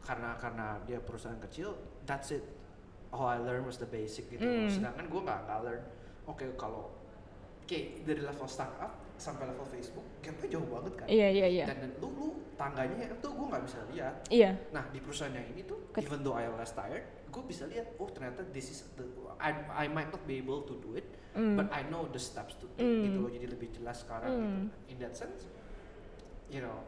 karena 0.00 0.36
karena 0.40 0.66
dia 0.84 0.98
perusahaan 0.98 1.36
kecil 1.40 1.76
that's 2.04 2.32
it. 2.32 2.44
All 3.08 3.24
I 3.24 3.40
learned 3.40 3.64
was 3.64 3.76
the 3.76 3.88
basic 3.88 4.28
gitu. 4.28 4.44
Mm. 4.44 4.68
sedangkan 4.68 5.08
gue 5.08 5.20
nggak 5.22 5.40
nggak 5.46 5.60
learn. 5.64 5.82
Oke 6.28 6.44
kalau 6.56 6.92
oke 7.64 7.78
dari 8.04 8.20
level 8.20 8.48
startup 8.48 8.92
sampai 9.18 9.50
level 9.50 9.66
Facebook 9.66 10.06
gapnya 10.22 10.48
jauh 10.48 10.64
banget 10.64 10.92
kan 10.94 11.06
iya 11.10 11.28
iya 11.28 11.46
iya. 11.46 11.64
dan 11.66 11.92
lu 11.98 12.08
lu 12.08 12.26
tangganya 12.54 13.06
itu 13.06 13.28
gue 13.28 13.46
nggak 13.46 13.64
bisa 13.66 13.78
lihat 13.90 14.14
Iya. 14.30 14.50
Nah 14.74 14.82
di 14.90 14.98
perusahaan 14.98 15.30
yang 15.30 15.46
ini 15.50 15.62
tuh, 15.62 15.78
Ket- 15.94 16.02
even 16.02 16.22
though 16.22 16.34
I 16.34 16.50
less 16.50 16.74
tired, 16.74 17.06
gue 17.30 17.42
bisa 17.46 17.70
lihat, 17.70 17.94
oh 17.98 18.10
ternyata 18.10 18.42
this 18.50 18.66
is 18.68 18.82
the, 18.98 19.06
I, 19.38 19.54
I 19.70 19.86
might 19.86 20.10
not 20.10 20.26
be 20.26 20.42
able 20.42 20.66
to 20.66 20.74
do 20.78 20.98
it, 20.98 21.06
Mm. 21.38 21.54
but 21.54 21.70
I 21.70 21.86
know 21.86 22.10
the 22.10 22.18
steps 22.18 22.58
to 22.58 22.66
take 22.74 22.82
Mm. 22.82 23.04
gitu 23.06 23.18
loh, 23.22 23.30
jadi 23.30 23.46
lebih 23.46 23.70
jelas 23.70 24.02
sekarang 24.02 24.30
gitu. 24.34 24.58
Mm. 24.58 24.90
In 24.90 24.96
that 24.98 25.14
sense, 25.14 25.46
you 26.50 26.58
know, 26.58 26.82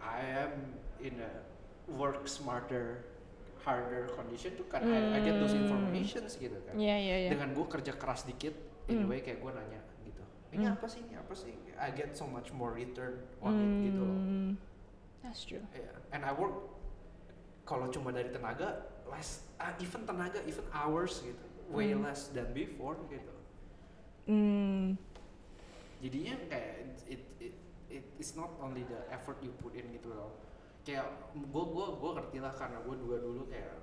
I 0.00 0.48
am 0.48 0.80
in 0.96 1.20
a 1.20 1.32
work 1.92 2.24
smarter, 2.24 3.04
harder 3.60 4.08
condition 4.12 4.56
tuh 4.56 4.66
kan, 4.66 4.80
I, 4.82 5.16
I 5.16 5.20
get 5.20 5.36
those 5.36 5.52
Mm. 5.52 5.64
informations 5.64 6.34
gitu 6.34 6.56
kan. 6.64 6.74
Iya 6.74 6.96
iya 6.96 7.16
iya. 7.26 7.30
Dengan 7.30 7.52
gue 7.52 7.66
kerja 7.66 7.92
keras 7.92 8.24
dikit, 8.24 8.54
in 8.86 9.00
a 9.00 9.04
Mm. 9.04 9.10
way 9.10 9.20
kayak 9.20 9.38
gue 9.38 9.52
nanya 9.52 9.80
gitu, 10.02 10.22
ini 10.50 10.64
Mm. 10.64 10.74
apa 10.74 10.86
sih, 10.86 11.00
ini 11.04 11.14
apa 11.14 11.34
sih? 11.34 11.52
I 11.76 11.88
get 11.90 12.12
so 12.12 12.24
much 12.24 12.50
more 12.50 12.72
return 12.72 13.20
on 13.40 13.56
it 13.56 13.72
gitu 13.80 14.00
loh. 14.00 14.20
Mm, 14.20 14.50
That's 15.20 15.44
true. 15.44 15.60
Yeah. 15.72 15.92
And 16.12 16.24
I 16.24 16.32
work 16.32 16.56
kalau 17.64 17.86
cuma 17.88 18.10
dari 18.10 18.28
tenaga 18.28 18.82
less 19.06 19.44
uh, 19.56 19.70
even 19.78 20.02
tenaga 20.02 20.40
even 20.42 20.64
hours 20.72 21.20
gitu 21.20 21.44
way 21.70 21.92
Hmm. 21.92 22.02
less 22.02 22.32
than 22.34 22.50
before 22.50 22.98
gitu 23.06 23.30
Mm, 24.26 24.98
jadinya 25.98 26.34
kayak 26.46 26.70
it, 27.06 27.22
it, 27.38 27.54
it 27.90 28.04
it's 28.18 28.34
not 28.34 28.50
only 28.58 28.82
the 28.86 29.00
effort 29.10 29.38
you 29.40 29.50
put 29.58 29.74
in 29.74 29.86
gitu 29.90 30.10
loh 30.10 30.34
kayak 30.86 31.06
gue 31.34 31.64
gue 31.64 31.86
gue 32.00 32.10
ngerti 32.16 32.38
lah 32.40 32.52
karena 32.56 32.78
gue 32.80 32.94
juga 32.96 33.16
dulu 33.20 33.42
kayak 33.50 33.76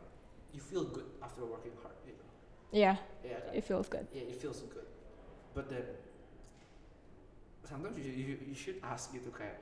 you 0.54 0.62
feel 0.62 0.86
good 0.90 1.06
after 1.22 1.46
working 1.46 1.76
hard 1.84 1.96
gitu 2.04 2.26
yeah, 2.74 2.98
ya 3.22 3.38
kan 3.46 3.52
it 3.54 3.64
feels 3.64 3.88
good. 3.88 4.06
yeah 4.10 4.26
it 4.26 4.38
feels 4.42 4.60
good 4.66 4.88
but 5.54 5.70
then 5.70 5.86
sometimes 7.64 7.98
you, 8.00 8.10
you, 8.12 8.34
you 8.50 8.56
should 8.58 8.80
ask 8.82 9.12
gitu 9.14 9.30
kayak 9.30 9.62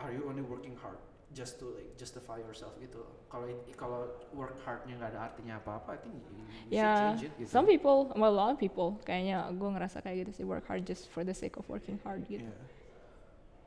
are 0.00 0.10
you 0.14 0.24
only 0.24 0.42
working 0.42 0.72
hard 0.80 0.96
just 1.30 1.62
to 1.62 1.70
like 1.78 1.94
justify 1.94 2.42
yourself 2.42 2.74
gitu 2.82 3.06
kalau 3.30 3.46
kalau 3.78 4.10
work 4.34 4.58
hardnya 4.66 4.98
nggak 4.98 5.14
ada 5.14 5.30
artinya 5.30 5.54
apa 5.62 5.78
apa 5.78 5.88
I 5.94 5.98
think 6.02 6.14
you, 6.18 6.22
you 6.26 6.34
should 6.42 6.74
Yeah, 6.74 6.98
change 7.14 7.22
it 7.30 7.32
gitu 7.38 7.46
some 7.50 7.66
people, 7.70 8.10
well, 8.18 8.34
a 8.34 8.38
lot 8.38 8.50
of 8.50 8.58
people, 8.58 8.98
kayaknya 9.06 9.46
gue 9.54 9.68
ngerasa 9.70 10.02
kayak 10.02 10.26
gitu 10.26 10.42
sih, 10.42 10.44
work 10.46 10.66
hard 10.66 10.82
just 10.82 11.06
for 11.06 11.22
the 11.22 11.34
sake 11.34 11.54
of 11.54 11.66
working 11.70 12.02
hard 12.02 12.26
gitu. 12.26 12.46
yeah. 12.50 12.66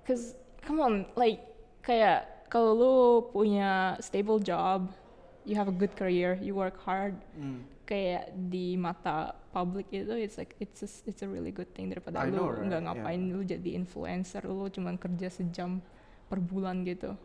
Cause 0.03 0.35
come 0.59 0.83
on, 0.83 1.07
like 1.15 1.39
kayak 1.83 2.42
kalau 2.53 2.71
lu 2.77 2.93
punya 3.33 3.97
stable 3.97 4.37
job, 4.37 4.93
you 5.41 5.57
have 5.57 5.65
a 5.65 5.73
good 5.73 5.97
career, 5.97 6.37
you 6.37 6.53
work 6.53 6.77
hard, 6.79 7.17
Mm. 7.33 7.65
kayak 7.83 8.29
di 8.47 8.77
mata 8.77 9.33
public 9.49 9.89
itu 9.89 10.13
it's 10.15 10.37
like 10.37 10.53
it's 10.57 10.79
a, 10.81 10.89
it's 11.03 11.19
a 11.19 11.27
really 11.27 11.49
good 11.49 11.67
thing 11.73 11.89
daripada 11.89 12.21
I 12.21 12.29
lu 12.29 12.37
know, 12.37 12.47
right? 12.47 12.63
nggak 12.63 12.79
Yeah. 12.79 12.93
ngapain 12.93 13.21
lu 13.27 13.41
jadi 13.43 13.69
influencer, 13.73 14.45
lu 14.45 14.69
cuma 14.69 14.93
kerja 14.95 15.27
sejam 15.27 15.81
per 16.29 16.37
bulan 16.37 16.85
gitu. 16.85 17.17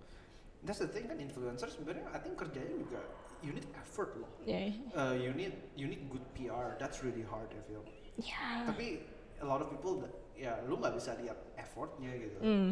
that's 0.58 0.82
the 0.82 0.90
thing 0.90 1.06
kan 1.06 1.14
influencer 1.22 1.70
sebenarnya 1.70 2.10
I 2.10 2.18
think 2.18 2.34
kerjanya 2.34 2.74
juga 2.74 2.98
you 3.38 3.54
need 3.54 3.62
effort 3.78 4.18
loh 4.18 4.26
Yeah. 4.42 4.74
uh, 4.90 5.14
you 5.14 5.30
need 5.30 5.54
you 5.78 5.86
need 5.86 6.10
good 6.10 6.26
PR 6.34 6.74
that's 6.82 7.06
really 7.06 7.22
hard 7.22 7.46
I 7.54 7.62
feel 7.62 7.86
Yeah. 8.18 8.66
tapi 8.66 9.06
a 9.38 9.46
lot 9.46 9.62
of 9.62 9.70
people 9.70 10.02
that- 10.02 10.18
ya 10.34 10.58
lu 10.66 10.82
nggak 10.82 10.98
bisa 10.98 11.14
lihat 11.22 11.38
effortnya 11.54 12.10
gitu 12.10 12.38
Mm. 12.42 12.68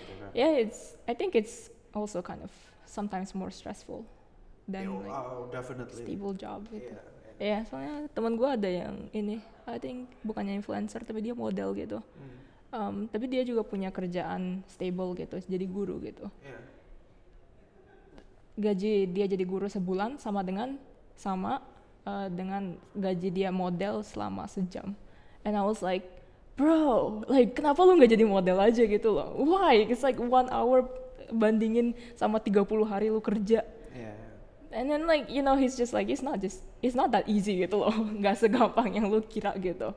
gitu 0.00 0.12
kan 0.16 0.30
Yeah, 0.32 0.56
it's. 0.56 0.96
I 1.04 1.12
think 1.12 1.36
it's 1.36 1.68
also 1.94 2.22
kind 2.22 2.42
of 2.42 2.52
sometimes 2.86 3.34
more 3.34 3.50
stressful 3.50 4.06
than 4.66 4.90
Yeah, 4.90 5.02
like 5.06 5.14
oh, 5.14 5.48
definitely 5.50 6.02
stable 6.02 6.34
job 6.34 6.66
gitu. 6.70 6.94
Yeah, 6.94 7.18
Ya, 7.40 7.64
soalnya 7.64 8.04
teman 8.12 8.36
gue 8.36 8.44
ada 8.44 8.68
yang 8.68 9.08
ini, 9.16 9.40
I 9.64 9.80
think 9.80 10.12
bukannya 10.20 10.60
influencer 10.60 11.00
tapi 11.00 11.24
dia 11.24 11.32
model 11.32 11.72
gitu. 11.72 12.04
Mm. 12.04 12.36
Um, 12.70 12.94
tapi 13.08 13.32
dia 13.32 13.40
juga 13.48 13.64
punya 13.64 13.88
kerjaan 13.88 14.60
stable 14.68 15.16
gitu, 15.16 15.40
jadi 15.48 15.64
guru 15.64 15.96
gitu. 16.04 16.28
Yeah. 16.44 16.62
Gaji 18.60 19.08
dia 19.08 19.24
jadi 19.24 19.40
guru 19.48 19.72
sebulan 19.72 20.20
sama 20.20 20.44
dengan 20.44 20.76
sama 21.16 21.64
uh, 22.04 22.28
dengan 22.28 22.76
gaji 22.92 23.32
dia 23.32 23.48
model 23.48 24.04
selama 24.04 24.44
sejam. 24.44 24.92
And 25.40 25.56
I 25.56 25.64
was 25.64 25.80
like, 25.80 26.04
bro, 26.60 27.24
like 27.24 27.56
kenapa 27.56 27.80
lu 27.88 27.96
nggak 27.96 28.20
jadi 28.20 28.24
model 28.28 28.60
aja 28.60 28.84
gitu 28.84 29.16
loh? 29.16 29.32
Why? 29.40 29.88
It's 29.88 30.04
like 30.04 30.20
one 30.20 30.52
hour 30.52 30.84
bandingin 31.32 31.94
sama 32.14 32.38
30 32.38 32.66
hari 32.84 33.08
lu 33.08 33.22
kerja. 33.22 33.62
Yeah. 33.92 34.16
And 34.70 34.86
then 34.86 35.10
like 35.10 35.26
you 35.26 35.42
know 35.42 35.58
he's 35.58 35.74
just 35.74 35.90
like 35.90 36.06
it's 36.06 36.22
not 36.22 36.38
just 36.38 36.62
it's 36.78 36.94
not 36.94 37.10
that 37.10 37.26
easy 37.26 37.58
gitu 37.58 37.82
loh. 37.82 37.90
Nggak 38.20 38.38
segampang 38.38 38.94
yang 38.94 39.10
lu 39.10 39.18
kira 39.24 39.54
gitu. 39.58 39.90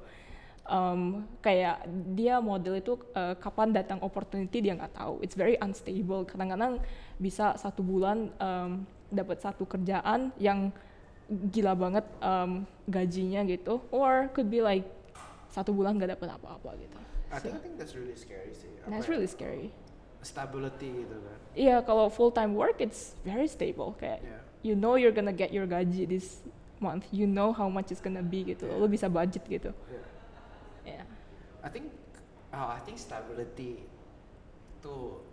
Um, 0.63 1.27
kayak 1.43 1.83
dia 2.15 2.39
model 2.39 2.79
itu 2.79 2.95
uh, 3.13 3.35
kapan 3.35 3.75
datang 3.75 3.99
opportunity 3.99 4.63
dia 4.63 4.73
nggak 4.73 4.95
tahu. 4.95 5.19
It's 5.19 5.35
very 5.35 5.59
unstable. 5.59 6.23
Kadang-kadang 6.23 6.79
bisa 7.19 7.53
satu 7.59 7.83
bulan 7.83 8.31
um, 8.39 8.87
dapat 9.11 9.43
satu 9.43 9.67
kerjaan 9.67 10.31
yang 10.39 10.71
gila 11.27 11.75
banget 11.75 12.07
um, 12.23 12.63
gajinya 12.87 13.43
gitu. 13.43 13.83
Or 13.91 14.31
could 14.31 14.47
be 14.47 14.63
like 14.63 14.87
satu 15.51 15.75
bulan 15.75 15.99
nggak 15.99 16.15
dapat 16.15 16.31
apa-apa 16.31 16.79
gitu. 16.79 16.97
I 17.29 17.37
So, 17.37 17.49
think, 17.49 17.53
I 17.53 17.59
think 17.59 17.75
that's 17.75 17.93
really 17.99 18.15
scary 18.15 18.53
sih. 18.55 18.71
That's 18.87 19.05
ya, 19.05 19.11
really 19.11 19.27
scary 19.27 19.67
Stability 20.23 21.03
gitu 21.03 21.15
kan. 21.15 21.37
Iya 21.53 21.75
kalau 21.83 22.07
full 22.07 22.31
time 22.31 22.55
work 22.55 22.79
it's 22.79 23.13
very 23.21 23.45
stable 23.45 23.93
kayak 23.93 24.19
Yeah. 24.19 24.41
you 24.63 24.73
know 24.73 24.95
you're 24.95 25.11
gonna 25.11 25.31
get 25.31 25.51
your 25.51 25.63
gaji 25.63 26.03
this 26.03 26.39
month 26.79 27.07
you 27.11 27.23
know 27.23 27.51
how 27.51 27.67
much 27.67 27.91
it's 27.91 27.99
gonna 27.99 28.23
be 28.23 28.43
gitu 28.43 28.65
Yeah. 28.65 28.79
lo 28.79 28.87
bisa 28.87 29.07
budget 29.07 29.43
gitu 29.45 29.71
Yeah. 30.83 30.99
ya 30.99 31.03
I 31.59 31.69
think, 31.69 31.91
uh, 32.49 32.75
I 32.75 32.81
think 32.81 32.95
stability 32.97 33.87
tuh 34.79 35.23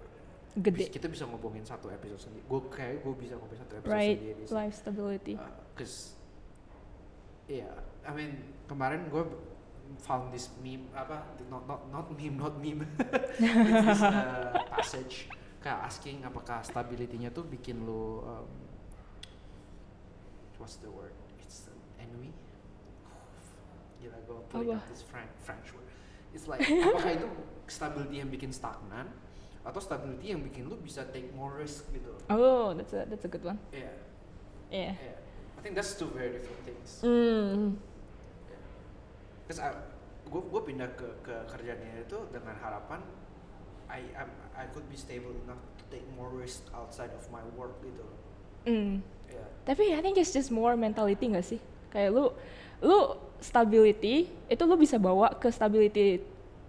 gede 0.55 0.91
kita 0.91 1.07
bisa 1.07 1.26
ngomongin 1.26 1.62
satu 1.62 1.91
episode 1.91 2.18
sendiri. 2.20 2.43
Gue 2.47 2.61
kayak 2.68 3.03
gue 3.03 3.14
bisa 3.16 3.34
ngomongin 3.38 3.62
satu 3.62 3.72
episode 3.78 3.95
right 3.95 4.18
sendiri. 4.18 4.43
life 4.51 4.74
stability 4.74 5.34
Uh, 5.34 5.47
Cause, 5.74 6.14
yeah, 7.47 7.70
I 8.03 8.11
mean 8.11 8.38
kemarin 8.66 9.07
gue 9.09 9.24
found 9.99 10.30
this 10.30 10.53
meme 10.62 10.86
apa 10.95 11.26
not 11.51 11.66
not 11.66 11.80
not 11.91 12.07
meme 12.14 12.36
not 12.38 12.55
meme. 12.62 12.86
This 13.41 14.03
uh, 14.05 14.55
passage 14.70 15.26
kayak 15.61 15.80
asking 15.84 16.24
apakah 16.24 16.64
stability-nya 16.64 17.28
tuh 17.34 17.45
bikin 17.45 17.84
lu 17.84 18.24
um, 18.24 18.49
what's 20.57 20.78
the 20.80 20.88
word? 20.88 21.12
It's 21.43 21.68
an 21.68 21.76
ennui 22.01 22.30
gila 24.01 24.16
gue 24.24 24.41
pulling 24.49 24.72
out 24.72 24.86
this 24.88 25.05
French 25.05 25.28
French 25.45 25.68
word. 25.76 25.88
It's 26.32 26.47
like 26.49 26.64
apakah 26.64 27.12
itu 27.20 27.28
stability 27.68 28.22
yang 28.22 28.30
bikin 28.32 28.55
stagnan 28.55 29.11
atau 29.61 29.80
stability 29.82 30.32
yang 30.32 30.41
bikin 30.41 30.72
lu 30.72 30.80
bisa 30.80 31.05
take 31.12 31.28
more 31.36 31.53
risk 31.61 31.84
gitu? 31.93 32.16
Oh, 32.32 32.72
that's 32.72 32.97
a 32.97 33.05
that's 33.05 33.26
a 33.26 33.30
good 33.30 33.45
one. 33.45 33.61
yeah. 33.74 33.93
Yeah. 34.70 34.95
yeah. 34.97 35.18
I 35.59 35.61
think 35.61 35.76
that's 35.76 35.93
two 35.93 36.09
very 36.16 36.32
different 36.32 36.64
things. 36.64 37.05
Hmm. 37.05 37.76
Terus 39.51 39.66
gue 40.30 40.42
gue 40.46 40.62
pindah 40.62 40.86
ke 40.94 41.11
ke 41.26 41.34
kerjaannya 41.51 42.07
itu 42.07 42.18
dengan 42.30 42.55
harapan 42.62 43.03
I 43.90 44.07
am 44.14 44.30
I 44.55 44.70
could 44.70 44.86
be 44.86 44.94
stable 44.94 45.34
enough 45.42 45.59
to 45.82 45.82
take 45.90 46.07
more 46.14 46.30
risk 46.30 46.62
outside 46.70 47.11
of 47.18 47.26
my 47.34 47.42
work 47.59 47.74
gitu. 47.82 48.07
Hmm. 48.62 49.03
Ya. 49.26 49.42
Tapi 49.66 49.90
I 49.90 49.98
think 50.07 50.22
it's 50.22 50.30
just 50.30 50.55
more 50.55 50.78
mentality 50.78 51.26
gak 51.34 51.42
sih? 51.42 51.59
Kayak 51.90 52.14
lu, 52.14 52.24
lu 52.78 53.18
stability 53.42 54.30
itu 54.46 54.62
lu 54.62 54.78
bisa 54.78 55.03
bawa 55.03 55.34
ke 55.34 55.51
stability 55.51 56.22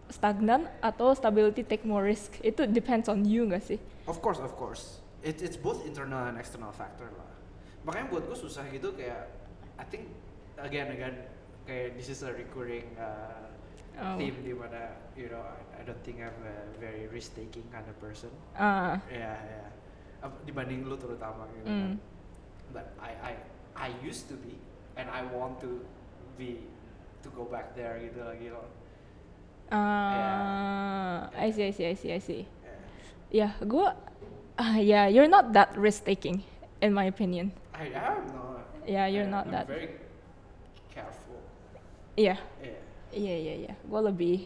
stagnan 0.09 0.65
atau 0.82 1.13
stability 1.13 1.61
take 1.61 1.86
more 1.86 2.01
risk. 2.01 2.41
Itu 2.41 2.65
depends 2.65 3.05
on 3.05 3.21
you 3.21 3.45
gak 3.45 3.61
sih? 3.61 3.77
Of 4.09 4.25
course, 4.25 4.41
of 4.41 4.57
course. 4.57 5.05
It, 5.21 5.45
it's 5.45 5.53
both 5.53 5.86
internal 5.86 6.25
and 6.25 6.41
external 6.41 6.73
factor 6.73 7.13
lah. 7.13 7.29
Makanya 7.86 8.09
buat 8.09 8.25
gue 8.25 8.38
susah 8.41 8.65
gitu 8.73 8.97
kayak 8.97 9.29
I 9.77 9.86
think 9.86 10.09
again 10.57 10.89
again 10.89 11.29
kayak 11.64 11.93
this 11.95 12.09
is 12.09 12.22
a 12.24 12.32
recurring 12.32 12.86
uh, 12.97 13.49
Oh. 14.01 14.16
theme 14.16 14.39
di 14.41 14.55
mana 14.55 14.95
you 15.14 15.28
know 15.28 15.43
I, 15.43 15.59
I 15.78 15.82
don't 15.84 15.99
think 16.01 16.24
I'm 16.24 16.34
a 16.47 16.55
very 16.80 17.12
risk 17.12 17.36
taking 17.36 17.68
kind 17.70 17.84
of 17.86 17.93
person. 17.99 18.32
Ah. 18.55 18.97
Ya 19.12 19.36
ya. 19.36 19.64
Ap- 20.24 20.41
Dibanding 20.47 20.88
lu 20.88 20.95
terutama 20.95 21.43
gitu 21.59 21.68
kan. 21.70 21.76
Hmm. 21.76 21.93
but 22.72 22.88
I 22.97 23.12
I 23.20 23.34
I 23.76 23.89
used 23.99 24.32
to 24.32 24.39
be 24.39 24.55
and 24.95 25.12
I 25.12 25.28
want 25.28 25.59
to 25.59 25.84
be 26.39 26.64
to 27.20 27.28
go 27.36 27.43
back 27.45 27.76
there 27.76 27.99
gitu 27.99 28.24
lagi 28.24 28.47
loh. 28.47 28.64
Ah, 29.72 31.32
I 31.36 31.51
see, 31.51 31.68
I 31.68 31.72
see, 31.72 31.86
I 31.88 31.95
see, 31.95 32.12
I 32.12 32.20
see. 32.20 32.41
Yeah. 32.43 32.80
Ya, 33.32 33.47
gue, 33.64 33.88
ah, 34.55 34.76
yeah, 34.80 35.07
you're 35.07 35.32
not 35.32 35.51
that 35.55 35.72
risk 35.80 36.03
taking, 36.03 36.43
in 36.84 36.91
my 36.91 37.07
opinion. 37.07 37.51
I 37.72 37.88
am 37.91 38.28
not. 38.32 38.68
Yeah, 38.84 39.07
you're 39.07 39.28
I- 39.28 39.36
not 39.36 39.45
I'm 39.47 39.53
that. 39.55 39.66
very. 39.68 39.95
Iya, 42.22 42.36
Yeah. 42.61 42.80
iya, 43.11 43.36
iya, 43.36 43.53
iya. 43.57 43.74
Gue 43.82 44.01
lebih, 44.03 44.38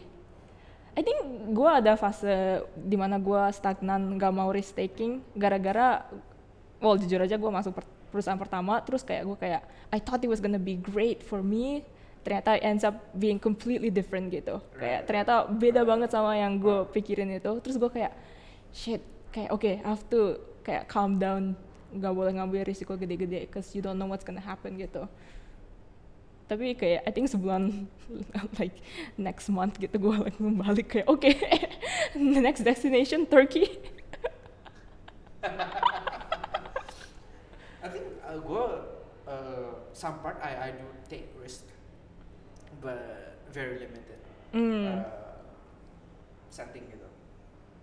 I 0.96 1.02
think 1.04 1.18
gue 1.52 1.68
ada 1.70 1.92
fase 1.94 2.64
di 2.72 2.96
mana 2.96 3.20
gue 3.20 3.42
stagnan, 3.52 4.16
gak 4.16 4.32
mau 4.32 4.48
risk 4.48 4.72
taking, 4.74 5.20
gara-gara, 5.36 6.08
well 6.80 6.96
jujur 6.96 7.20
aja 7.20 7.36
gue 7.36 7.50
masuk 7.52 7.76
per- 7.76 7.94
perusahaan 8.08 8.40
pertama, 8.40 8.80
terus 8.80 9.04
kayak 9.04 9.28
gue 9.28 9.36
kayak, 9.36 9.62
I 9.92 10.00
thought 10.00 10.24
it 10.24 10.30
was 10.32 10.40
gonna 10.40 10.60
be 10.60 10.80
great 10.80 11.20
for 11.20 11.44
me, 11.44 11.84
ternyata 12.24 12.56
it 12.56 12.64
ends 12.64 12.80
up 12.82 12.96
being 13.12 13.36
completely 13.36 13.92
different 13.92 14.32
gitu. 14.32 14.56
Kayak 14.74 15.04
ternyata 15.04 15.44
beda 15.46 15.84
banget 15.84 16.10
sama 16.10 16.34
yang 16.34 16.56
gue 16.56 16.88
pikirin 16.90 17.28
itu. 17.30 17.60
Terus 17.60 17.76
gue 17.76 17.90
kayak, 17.92 18.16
shit, 18.72 19.04
kayak 19.30 19.52
oke, 19.52 19.68
I 19.68 19.84
have 19.84 20.02
to 20.08 20.40
kayak 20.64 20.88
calm 20.88 21.20
down, 21.20 21.52
gak 21.92 22.10
boleh 22.10 22.32
ngambil 22.34 22.64
risiko 22.64 22.96
gede-gede, 22.96 23.46
cause 23.52 23.76
you 23.76 23.84
don't 23.84 24.00
know 24.00 24.08
what's 24.08 24.24
gonna 24.24 24.42
happen 24.42 24.80
gitu. 24.80 25.04
Tapi 26.46 26.78
kayak 26.78 27.02
I 27.02 27.10
think 27.10 27.26
sebulan 27.26 27.90
like 28.62 28.78
next 29.18 29.50
month 29.50 29.82
gitu 29.82 29.98
gue 29.98 30.14
like 30.14 30.38
balik 30.38 30.86
kayak 30.94 31.06
oke, 31.10 31.26
the 32.14 32.40
next 32.46 32.62
destination 32.62 33.26
Turkey. 33.26 33.66
I 37.82 37.88
think 37.88 38.06
uh, 38.22 38.38
gue 38.38 38.64
uh, 39.26 39.70
some 39.90 40.18
part 40.18 40.38
I 40.42 40.70
I 40.70 40.78
do 40.78 40.86
take 41.06 41.30
risk, 41.38 41.66
but 42.82 43.38
very 43.50 43.78
limited. 43.78 44.18
Hmm. 44.50 45.02
Uh, 45.02 45.42
setting 46.50 46.86
gitu. 46.88 47.08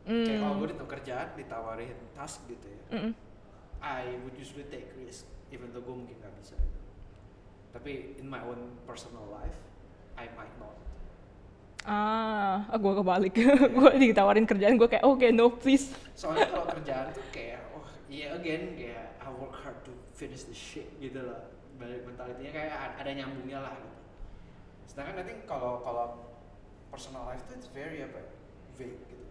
Kayak 0.03 0.39
kalau 0.39 0.55
Hmm. 0.55 0.59
gue 0.59 0.67
di 0.71 0.75
kerjaan 0.83 1.27
ditawarin 1.35 1.95
task 2.11 2.43
gitu 2.47 2.67
ya. 2.67 2.83
Mm-mm. 2.91 3.13
I 3.83 4.15
would 4.23 4.35
usually 4.35 4.63
take 4.67 4.87
risk 4.95 5.27
even 5.51 5.71
though 5.71 5.83
gue 5.83 5.91
mungkin 5.91 6.15
nggak 6.19 6.33
bisa 6.39 6.55
tapi 7.73 7.91
in 8.15 8.27
my 8.27 8.39
own 8.39 8.57
personal 8.83 9.25
life 9.31 9.57
I 10.15 10.29
might 10.33 10.53
not 10.55 10.77
Ah, 11.83 12.63
gue 12.71 12.93
kebalik. 12.95 13.35
gue 13.75 13.91
ditawarin 13.99 14.47
kerjaan 14.47 14.79
gue 14.79 14.87
kayak 14.87 15.03
oke 15.03 15.27
no 15.29 15.51
please. 15.51 15.91
soalnya 16.13 16.47
kalau 16.47 16.63
kerjaan 16.69 17.11
tuh 17.11 17.25
kayak 17.27 17.59
oh 17.73 17.83
iya 18.07 18.31
again 18.33 18.71
kayak 18.73 19.19
I 19.19 19.27
work 19.29 19.51
hard 19.57 19.75
to 19.83 19.91
finish 20.13 20.45
the 20.45 20.55
shit 20.55 20.87
gitu 20.97 21.19
lah 21.19 21.43
balik 21.75 22.07
mentalitinya 22.07 22.51
kayak 22.53 22.71
a- 22.71 22.95
ada 22.95 23.11
nyambungnya 23.11 23.59
lah 23.59 23.73
gitu 23.75 23.99
sedangkan 24.87 25.15
I 25.17 25.25
think 25.25 25.43
kalau 25.43 25.81
kalau 25.81 26.23
personal 26.87 27.25
life 27.25 27.43
tuh 27.43 27.57
it's 27.57 27.67
very 27.67 27.99
apa 27.99 28.15
ya, 28.15 28.27
vague 28.77 29.03
gitu 29.03 29.25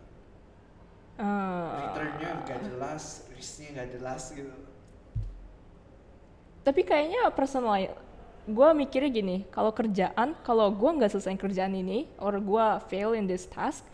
Ah. 1.14 1.88
returnnya 1.88 2.28
nggak 2.42 2.60
jelas 2.66 3.04
risknya 3.30 3.68
nggak 3.72 3.90
jelas 3.94 4.22
gitu 4.28 4.52
Tapi 6.62 6.80
kayaknya 6.82 7.32
personal 7.32 7.74
gue 8.42 8.68
mikirnya 8.74 9.10
gini, 9.10 9.36
kalau 9.54 9.70
kerjaan, 9.70 10.34
kalau 10.42 10.66
gue 10.74 10.90
nggak 10.98 11.14
selesai 11.14 11.38
kerjaan 11.38 11.74
ini, 11.78 12.10
or 12.18 12.34
gue 12.36 12.66
fail 12.90 13.14
in 13.14 13.30
this 13.30 13.46
task, 13.46 13.86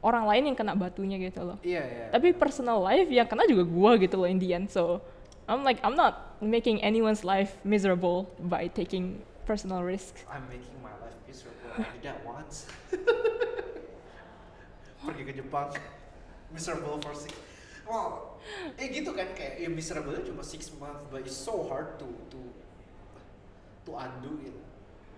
orang 0.00 0.24
lain 0.24 0.52
yang 0.52 0.56
kena 0.56 0.72
batunya 0.72 1.20
gitu 1.20 1.44
loh. 1.44 1.58
iya 1.60 1.84
iya 1.84 2.04
Tapi 2.08 2.32
personal 2.32 2.80
life 2.80 3.12
yang 3.12 3.28
kena 3.28 3.44
juga 3.44 3.68
gue 3.68 3.90
gitu 4.08 4.16
loh 4.16 4.28
in 4.28 4.40
the 4.40 4.56
end. 4.56 4.72
So 4.72 5.04
I'm 5.44 5.66
like 5.66 5.82
I'm 5.84 5.98
not 5.98 6.40
making 6.40 6.80
anyone's 6.80 7.26
life 7.26 7.60
miserable 7.66 8.30
by 8.40 8.72
taking 8.72 9.20
personal 9.44 9.84
risks. 9.84 10.24
I'm 10.32 10.48
making 10.48 10.72
my 10.80 10.94
life 11.04 11.16
miserable. 11.28 11.68
I 11.76 11.84
did 11.92 12.02
that 12.08 12.24
once. 12.24 12.64
Pergi 15.04 15.22
ke 15.24 15.32
Jepang, 15.32 15.72
miserable 16.52 17.00
for 17.00 17.16
six. 17.16 17.32
Wow, 17.88 18.38
eh 18.78 18.86
gitu 18.94 19.10
kan 19.10 19.26
kayak 19.34 19.58
ya 19.58 19.66
miserable 19.66 20.14
cuma 20.22 20.46
six 20.46 20.70
months, 20.78 21.02
but 21.10 21.26
it's 21.26 21.34
so 21.34 21.66
hard 21.66 21.98
to 21.98 22.06
to 22.30 22.38
to 23.90 23.98
undo 23.98 24.32
gitu. 24.38 24.62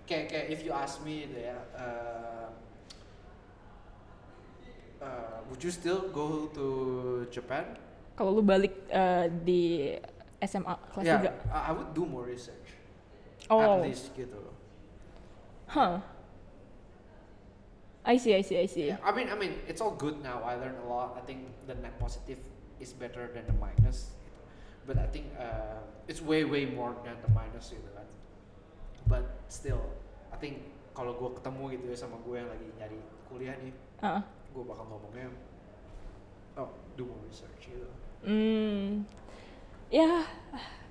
Kayak 0.09 0.25
kayak 0.33 0.47
if 0.49 0.61
you 0.65 0.73
ask 0.73 1.05
me 1.05 1.29
gitu 1.29 1.39
ya, 1.45 1.59
uh, 1.77 2.49
uh, 5.05 5.39
would 5.53 5.61
you 5.61 5.71
still 5.71 6.09
go 6.09 6.49
to 6.57 6.67
Japan? 7.29 7.77
Kalau 8.17 8.33
lu 8.33 8.43
balik 8.43 8.73
uh, 8.89 9.29
di 9.29 9.93
SMA 10.43 10.75
kelas 10.91 11.05
yeah, 11.07 11.21
3. 11.21 11.53
I 11.53 11.73
would 11.77 11.93
do 11.93 12.09
more 12.09 12.25
research. 12.25 12.75
Oh. 13.47 13.61
At 13.61 13.85
least 13.85 14.11
gitu. 14.17 14.41
Huh. 15.71 16.01
I 18.03 18.19
see, 18.19 18.35
I 18.35 18.43
see, 18.43 18.59
I 18.59 18.67
see. 18.67 18.91
Yeah, 18.91 18.99
I 19.07 19.15
mean, 19.15 19.31
I 19.31 19.39
mean, 19.39 19.63
it's 19.71 19.79
all 19.79 19.95
good 19.95 20.19
now. 20.27 20.43
I 20.43 20.59
learned 20.59 20.83
a 20.83 20.89
lot. 20.91 21.15
I 21.15 21.23
think 21.23 21.47
the 21.71 21.79
net 21.79 21.95
positive 22.03 22.43
is 22.83 22.91
better 22.91 23.31
than 23.31 23.47
the 23.47 23.55
minus. 23.63 24.19
But 24.83 24.99
I 24.99 25.07
think 25.07 25.31
uh, 25.39 25.79
it's 26.11 26.19
way 26.19 26.43
way 26.43 26.67
more 26.67 26.99
than 27.07 27.15
the 27.23 27.31
minus 27.31 27.71
gitu 27.71 27.87
kan. 27.95 28.03
But 29.13 29.29
still, 29.53 29.85
I 30.33 30.41
think 30.41 30.65
kalau 30.97 31.13
gue 31.21 31.37
ketemu 31.37 31.63
gitu 31.77 31.85
ya 31.93 31.97
sama 32.01 32.17
gue 32.25 32.41
yang 32.41 32.49
lagi 32.49 32.69
nyari 32.81 32.99
kuliah 33.29 33.57
nih, 33.61 33.73
Ah. 34.01 34.25
gue 34.25 34.65
bakal 34.65 34.89
ngomongnya, 34.89 35.29
oh, 36.57 36.73
do 36.97 37.05
more 37.05 37.21
research 37.29 37.69
gitu. 37.69 37.89
Hmm. 38.25 39.05
Ya, 39.93 40.25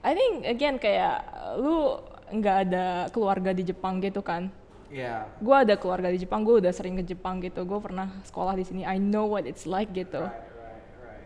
I 0.06 0.14
think 0.14 0.46
again 0.46 0.78
kayak 0.78 1.26
lu 1.58 1.98
nggak 2.30 2.58
ada 2.70 2.86
keluarga 3.10 3.58
di 3.58 3.66
Jepang 3.66 3.98
gitu 4.06 4.22
kan. 4.22 4.54
Yeah. 4.94 5.26
Gue 5.42 5.58
ada 5.58 5.74
keluarga 5.74 6.14
di 6.14 6.22
Jepang, 6.22 6.46
gue 6.46 6.62
udah 6.62 6.70
sering 6.70 7.02
ke 7.02 7.18
Jepang 7.18 7.42
gitu. 7.42 7.66
Gue 7.66 7.80
pernah 7.82 8.12
sekolah 8.28 8.54
di 8.54 8.68
sini. 8.68 8.82
I 8.86 9.02
know 9.02 9.26
what 9.26 9.50
it's 9.50 9.66
like 9.66 9.90
gitu. 9.98 10.22
Right, 10.22 10.46
right, 10.62 10.86
right. 11.10 11.26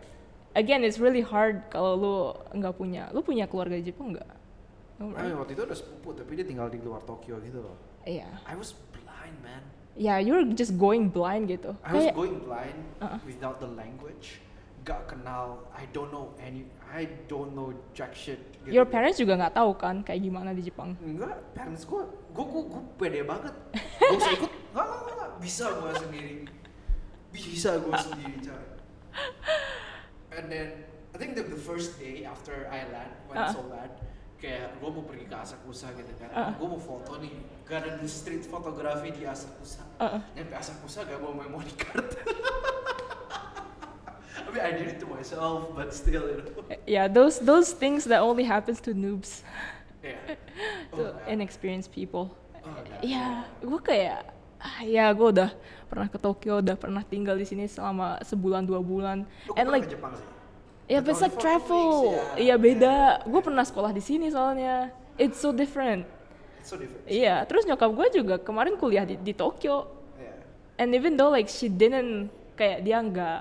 Again, 0.56 0.80
it's 0.80 0.96
really 0.96 1.20
hard 1.20 1.66
kalau 1.68 1.92
lu 1.98 2.16
nggak 2.56 2.72
punya. 2.72 3.10
Lu 3.12 3.20
punya 3.20 3.44
keluarga 3.44 3.76
di 3.76 3.90
Jepang 3.92 4.16
nggak? 4.16 4.35
I 4.96 5.04
right? 5.04 5.28
mean, 5.28 5.36
waktu 5.36 5.52
itu 5.52 5.62
ada 5.62 5.76
sepupu, 5.76 6.16
tapi 6.16 6.40
dia 6.40 6.46
tinggal 6.48 6.72
di 6.72 6.80
luar 6.80 7.04
Tokyo 7.04 7.36
gitu 7.44 7.60
loh. 7.60 7.76
Iya. 8.02 8.28
I 8.48 8.54
was 8.56 8.72
blind, 8.96 9.36
man. 9.44 9.60
Ya, 9.92 10.20
you're 10.20 10.44
just 10.52 10.76
going 10.76 11.08
blind 11.08 11.48
gitu. 11.48 11.76
I 11.84 11.92
was 11.92 12.08
going 12.12 12.40
blind 12.40 12.76
Uh-uh. 13.00 13.20
without 13.24 13.60
the 13.60 13.68
language. 13.68 14.40
Gak 14.86 15.10
kenal, 15.10 15.66
I 15.74 15.82
don't 15.90 16.14
know 16.14 16.30
any, 16.38 16.70
I 16.86 17.10
don't 17.26 17.52
know 17.52 17.74
jack 17.90 18.14
shit. 18.14 18.38
gitu. 18.62 18.70
your 18.70 18.86
parents 18.86 19.18
juga 19.18 19.34
nggak 19.34 19.58
tahu 19.58 19.74
kan 19.74 19.98
kayak 20.00 20.22
gimana 20.22 20.54
di 20.54 20.62
Jepang. 20.62 20.94
Enggak, 21.02 21.42
parents 21.58 21.82
gue, 21.82 22.02
gue, 22.30 22.46
gue, 22.46 22.62
gue 22.70 22.82
pede 22.94 23.20
banget. 23.26 23.50
Gue 23.74 24.14
bisa 24.22 24.30
ikut, 24.38 24.50
nggak, 24.70 24.86
nggak, 24.86 25.14
nggak, 25.18 25.30
bisa 25.42 25.64
gue 25.74 25.92
sendiri. 25.98 26.34
Bisa 27.34 27.70
gue 27.82 27.94
sendiri, 28.06 28.36
coy. 28.46 28.64
And 30.38 30.46
then, 30.52 30.68
I 31.10 31.18
think 31.18 31.34
the, 31.34 31.42
the 31.42 31.58
first 31.58 31.98
day 31.98 32.22
after 32.22 32.70
I 32.70 32.86
land, 32.86 33.10
when 33.26 33.36
Uh-uh. 33.42 33.52
so 33.58 33.66
bad, 33.66 33.90
kayak 34.36 34.76
gue 34.76 34.90
mau 34.92 35.04
pergi 35.08 35.24
ke 35.24 35.36
Asakusa 35.36 35.88
gitu 35.96 36.12
kan. 36.20 36.28
Uh-uh. 36.28 36.52
Gue 36.60 36.68
mau 36.76 36.80
foto 36.80 37.16
nih, 37.20 37.32
garden 37.64 38.04
street 38.04 38.44
fotografi 38.44 39.08
di 39.12 39.24
Asakusa. 39.24 39.82
Uh-uh. 39.96 40.20
Nyampe 40.36 40.54
Asakusa 40.56 41.08
gak 41.08 41.18
bawa 41.20 41.34
memory 41.46 41.72
card. 41.76 42.12
I 44.46 44.48
mean, 44.52 44.62
I 44.62 44.72
did 44.78 44.88
it 44.94 44.98
to 45.00 45.06
myself, 45.10 45.74
but 45.74 45.90
still, 45.90 46.28
you 46.28 46.38
know. 46.38 46.76
Yeah, 46.86 47.08
those 47.08 47.42
those 47.42 47.72
things 47.74 48.04
that 48.06 48.22
only 48.22 48.44
happens 48.44 48.78
to 48.86 48.94
noobs. 48.94 49.42
Yeah. 50.04 50.38
inexperienced 51.32 51.90
people. 51.90 52.30
Oh, 52.62 52.70
enggak. 52.70 53.00
Iya, 53.02 53.26
gue 53.64 53.80
kayak 53.82 54.20
ah, 54.62 54.80
ya 54.86 55.10
gue 55.12 55.28
udah 55.34 55.50
pernah 55.90 56.08
ke 56.10 56.18
Tokyo, 56.20 56.62
udah 56.62 56.76
pernah 56.78 57.02
tinggal 57.02 57.34
di 57.34 57.46
sini 57.48 57.66
selama 57.66 58.22
sebulan 58.22 58.66
dua 58.66 58.80
bulan, 58.82 59.26
Lu 59.50 59.54
and 59.58 59.68
like 59.70 59.86
ke 59.86 59.98
Jepang 59.98 60.14
sih? 60.14 60.35
Ya 60.86 61.02
But 61.02 61.12
it's 61.12 61.18
only 61.18 61.34
like 61.34 61.36
travel, 61.38 61.90
ya. 62.10 62.22
iya 62.38 62.54
beda. 62.56 62.94
Gue 63.26 63.40
pernah 63.42 63.62
sekolah 63.62 63.90
di 63.90 64.00
sini 64.00 64.30
soalnya, 64.30 64.90
it's 65.16 65.38
so 65.38 65.50
different. 65.50 66.06
It's 66.62 66.70
so 66.70 66.78
different. 66.78 67.04
Iya, 67.06 67.42
terus 67.44 67.66
nyokap 67.66 67.90
gue 67.90 68.06
juga 68.14 68.34
kemarin 68.38 68.74
kuliah 68.74 69.02
di, 69.02 69.18
di 69.18 69.34
Tokyo, 69.34 69.90
Yeah. 70.16 70.80
and 70.80 70.94
even 70.94 71.14
though 71.14 71.28
like 71.28 71.46
she 71.46 71.66
didn't 71.66 72.30
kayak 72.56 72.80
dia 72.80 72.96
nggak 72.98 73.40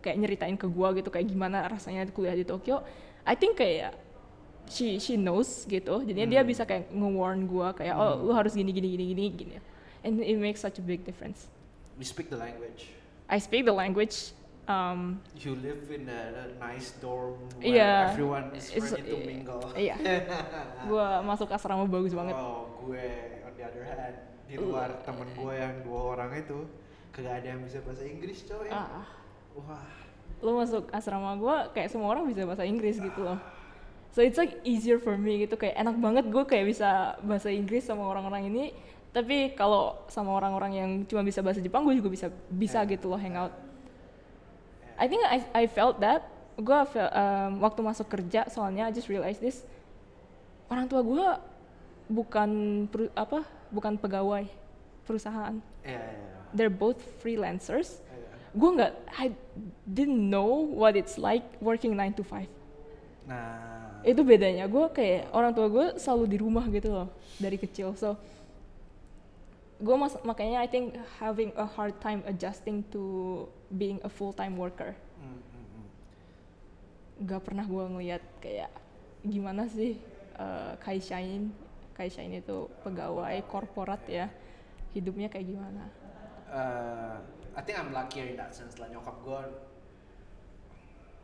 kayak 0.00 0.16
nyeritain 0.16 0.54
ke 0.54 0.64
gue 0.64 0.88
gitu 0.96 1.10
kayak 1.10 1.26
gimana 1.26 1.66
rasanya 1.66 2.06
kuliah 2.08 2.32
di 2.32 2.46
Tokyo 2.46 2.80
I 3.26 3.34
think 3.34 3.58
kayak 3.58 3.92
she 4.64 4.96
she 4.96 5.18
knows 5.18 5.66
gitu 5.66 6.00
jadinya 6.00 6.38
dia 6.38 6.42
bisa 6.46 6.62
kayak 6.62 6.88
nge-warn 6.88 7.44
gue 7.44 7.68
kayak 7.74 7.92
oh 7.92 8.22
lu 8.22 8.32
harus 8.32 8.54
gini 8.54 8.70
gini 8.70 8.86
gini 8.86 9.04
gini 9.12 9.24
gini 9.34 9.54
and 10.00 10.22
it 10.22 10.38
makes 10.38 10.62
such 10.62 10.78
a 10.78 10.84
big 10.84 11.02
difference 11.02 11.50
You 11.98 12.06
speak 12.08 12.32
the 12.32 12.38
language. 12.40 12.88
I 13.28 13.36
speak 13.36 13.68
the 13.68 13.76
language 13.76 14.32
um, 14.70 15.00
You 15.34 15.58
live 15.58 15.82
in 15.90 16.06
a, 16.06 16.20
a 16.30 16.44
nice 16.56 16.94
dorm 16.96 17.34
where 17.58 17.66
Iya. 17.66 18.14
everyone 18.14 18.54
is 18.54 18.70
ready 18.70 19.02
to 19.04 19.16
mingle. 19.20 19.62
iya. 19.74 19.98
Gue 20.88 21.06
masuk 21.22 21.50
asrama 21.50 21.84
bagus 21.84 22.14
banget. 22.14 22.34
Oh, 22.34 22.70
gue 22.80 23.04
on 23.42 23.52
the 23.52 23.64
other 23.64 23.82
hand 23.82 24.14
di 24.46 24.54
luar 24.54 25.02
temen 25.02 25.26
gue 25.30 25.52
yang 25.52 25.74
dua 25.82 26.00
orang 26.14 26.30
itu 26.36 26.66
kagak 27.10 27.42
ada 27.42 27.54
yang 27.54 27.62
bisa 27.62 27.82
bahasa 27.82 28.02
Inggris 28.02 28.42
coy. 28.44 28.66
ah, 28.66 29.06
Wah, 29.52 29.86
lo 30.40 30.56
masuk 30.56 30.86
asrama 30.90 31.34
gue 31.34 31.56
kayak 31.74 31.90
semua 31.90 32.10
orang 32.10 32.26
bisa 32.26 32.46
bahasa 32.46 32.62
Inggris 32.62 32.96
gitu 32.96 33.20
loh. 33.20 33.38
So 34.10 34.22
it's 34.22 34.34
like 34.34 34.58
easier 34.62 34.98
for 34.98 35.14
me 35.14 35.46
gitu. 35.46 35.54
Kayak 35.54 35.78
enak 35.78 35.96
banget 35.96 36.24
gue 36.26 36.42
kayak 36.42 36.66
bisa 36.66 36.88
bahasa 37.22 37.46
Inggris 37.46 37.86
sama 37.86 38.02
orang-orang 38.04 38.46
ini. 38.46 38.64
Tapi 39.10 39.54
kalau 39.54 40.02
sama 40.06 40.34
orang-orang 40.34 40.72
yang 40.72 40.90
cuma 41.06 41.22
bisa 41.22 41.42
bahasa 41.42 41.58
Jepang 41.58 41.82
gue 41.82 41.94
juga 41.94 42.10
bisa 42.10 42.26
bisa 42.46 42.82
Yeah. 42.82 42.90
gitu 42.90 43.06
loh 43.06 43.18
hangout 43.18 43.50
I 45.00 45.08
think 45.08 45.24
I 45.24 45.38
I 45.56 45.64
felt 45.64 45.96
that. 46.04 46.28
Gue 46.60 46.76
um, 46.76 47.64
waktu 47.64 47.80
masuk 47.80 48.06
kerja 48.12 48.44
soalnya 48.52 48.84
I 48.84 48.92
just 48.92 49.08
realized 49.08 49.40
this. 49.40 49.64
Orang 50.68 50.92
tua 50.92 51.00
gue 51.00 51.28
bukan 52.12 52.50
peru- 52.92 53.14
apa 53.16 53.48
bukan 53.72 53.96
pegawai 53.96 54.44
perusahaan. 55.08 55.56
Iya 55.80 55.96
iya. 55.96 56.28
they're 56.52 56.72
both 56.72 57.00
freelancers. 57.24 58.02
Iya. 58.04 58.28
gue 58.50 58.70
nggak 58.76 58.92
I 59.16 59.26
didn't 59.86 60.20
know 60.28 60.52
what 60.52 60.98
it's 60.98 61.16
like 61.16 61.46
working 61.62 61.94
9 61.96 62.18
to 62.18 62.24
5 62.26 62.44
Nah, 63.30 64.02
itu 64.02 64.26
bedanya. 64.26 64.66
Gue 64.66 64.90
kayak 64.90 65.30
orang 65.30 65.54
tua 65.54 65.70
gue 65.70 65.86
selalu 66.02 66.24
di 66.26 66.38
rumah 66.42 66.66
gitu 66.66 66.90
loh 66.90 67.08
dari 67.38 67.54
kecil. 67.54 67.94
So 67.94 68.18
gue 69.80 69.96
mas 69.96 70.12
makanya 70.28 70.60
I 70.60 70.68
think 70.68 70.92
having 71.16 71.56
a 71.56 71.64
hard 71.64 71.96
time 72.04 72.20
adjusting 72.28 72.84
to 72.92 73.48
being 73.72 73.96
a 74.04 74.10
full 74.12 74.36
time 74.36 74.60
worker. 74.60 74.92
Mm, 75.16 75.40
mm, 75.40 75.64
mm. 75.64 75.86
gak 77.24 77.40
pernah 77.48 77.64
gue 77.64 77.84
ngeliat 77.88 78.22
kayak 78.44 78.68
gimana 79.24 79.64
sih 79.68 79.96
uh, 80.36 80.76
kaishain 80.84 81.52
kaishain 81.96 82.32
itu 82.36 82.68
pegawai 82.84 83.40
korporat 83.48 84.04
ya. 84.04 84.28
Hidupnya 84.92 85.32
kayak 85.32 85.48
gimana? 85.48 85.84
Uh, 86.50 87.16
I 87.56 87.62
think 87.64 87.80
I'm 87.80 87.94
luckier 87.96 88.28
in 88.28 88.36
that 88.36 88.52
sense 88.52 88.76
lah. 88.76 88.90
Nyokap 88.92 89.16
gue 89.24 89.40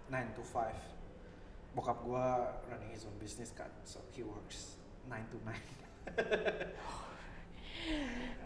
9 0.09 0.39
to 0.39 0.43
5 0.43 1.77
bokap 1.77 1.99
gue 2.09 2.27
running 2.73 2.89
his 2.89 3.05
own 3.05 3.17
business 3.21 3.53
kan. 3.53 3.69
So 3.85 4.01
he 4.17 4.25
works 4.25 4.81
9 5.13 5.13
to 5.29 5.37
9 5.45 5.53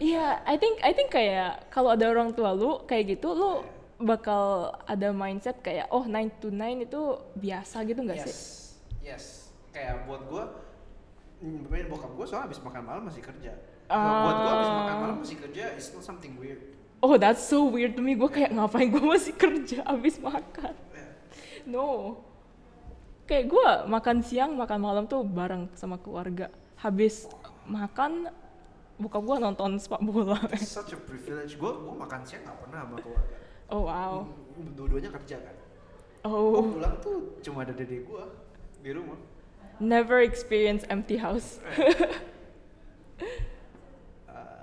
Iya, 0.01 0.41
I 0.49 0.57
think 0.57 0.80
I 0.80 0.97
think 0.97 1.12
kayak 1.12 1.68
kalau 1.68 1.93
ada 1.93 2.09
orang 2.09 2.32
tua 2.32 2.57
lu 2.57 2.80
kayak 2.88 3.20
gitu, 3.20 3.36
lu 3.36 3.61
bakal 4.01 4.72
ada 4.88 5.12
mindset 5.12 5.61
kayak 5.61 5.93
oh 5.93 6.09
9 6.09 6.41
to 6.41 6.49
9 6.49 6.88
itu 6.88 7.01
biasa 7.36 7.84
gitu 7.84 8.01
nggak 8.01 8.24
yes 8.24 8.24
sih? 8.24 8.36
yes 9.05 9.24
kayak 9.76 10.09
buat 10.09 10.24
gue 10.24 10.45
mm, 11.45 11.68
bokap 11.93 12.16
gue 12.16 12.24
soalnya 12.24 12.49
habis 12.49 12.61
makan 12.64 12.80
malam 12.80 13.03
masih 13.05 13.20
kerja 13.20 13.53
Ah. 13.91 14.24
buat 14.24 14.36
gue 14.41 14.53
habis 14.57 14.70
makan 14.72 14.97
malam 15.05 15.16
masih 15.20 15.36
kerja 15.36 15.64
it's 15.76 15.93
not 15.93 16.01
something 16.01 16.32
weird 16.41 16.80
Oh 17.01 17.16
that's 17.16 17.41
so 17.41 17.64
weird 17.64 17.97
to 17.97 18.05
me. 18.05 18.12
Gue 18.12 18.28
kayak 18.28 18.53
ngapain 18.53 18.93
gue 18.93 19.01
masih 19.01 19.32
kerja 19.32 19.80
abis 19.88 20.20
makan? 20.20 20.76
Yeah. 20.93 21.11
No. 21.64 22.20
Kayak 23.24 23.57
gue 23.57 23.68
makan 23.88 24.20
siang, 24.20 24.53
makan 24.53 24.78
malam 24.84 25.05
tuh 25.09 25.24
bareng 25.24 25.72
sama 25.72 25.97
keluarga. 25.97 26.53
Habis 26.76 27.24
makan, 27.64 28.28
buka 29.01 29.18
gue 29.18 29.36
nonton 29.40 29.80
sepak 29.80 30.05
bola. 30.05 30.36
It's 30.53 30.68
such 30.68 30.92
a 30.92 31.01
privilege. 31.01 31.57
Gue 31.57 31.72
gue 31.72 31.94
makan 31.96 32.20
siang 32.22 32.44
gak 32.44 32.61
pernah 32.68 32.84
sama 32.84 32.96
keluarga. 33.01 33.36
Oh 33.72 33.82
wow. 33.88 34.28
Mm, 34.61 34.76
dua-duanya 34.76 35.11
kerja 35.16 35.36
kan? 35.40 35.57
Gue 36.20 36.28
Oh, 36.28 36.68
pulang 36.68 37.01
tuh 37.01 37.40
cuma 37.40 37.64
ada 37.64 37.72
dede 37.72 38.05
gue 38.05 38.24
di 38.84 38.90
rumah. 38.92 39.16
Never 39.80 40.20
experience 40.20 40.84
empty 40.92 41.16
house. 41.16 41.57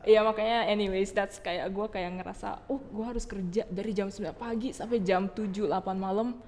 Iya 0.07 0.23
makanya 0.23 0.71
anyways 0.71 1.11
that's 1.11 1.35
kayak 1.43 1.67
gue 1.67 1.83
kayak 1.91 2.23
ngerasa 2.23 2.63
oh 2.71 2.79
gue 2.79 3.03
harus 3.03 3.27
kerja 3.27 3.67
dari 3.67 3.91
jam 3.91 4.07
9 4.07 4.23
pagi 4.39 4.71
sampai 4.71 5.03
jam 5.03 5.27
7 5.27 5.67
8 5.67 5.67
malam. 5.99 6.39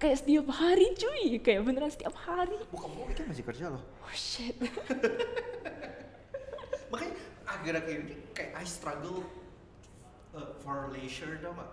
Kayak 0.00 0.24
setiap 0.24 0.48
hari 0.56 0.96
cuy. 0.96 1.36
Kayak 1.44 1.68
beneran 1.68 1.92
setiap 1.92 2.16
hari. 2.16 2.56
Bokap 2.72 2.96
gue 2.96 3.12
kan 3.12 3.28
masih 3.28 3.44
kerja 3.44 3.64
loh. 3.68 3.84
Oh 4.00 4.12
shit 4.16 4.56
makanya 6.88 7.14
akhir-akhir 7.44 7.96
ini 8.02 8.14
kayak 8.30 8.52
I 8.54 8.64
struggle 8.64 9.22
uh, 10.32 10.50
for 10.60 10.90
leisure 10.90 11.38
tau 11.38 11.54
gak 11.54 11.70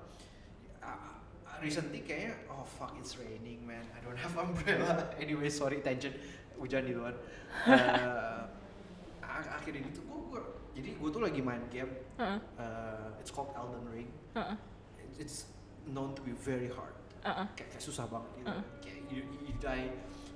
Uh, 0.84 1.16
recently 1.64 2.04
kayaknya 2.04 2.36
oh 2.52 2.68
fuck 2.68 2.92
it's 3.00 3.16
raining 3.16 3.64
man. 3.64 3.88
I 3.96 4.04
don't 4.04 4.20
have 4.20 4.36
umbrella. 4.44 5.16
Anyway 5.16 5.48
sorry 5.48 5.80
tangent. 5.80 6.12
Hujan 6.60 6.84
di 6.84 6.92
luar. 6.92 7.16
Uh, 7.64 8.44
ak- 9.24 9.64
akhir 9.64 9.80
ini 9.80 9.88
tuh 9.90 10.04
gue, 10.04 10.44
jadi 10.76 10.92
gue 10.94 11.08
tuh 11.08 11.24
lagi 11.24 11.40
main 11.40 11.64
game. 11.72 11.88
Heeh, 12.20 12.36
uh, 12.60 13.16
it's 13.16 13.32
called 13.32 13.56
Elden 13.56 13.88
Ring. 13.90 14.12
Heeh, 14.36 14.60
It- 15.00 15.24
it's 15.24 15.48
known 15.88 16.12
to 16.12 16.22
be 16.22 16.36
very 16.36 16.68
hard. 16.68 16.92
Heeh. 17.24 17.48
kayak, 17.56 17.70
kayak 17.72 17.80
susah 17.82 18.04
banget 18.12 18.44
gitu 18.44 18.52
Uh. 18.52 18.64
kayak 18.84 19.00
you, 19.08 19.24
you 19.48 19.56
die 19.64 19.88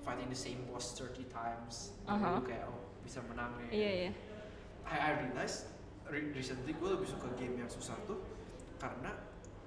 fighting 0.01 0.31
the 0.31 0.39
same 0.39 0.63
boss 0.71 0.95
30 0.95 1.27
times. 1.27 1.91
Uh-huh. 2.07 2.39
lu 2.39 2.47
kayak 2.47 2.63
oh 2.71 2.87
bisa 3.03 3.19
menang 3.27 3.51
nih 3.59 3.67
iya 3.75 3.91
iya 3.91 4.11
I, 4.87 4.95
I 4.97 5.09
realized 5.23 5.67
re- 6.07 6.31
recently 6.31 6.71
gue 6.71 6.89
lebih 6.89 7.07
suka 7.07 7.27
game 7.35 7.59
yang 7.59 7.67
susah 7.67 7.95
tuh 8.07 8.19
karena 8.79 9.11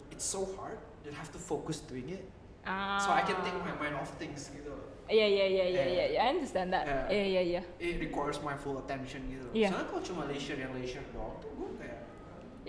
it's 0.09 0.25
so 0.25 0.49
hard 0.57 0.81
that 1.05 1.13
I 1.13 1.19
have 1.21 1.33
to 1.37 1.41
focus 1.41 1.85
doing 1.85 2.09
it. 2.11 2.25
Ah 2.65 3.01
so 3.01 3.13
I 3.13 3.25
can 3.25 3.41
take 3.41 3.57
my 3.61 3.73
mind 3.77 3.97
off 3.97 4.17
things 4.21 4.49
gitu. 4.53 4.73
Iya 5.11 5.27
iya 5.27 5.47
iya 5.49 5.65
iya 5.67 5.85
iya 5.89 6.03
I 6.23 6.27
understand 6.37 6.73
that. 6.73 6.85
Yeah. 6.87 7.05
iya 7.09 7.25
iya 7.25 7.43
iya 7.43 7.63
it 7.81 8.01
requires 8.01 8.41
my 8.41 8.57
full 8.57 8.81
attention 8.81 9.25
gitu. 9.29 9.49
Iya. 9.53 9.73
soalnya 9.73 9.89
kalau 9.93 10.03
cuma 10.05 10.21
leisure 10.29 10.59
yang 10.61 10.73
leisure 10.77 11.05
doang 11.13 11.37
tuh 11.41 11.51
gue 11.57 11.69
kayak 11.81 11.99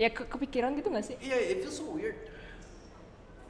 ya 0.00 0.08
ke 0.08 0.24
kepikiran 0.24 0.72
gitu 0.76 0.88
gak 0.88 1.04
sih? 1.04 1.16
Iya 1.20 1.36
it 1.36 1.56
feels 1.64 1.76
so 1.80 1.88
weird 1.92 2.16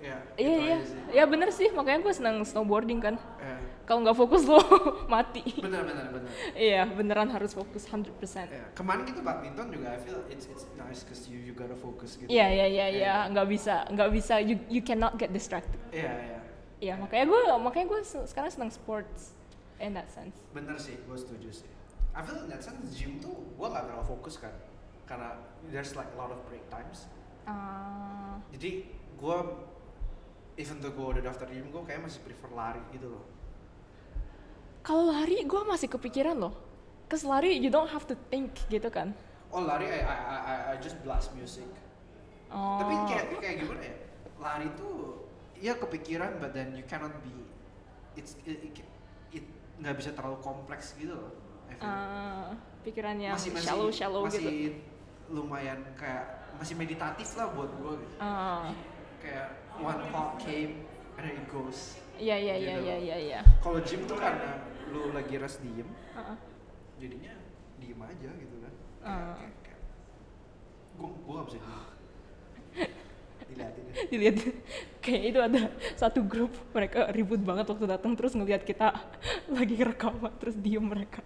ya 0.02 0.18
iya 0.34 0.82
gitu 0.82 0.98
iya. 1.14 1.22
ya 1.22 1.24
bener 1.30 1.48
sih. 1.54 1.70
Makanya 1.70 2.02
gue 2.02 2.10
senang 2.10 2.42
snowboarding 2.42 2.98
kan. 2.98 3.14
Eh, 3.38 3.58
kalau 3.86 4.02
nggak 4.02 4.18
fokus 4.18 4.42
lo 4.50 4.58
mati. 5.06 5.46
Bener 5.62 5.86
bener 5.86 6.06
bener. 6.10 6.30
Iya 6.52 6.82
beneran 6.90 7.30
harus 7.30 7.54
fokus 7.54 7.86
100% 7.86 8.10
Ya, 8.50 8.66
kemarin 8.74 9.06
gitu 9.06 9.22
badminton 9.22 9.70
juga 9.70 9.94
I 9.94 9.98
feel 10.02 10.18
it's 10.26 10.50
it's 10.50 10.66
nice 10.74 11.06
cause 11.06 11.30
you 11.30 11.38
you 11.38 11.54
gotta 11.54 11.78
focus 11.78 12.18
gitu. 12.18 12.26
Iya 12.26 12.46
iya 12.50 12.66
iya 12.66 12.86
Eh, 12.90 12.98
iya. 12.98 13.14
Nggak 13.30 13.46
bisa 13.46 13.86
nggak 13.86 14.10
bisa. 14.10 14.34
You 14.42 14.58
you 14.66 14.82
cannot 14.82 15.14
get 15.14 15.30
distracted. 15.30 15.78
Iya 15.94 16.10
iya. 16.10 16.38
Iya 16.82 16.94
makanya 16.98 17.30
gue 17.30 17.40
makanya 17.62 17.86
gue 17.94 18.00
sekarang 18.26 18.50
senang 18.50 18.74
sports 18.74 19.38
in 19.78 19.94
that 19.94 20.10
sense. 20.10 20.34
Bener 20.50 20.74
sih, 20.78 20.98
gue 20.98 21.14
setuju 21.14 21.62
sih. 21.62 21.70
I 22.10 22.20
feel 22.26 22.42
in 22.42 22.50
that 22.50 22.58
sense 22.58 22.90
gym 22.90 23.22
tuh 23.22 23.32
gue 23.54 23.66
gak 23.66 23.86
terlalu 23.86 24.04
fokus 24.04 24.36
kan, 24.36 24.52
karena 25.06 25.38
there's 25.70 25.94
like 25.94 26.10
a 26.12 26.18
lot 26.18 26.28
of 26.28 26.42
break 26.44 26.60
times. 26.68 27.06
Ah, 27.46 28.36
Jadi 28.52 28.84
gue 29.16 29.36
even 30.60 30.76
though 30.84 30.92
gue 30.92 31.06
udah 31.18 31.22
daftar 31.24 31.48
gym 31.48 31.68
gue 31.72 31.82
kayak 31.88 32.04
masih 32.04 32.20
prefer 32.20 32.50
lari 32.52 32.82
gitu 32.92 33.08
loh. 33.08 33.24
kalau 34.82 35.14
lari 35.14 35.46
gue 35.46 35.62
masih 35.62 35.86
kepikiran 35.86 36.34
loh. 36.34 36.54
Cause 37.06 37.22
lari 37.22 37.54
you 37.60 37.70
don't 37.70 37.92
have 37.92 38.08
to 38.08 38.16
think 38.32 38.50
gitu 38.66 38.88
kan. 38.90 39.14
Oh 39.52 39.62
lari 39.62 39.86
I 39.86 40.00
I 40.00 40.16
I, 40.26 40.56
I- 40.74 40.80
just 40.82 40.98
blast 41.06 41.30
music. 41.38 41.68
Oh. 42.50 42.80
Tapi 42.82 42.92
kayak 43.06 43.24
kayak 43.38 43.56
gimana 43.62 43.82
ya? 43.84 43.96
Lari 44.42 44.68
tuh 44.74 45.22
ya 45.62 45.78
kepikiran 45.78 46.42
but 46.42 46.50
then 46.50 46.74
you 46.74 46.82
cannot 46.88 47.14
be 47.22 47.30
it's 48.18 48.34
it, 48.42 48.58
it, 48.64 48.74
it 49.30 49.44
nggak 49.78 49.94
bisa 49.94 50.10
terlalu 50.16 50.42
kompleks 50.42 50.98
gitu 50.98 51.14
loh. 51.14 51.30
Feel. 51.72 51.88
Ah, 51.88 52.52
pikiran 52.84 53.16
yang 53.16 53.38
masih 53.38 53.54
masih 53.54 53.64
shallow 53.70 53.88
shallow 53.88 54.22
masih 54.26 54.44
gitu. 54.44 54.80
lumayan 55.32 55.78
kayak 55.96 56.52
masih 56.58 56.74
meditatif 56.76 57.28
lah 57.38 57.48
buat 57.54 57.70
gue 57.70 57.92
gitu. 58.02 58.16
Ah, 58.18 58.68
kayak 59.22 59.61
one 59.80 60.00
thought 60.10 60.36
came 60.36 60.84
and 61.16 61.22
then 61.24 61.36
it 61.36 61.46
goes. 61.48 61.96
Iya 62.18 62.36
iya 62.38 62.54
iya 62.56 62.74
Gitu. 62.76 62.84
iya 62.86 62.96
iya 62.98 63.16
iya. 63.18 63.40
kalau 63.58 63.80
gym 63.80 64.04
tuh 64.04 64.14
karena 64.14 64.60
lu 64.92 65.10
lagi 65.10 65.34
rest 65.40 65.58
diem 65.64 65.88
Ah, 66.12 66.36
jadinya 67.00 67.32
diem 67.80 67.98
aja 67.98 68.30
gitu 68.36 68.56
kan. 68.60 68.72
Kayak, 69.02 69.52
kayak, 69.64 69.80
gue 70.94 71.08
gue 71.08 71.32
gak 71.32 71.46
bisa 71.48 71.58
diem. 71.58 71.82
Dilihatin 73.48 73.82
ya. 73.84 73.94
Dilihat. 74.08 74.36
Kayak 75.02 75.22
itu 75.28 75.38
ada 75.42 75.60
satu 75.98 76.20
grup 76.22 76.52
mereka 76.70 77.10
ribut 77.10 77.40
banget 77.42 77.66
waktu 77.66 77.84
datang 77.84 78.12
terus 78.14 78.32
ngelihat 78.32 78.62
kita 78.62 78.92
lagi 79.56 79.76
rekaman 79.76 80.32
terus 80.38 80.54
diem 80.56 80.84
mereka. 80.84 81.20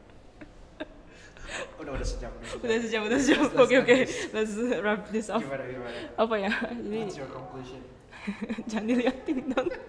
Udah 1.80 1.92
udah 1.94 2.06
sejam 2.08 2.30
udah 2.62 2.78
sejam. 2.80 3.00
Udah 3.06 3.18
sejam 3.20 3.40
oke 3.52 3.74
oke. 3.78 3.94
end 3.94 4.06
this. 4.08 4.32
let's 4.32 4.54
wrap 4.80 5.02
this 5.12 5.28
up. 5.28 5.38
Gimana 5.44 5.64
gimana? 5.66 5.98
Apa 6.18 6.34
ya? 6.40 6.50
Jadi 6.72 6.98
what's 7.04 7.18
your 7.20 7.30
conclusion 7.30 7.80
jangan 8.70 8.86
diliatin 8.90 9.38
dong. 9.50 9.68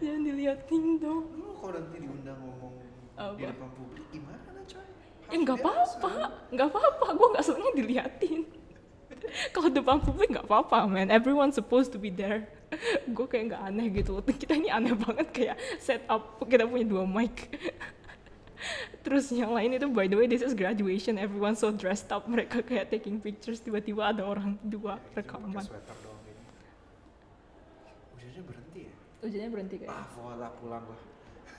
Jangan 0.00 0.20
diliatin 0.24 0.84
dong. 1.00 1.24
Lu 1.36 1.56
kalau 1.60 1.72
nanti 1.76 1.96
diundang 2.00 2.38
ngomong 2.40 2.74
di 2.76 2.88
Apa? 3.16 3.48
depan 3.52 3.68
publik 3.72 4.06
gimana 4.12 4.60
coy? 4.68 4.84
Eh 5.32 5.38
nggak 5.40 5.58
apa-apa. 5.60 6.12
nggak 6.52 6.68
apa-apa. 6.68 7.06
Gue 7.16 7.28
nggak 7.32 7.46
seneng 7.46 7.72
diliatin. 7.72 8.40
Kalau 9.54 9.68
depan 9.72 9.98
publik 10.04 10.28
nggak 10.36 10.46
apa-apa 10.46 10.84
man. 10.84 11.08
Everyone 11.08 11.50
supposed 11.50 11.90
to 11.96 11.98
be 11.98 12.12
there. 12.12 12.44
Gue 13.08 13.24
kayak 13.24 13.56
nggak 13.56 13.62
aneh 13.72 13.86
gitu. 13.94 14.20
Kita 14.20 14.52
ini 14.52 14.68
aneh 14.68 14.92
banget 14.92 15.28
kayak 15.32 15.56
set 15.80 16.04
up 16.12 16.36
kita 16.44 16.68
punya 16.68 16.86
dua 16.86 17.04
mic 17.08 17.48
terus 19.06 19.30
yang 19.32 19.52
lain 19.52 19.76
itu 19.76 19.86
by 19.90 20.08
the 20.08 20.16
way 20.16 20.26
this 20.26 20.42
is 20.42 20.52
graduation. 20.52 21.16
Everyone 21.20 21.54
so 21.54 21.70
dressed 21.70 22.10
up. 22.10 22.26
Mereka 22.26 22.64
kayak 22.64 22.92
taking 22.92 23.20
pictures. 23.20 23.60
Tiba-tiba 23.62 24.12
ada 24.12 24.22
orang 24.26 24.58
dua 24.64 25.00
rekaman. 25.12 25.62
doang 25.62 26.20
ini 26.26 26.36
hujannya 28.16 28.42
berhenti 28.46 28.80
ya? 28.86 29.48
Berhenti 29.50 29.76
kayak 29.82 29.90
ah 29.90 30.06
voila 30.14 30.48
pulang 30.58 30.82
gua. 30.86 30.98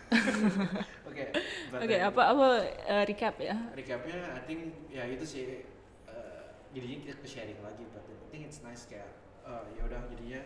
Oke 1.10 1.24
but 1.68 1.84
oke 1.84 1.98
apa 2.00 2.22
apa 2.32 2.48
eh, 2.88 3.04
recap 3.04 3.36
ya? 3.44 3.56
Recapnya 3.76 4.40
I 4.40 4.42
think 4.48 4.72
ya 4.88 5.04
itu 5.04 5.26
sih 5.28 5.68
uh, 6.08 6.48
jadinya 6.72 6.98
kita 7.04 7.14
ke 7.20 7.28
sharing 7.28 7.60
lagi 7.60 7.84
but 7.92 8.08
I 8.08 8.28
think 8.32 8.48
it's 8.48 8.64
nice 8.64 8.88
kayak 8.88 9.12
uh, 9.44 9.68
ya 9.76 9.84
udah 9.84 10.00
jadinya 10.16 10.40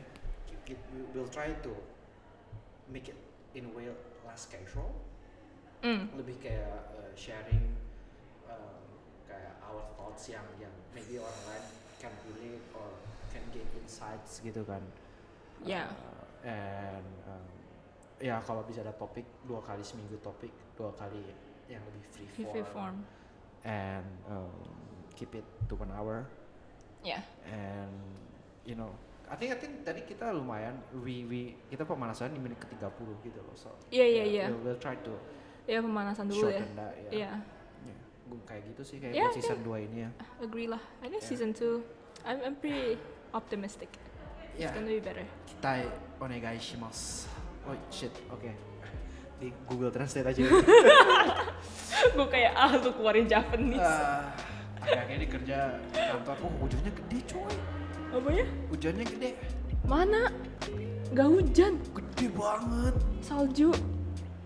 kita, 0.66 0.82
we 0.95 1.06
will 1.14 1.30
try 1.30 1.54
to 1.62 1.74
make 2.89 3.06
it 3.06 3.20
in 3.54 3.70
a 3.70 3.72
way 3.76 3.86
less 4.26 4.49
casual 4.49 4.95
Hmm. 5.82 6.13
lebih 6.13 6.38
kayak 6.38 6.93
uh, 6.93 7.11
sharing 7.17 7.73
um, 8.45 8.86
kayak 9.25 9.57
our 9.65 9.82
thoughts 9.97 10.29
yang 10.29 10.45
yang 10.61 10.71
maybe 10.93 11.17
orang 11.17 11.41
lain 11.49 11.65
can 11.97 12.13
relate 12.29 12.65
or 12.77 13.01
can 13.34 13.41
get 13.49 13.65
insights 13.77 14.41
gitu 14.41 14.61
kan 14.65 14.82
Ya. 15.61 15.93
Uh, 15.93 16.25
and 16.41 17.05
um, 17.29 17.45
ya 18.17 18.41
kalau 18.41 18.65
bisa 18.65 18.82
ada 18.82 18.93
topik 18.97 19.25
dua 19.45 19.61
kali 19.61 19.86
seminggu 19.86 20.17
topik 20.25 20.49
dua 20.73 20.89
kali 20.97 21.21
yang 21.69 21.82
lebih 21.86 22.01
free 22.09 22.25
Free 22.34 22.65
form 22.65 22.65
form 22.73 22.97
and 23.61 24.09
um, 24.25 24.49
keep 25.13 25.29
it 25.38 25.45
to 25.69 25.77
one 25.77 25.93
hour 25.93 26.25
ya 27.05 27.21
and 27.45 27.93
you 28.65 28.73
know 28.73 28.89
I 29.29 29.38
think 29.38 29.53
I 29.53 29.57
think 29.61 29.86
tadi 29.86 30.01
kita 30.01 30.34
lumayan 30.34 30.82
we 31.05 31.29
we 31.29 31.41
kita 31.69 31.86
pemanasan 31.86 32.34
di 32.34 32.41
menit 32.41 32.57
ke 32.57 32.73
30 32.73 32.89
gitu 33.25 33.39
loh 33.41 33.53
so 33.53 33.69
Iya, 33.93 34.05
iya, 34.05 34.23
uh, 34.25 34.27
iya. 34.27 34.45
we'll, 34.49 34.61
we'll 34.73 34.82
try 34.82 34.97
to 35.05 35.13
ya 35.72 35.80
pemanasan 35.80 36.28
dulu 36.28 36.43
ya 36.43 36.59
shorten 36.59 36.72
that 36.76 36.91
ya 36.99 37.09
Iya, 37.09 37.32
Ya, 37.82 37.95
gua 38.28 38.39
kayak 38.43 38.61
gitu 38.67 38.82
sih 38.84 38.97
kayak 38.99 39.13
Ya, 39.13 39.24
buat 39.26 39.36
season 39.36 39.59
2 39.63 39.88
ini 39.88 39.97
ya 40.03 40.09
agree 40.39 40.67
lah. 40.67 40.82
I 40.99 41.07
think 41.07 41.24
Yeah. 41.24 41.32
season 41.32 41.51
2, 41.55 41.80
I'm, 42.24 42.38
I'm 42.43 42.55
pretty 42.55 42.99
optimistic. 43.32 43.89
It's 44.51 44.61
ya 44.61 44.76
gonna 44.76 44.88
be 44.88 44.99
better. 44.99 45.24
kita 45.47 45.88
onegaishimasu 46.19 47.32
oh 47.63 47.78
shit 47.88 48.11
oke 48.28 48.51
di 49.39 49.47
Google 49.63 49.89
Translate 49.89 50.28
aja 50.28 50.43
Gue 52.15 52.28
kayak 52.28 52.51
ah 52.53 52.74
lu 52.74 52.91
keluarin 52.91 53.26
Japanese. 53.26 53.80
Ah, 53.80 54.34
akhir-akhir 54.78 55.15
ini 55.15 55.28
kerja 55.30 55.57
kantor 55.93 56.38
oh 56.41 56.51
hujannya 56.59 56.91
gede 56.91 57.19
coy 57.30 57.53
Apa 58.11 58.30
ya? 58.30 58.45
hujannya 58.69 59.05
gede 59.07 59.30
Mana? 59.82 60.30
Gak 61.11 61.28
hujan, 61.28 61.74
gede 61.91 62.28
banget 62.32 62.95
salju. 63.19 63.72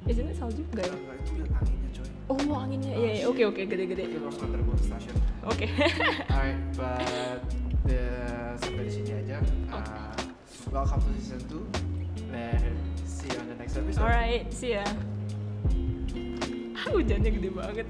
It 0.06 0.38
salju? 0.38 0.62
Gak 0.78 0.86
ya? 0.86 0.94
Enggak, 0.94 1.18
itu 1.18 1.34
anginnya 1.50 1.90
coy 1.98 2.08
Oh 2.30 2.58
anginnya, 2.62 2.94
iya 2.94 3.10
iya. 3.18 3.24
Oke 3.26 3.42
oke 3.42 3.66
gede-gede. 3.66 4.06
Harus 4.06 4.38
nganter 4.38 4.62
gue 4.62 4.76
ke 4.78 4.86
stasiun 4.86 5.18
Oke. 5.50 5.66
Alright, 6.34 6.62
but 6.78 7.42
uh, 7.90 8.54
sampai 8.62 8.84
di 8.86 8.92
sini 8.94 9.12
aja. 9.18 9.42
Uh, 9.74 10.14
welcome 10.70 11.02
to 11.02 11.10
season 11.18 11.42
2 11.50 12.38
and 12.38 12.78
see 13.10 13.34
you 13.34 13.38
on 13.42 13.50
the 13.50 13.58
next 13.58 13.82
episode. 13.82 14.06
Alright, 14.06 14.46
see 14.54 14.78
ya. 14.78 14.86
Ah, 16.78 16.86
hujannya 16.94 17.30
gede 17.34 17.50
banget. 17.50 17.90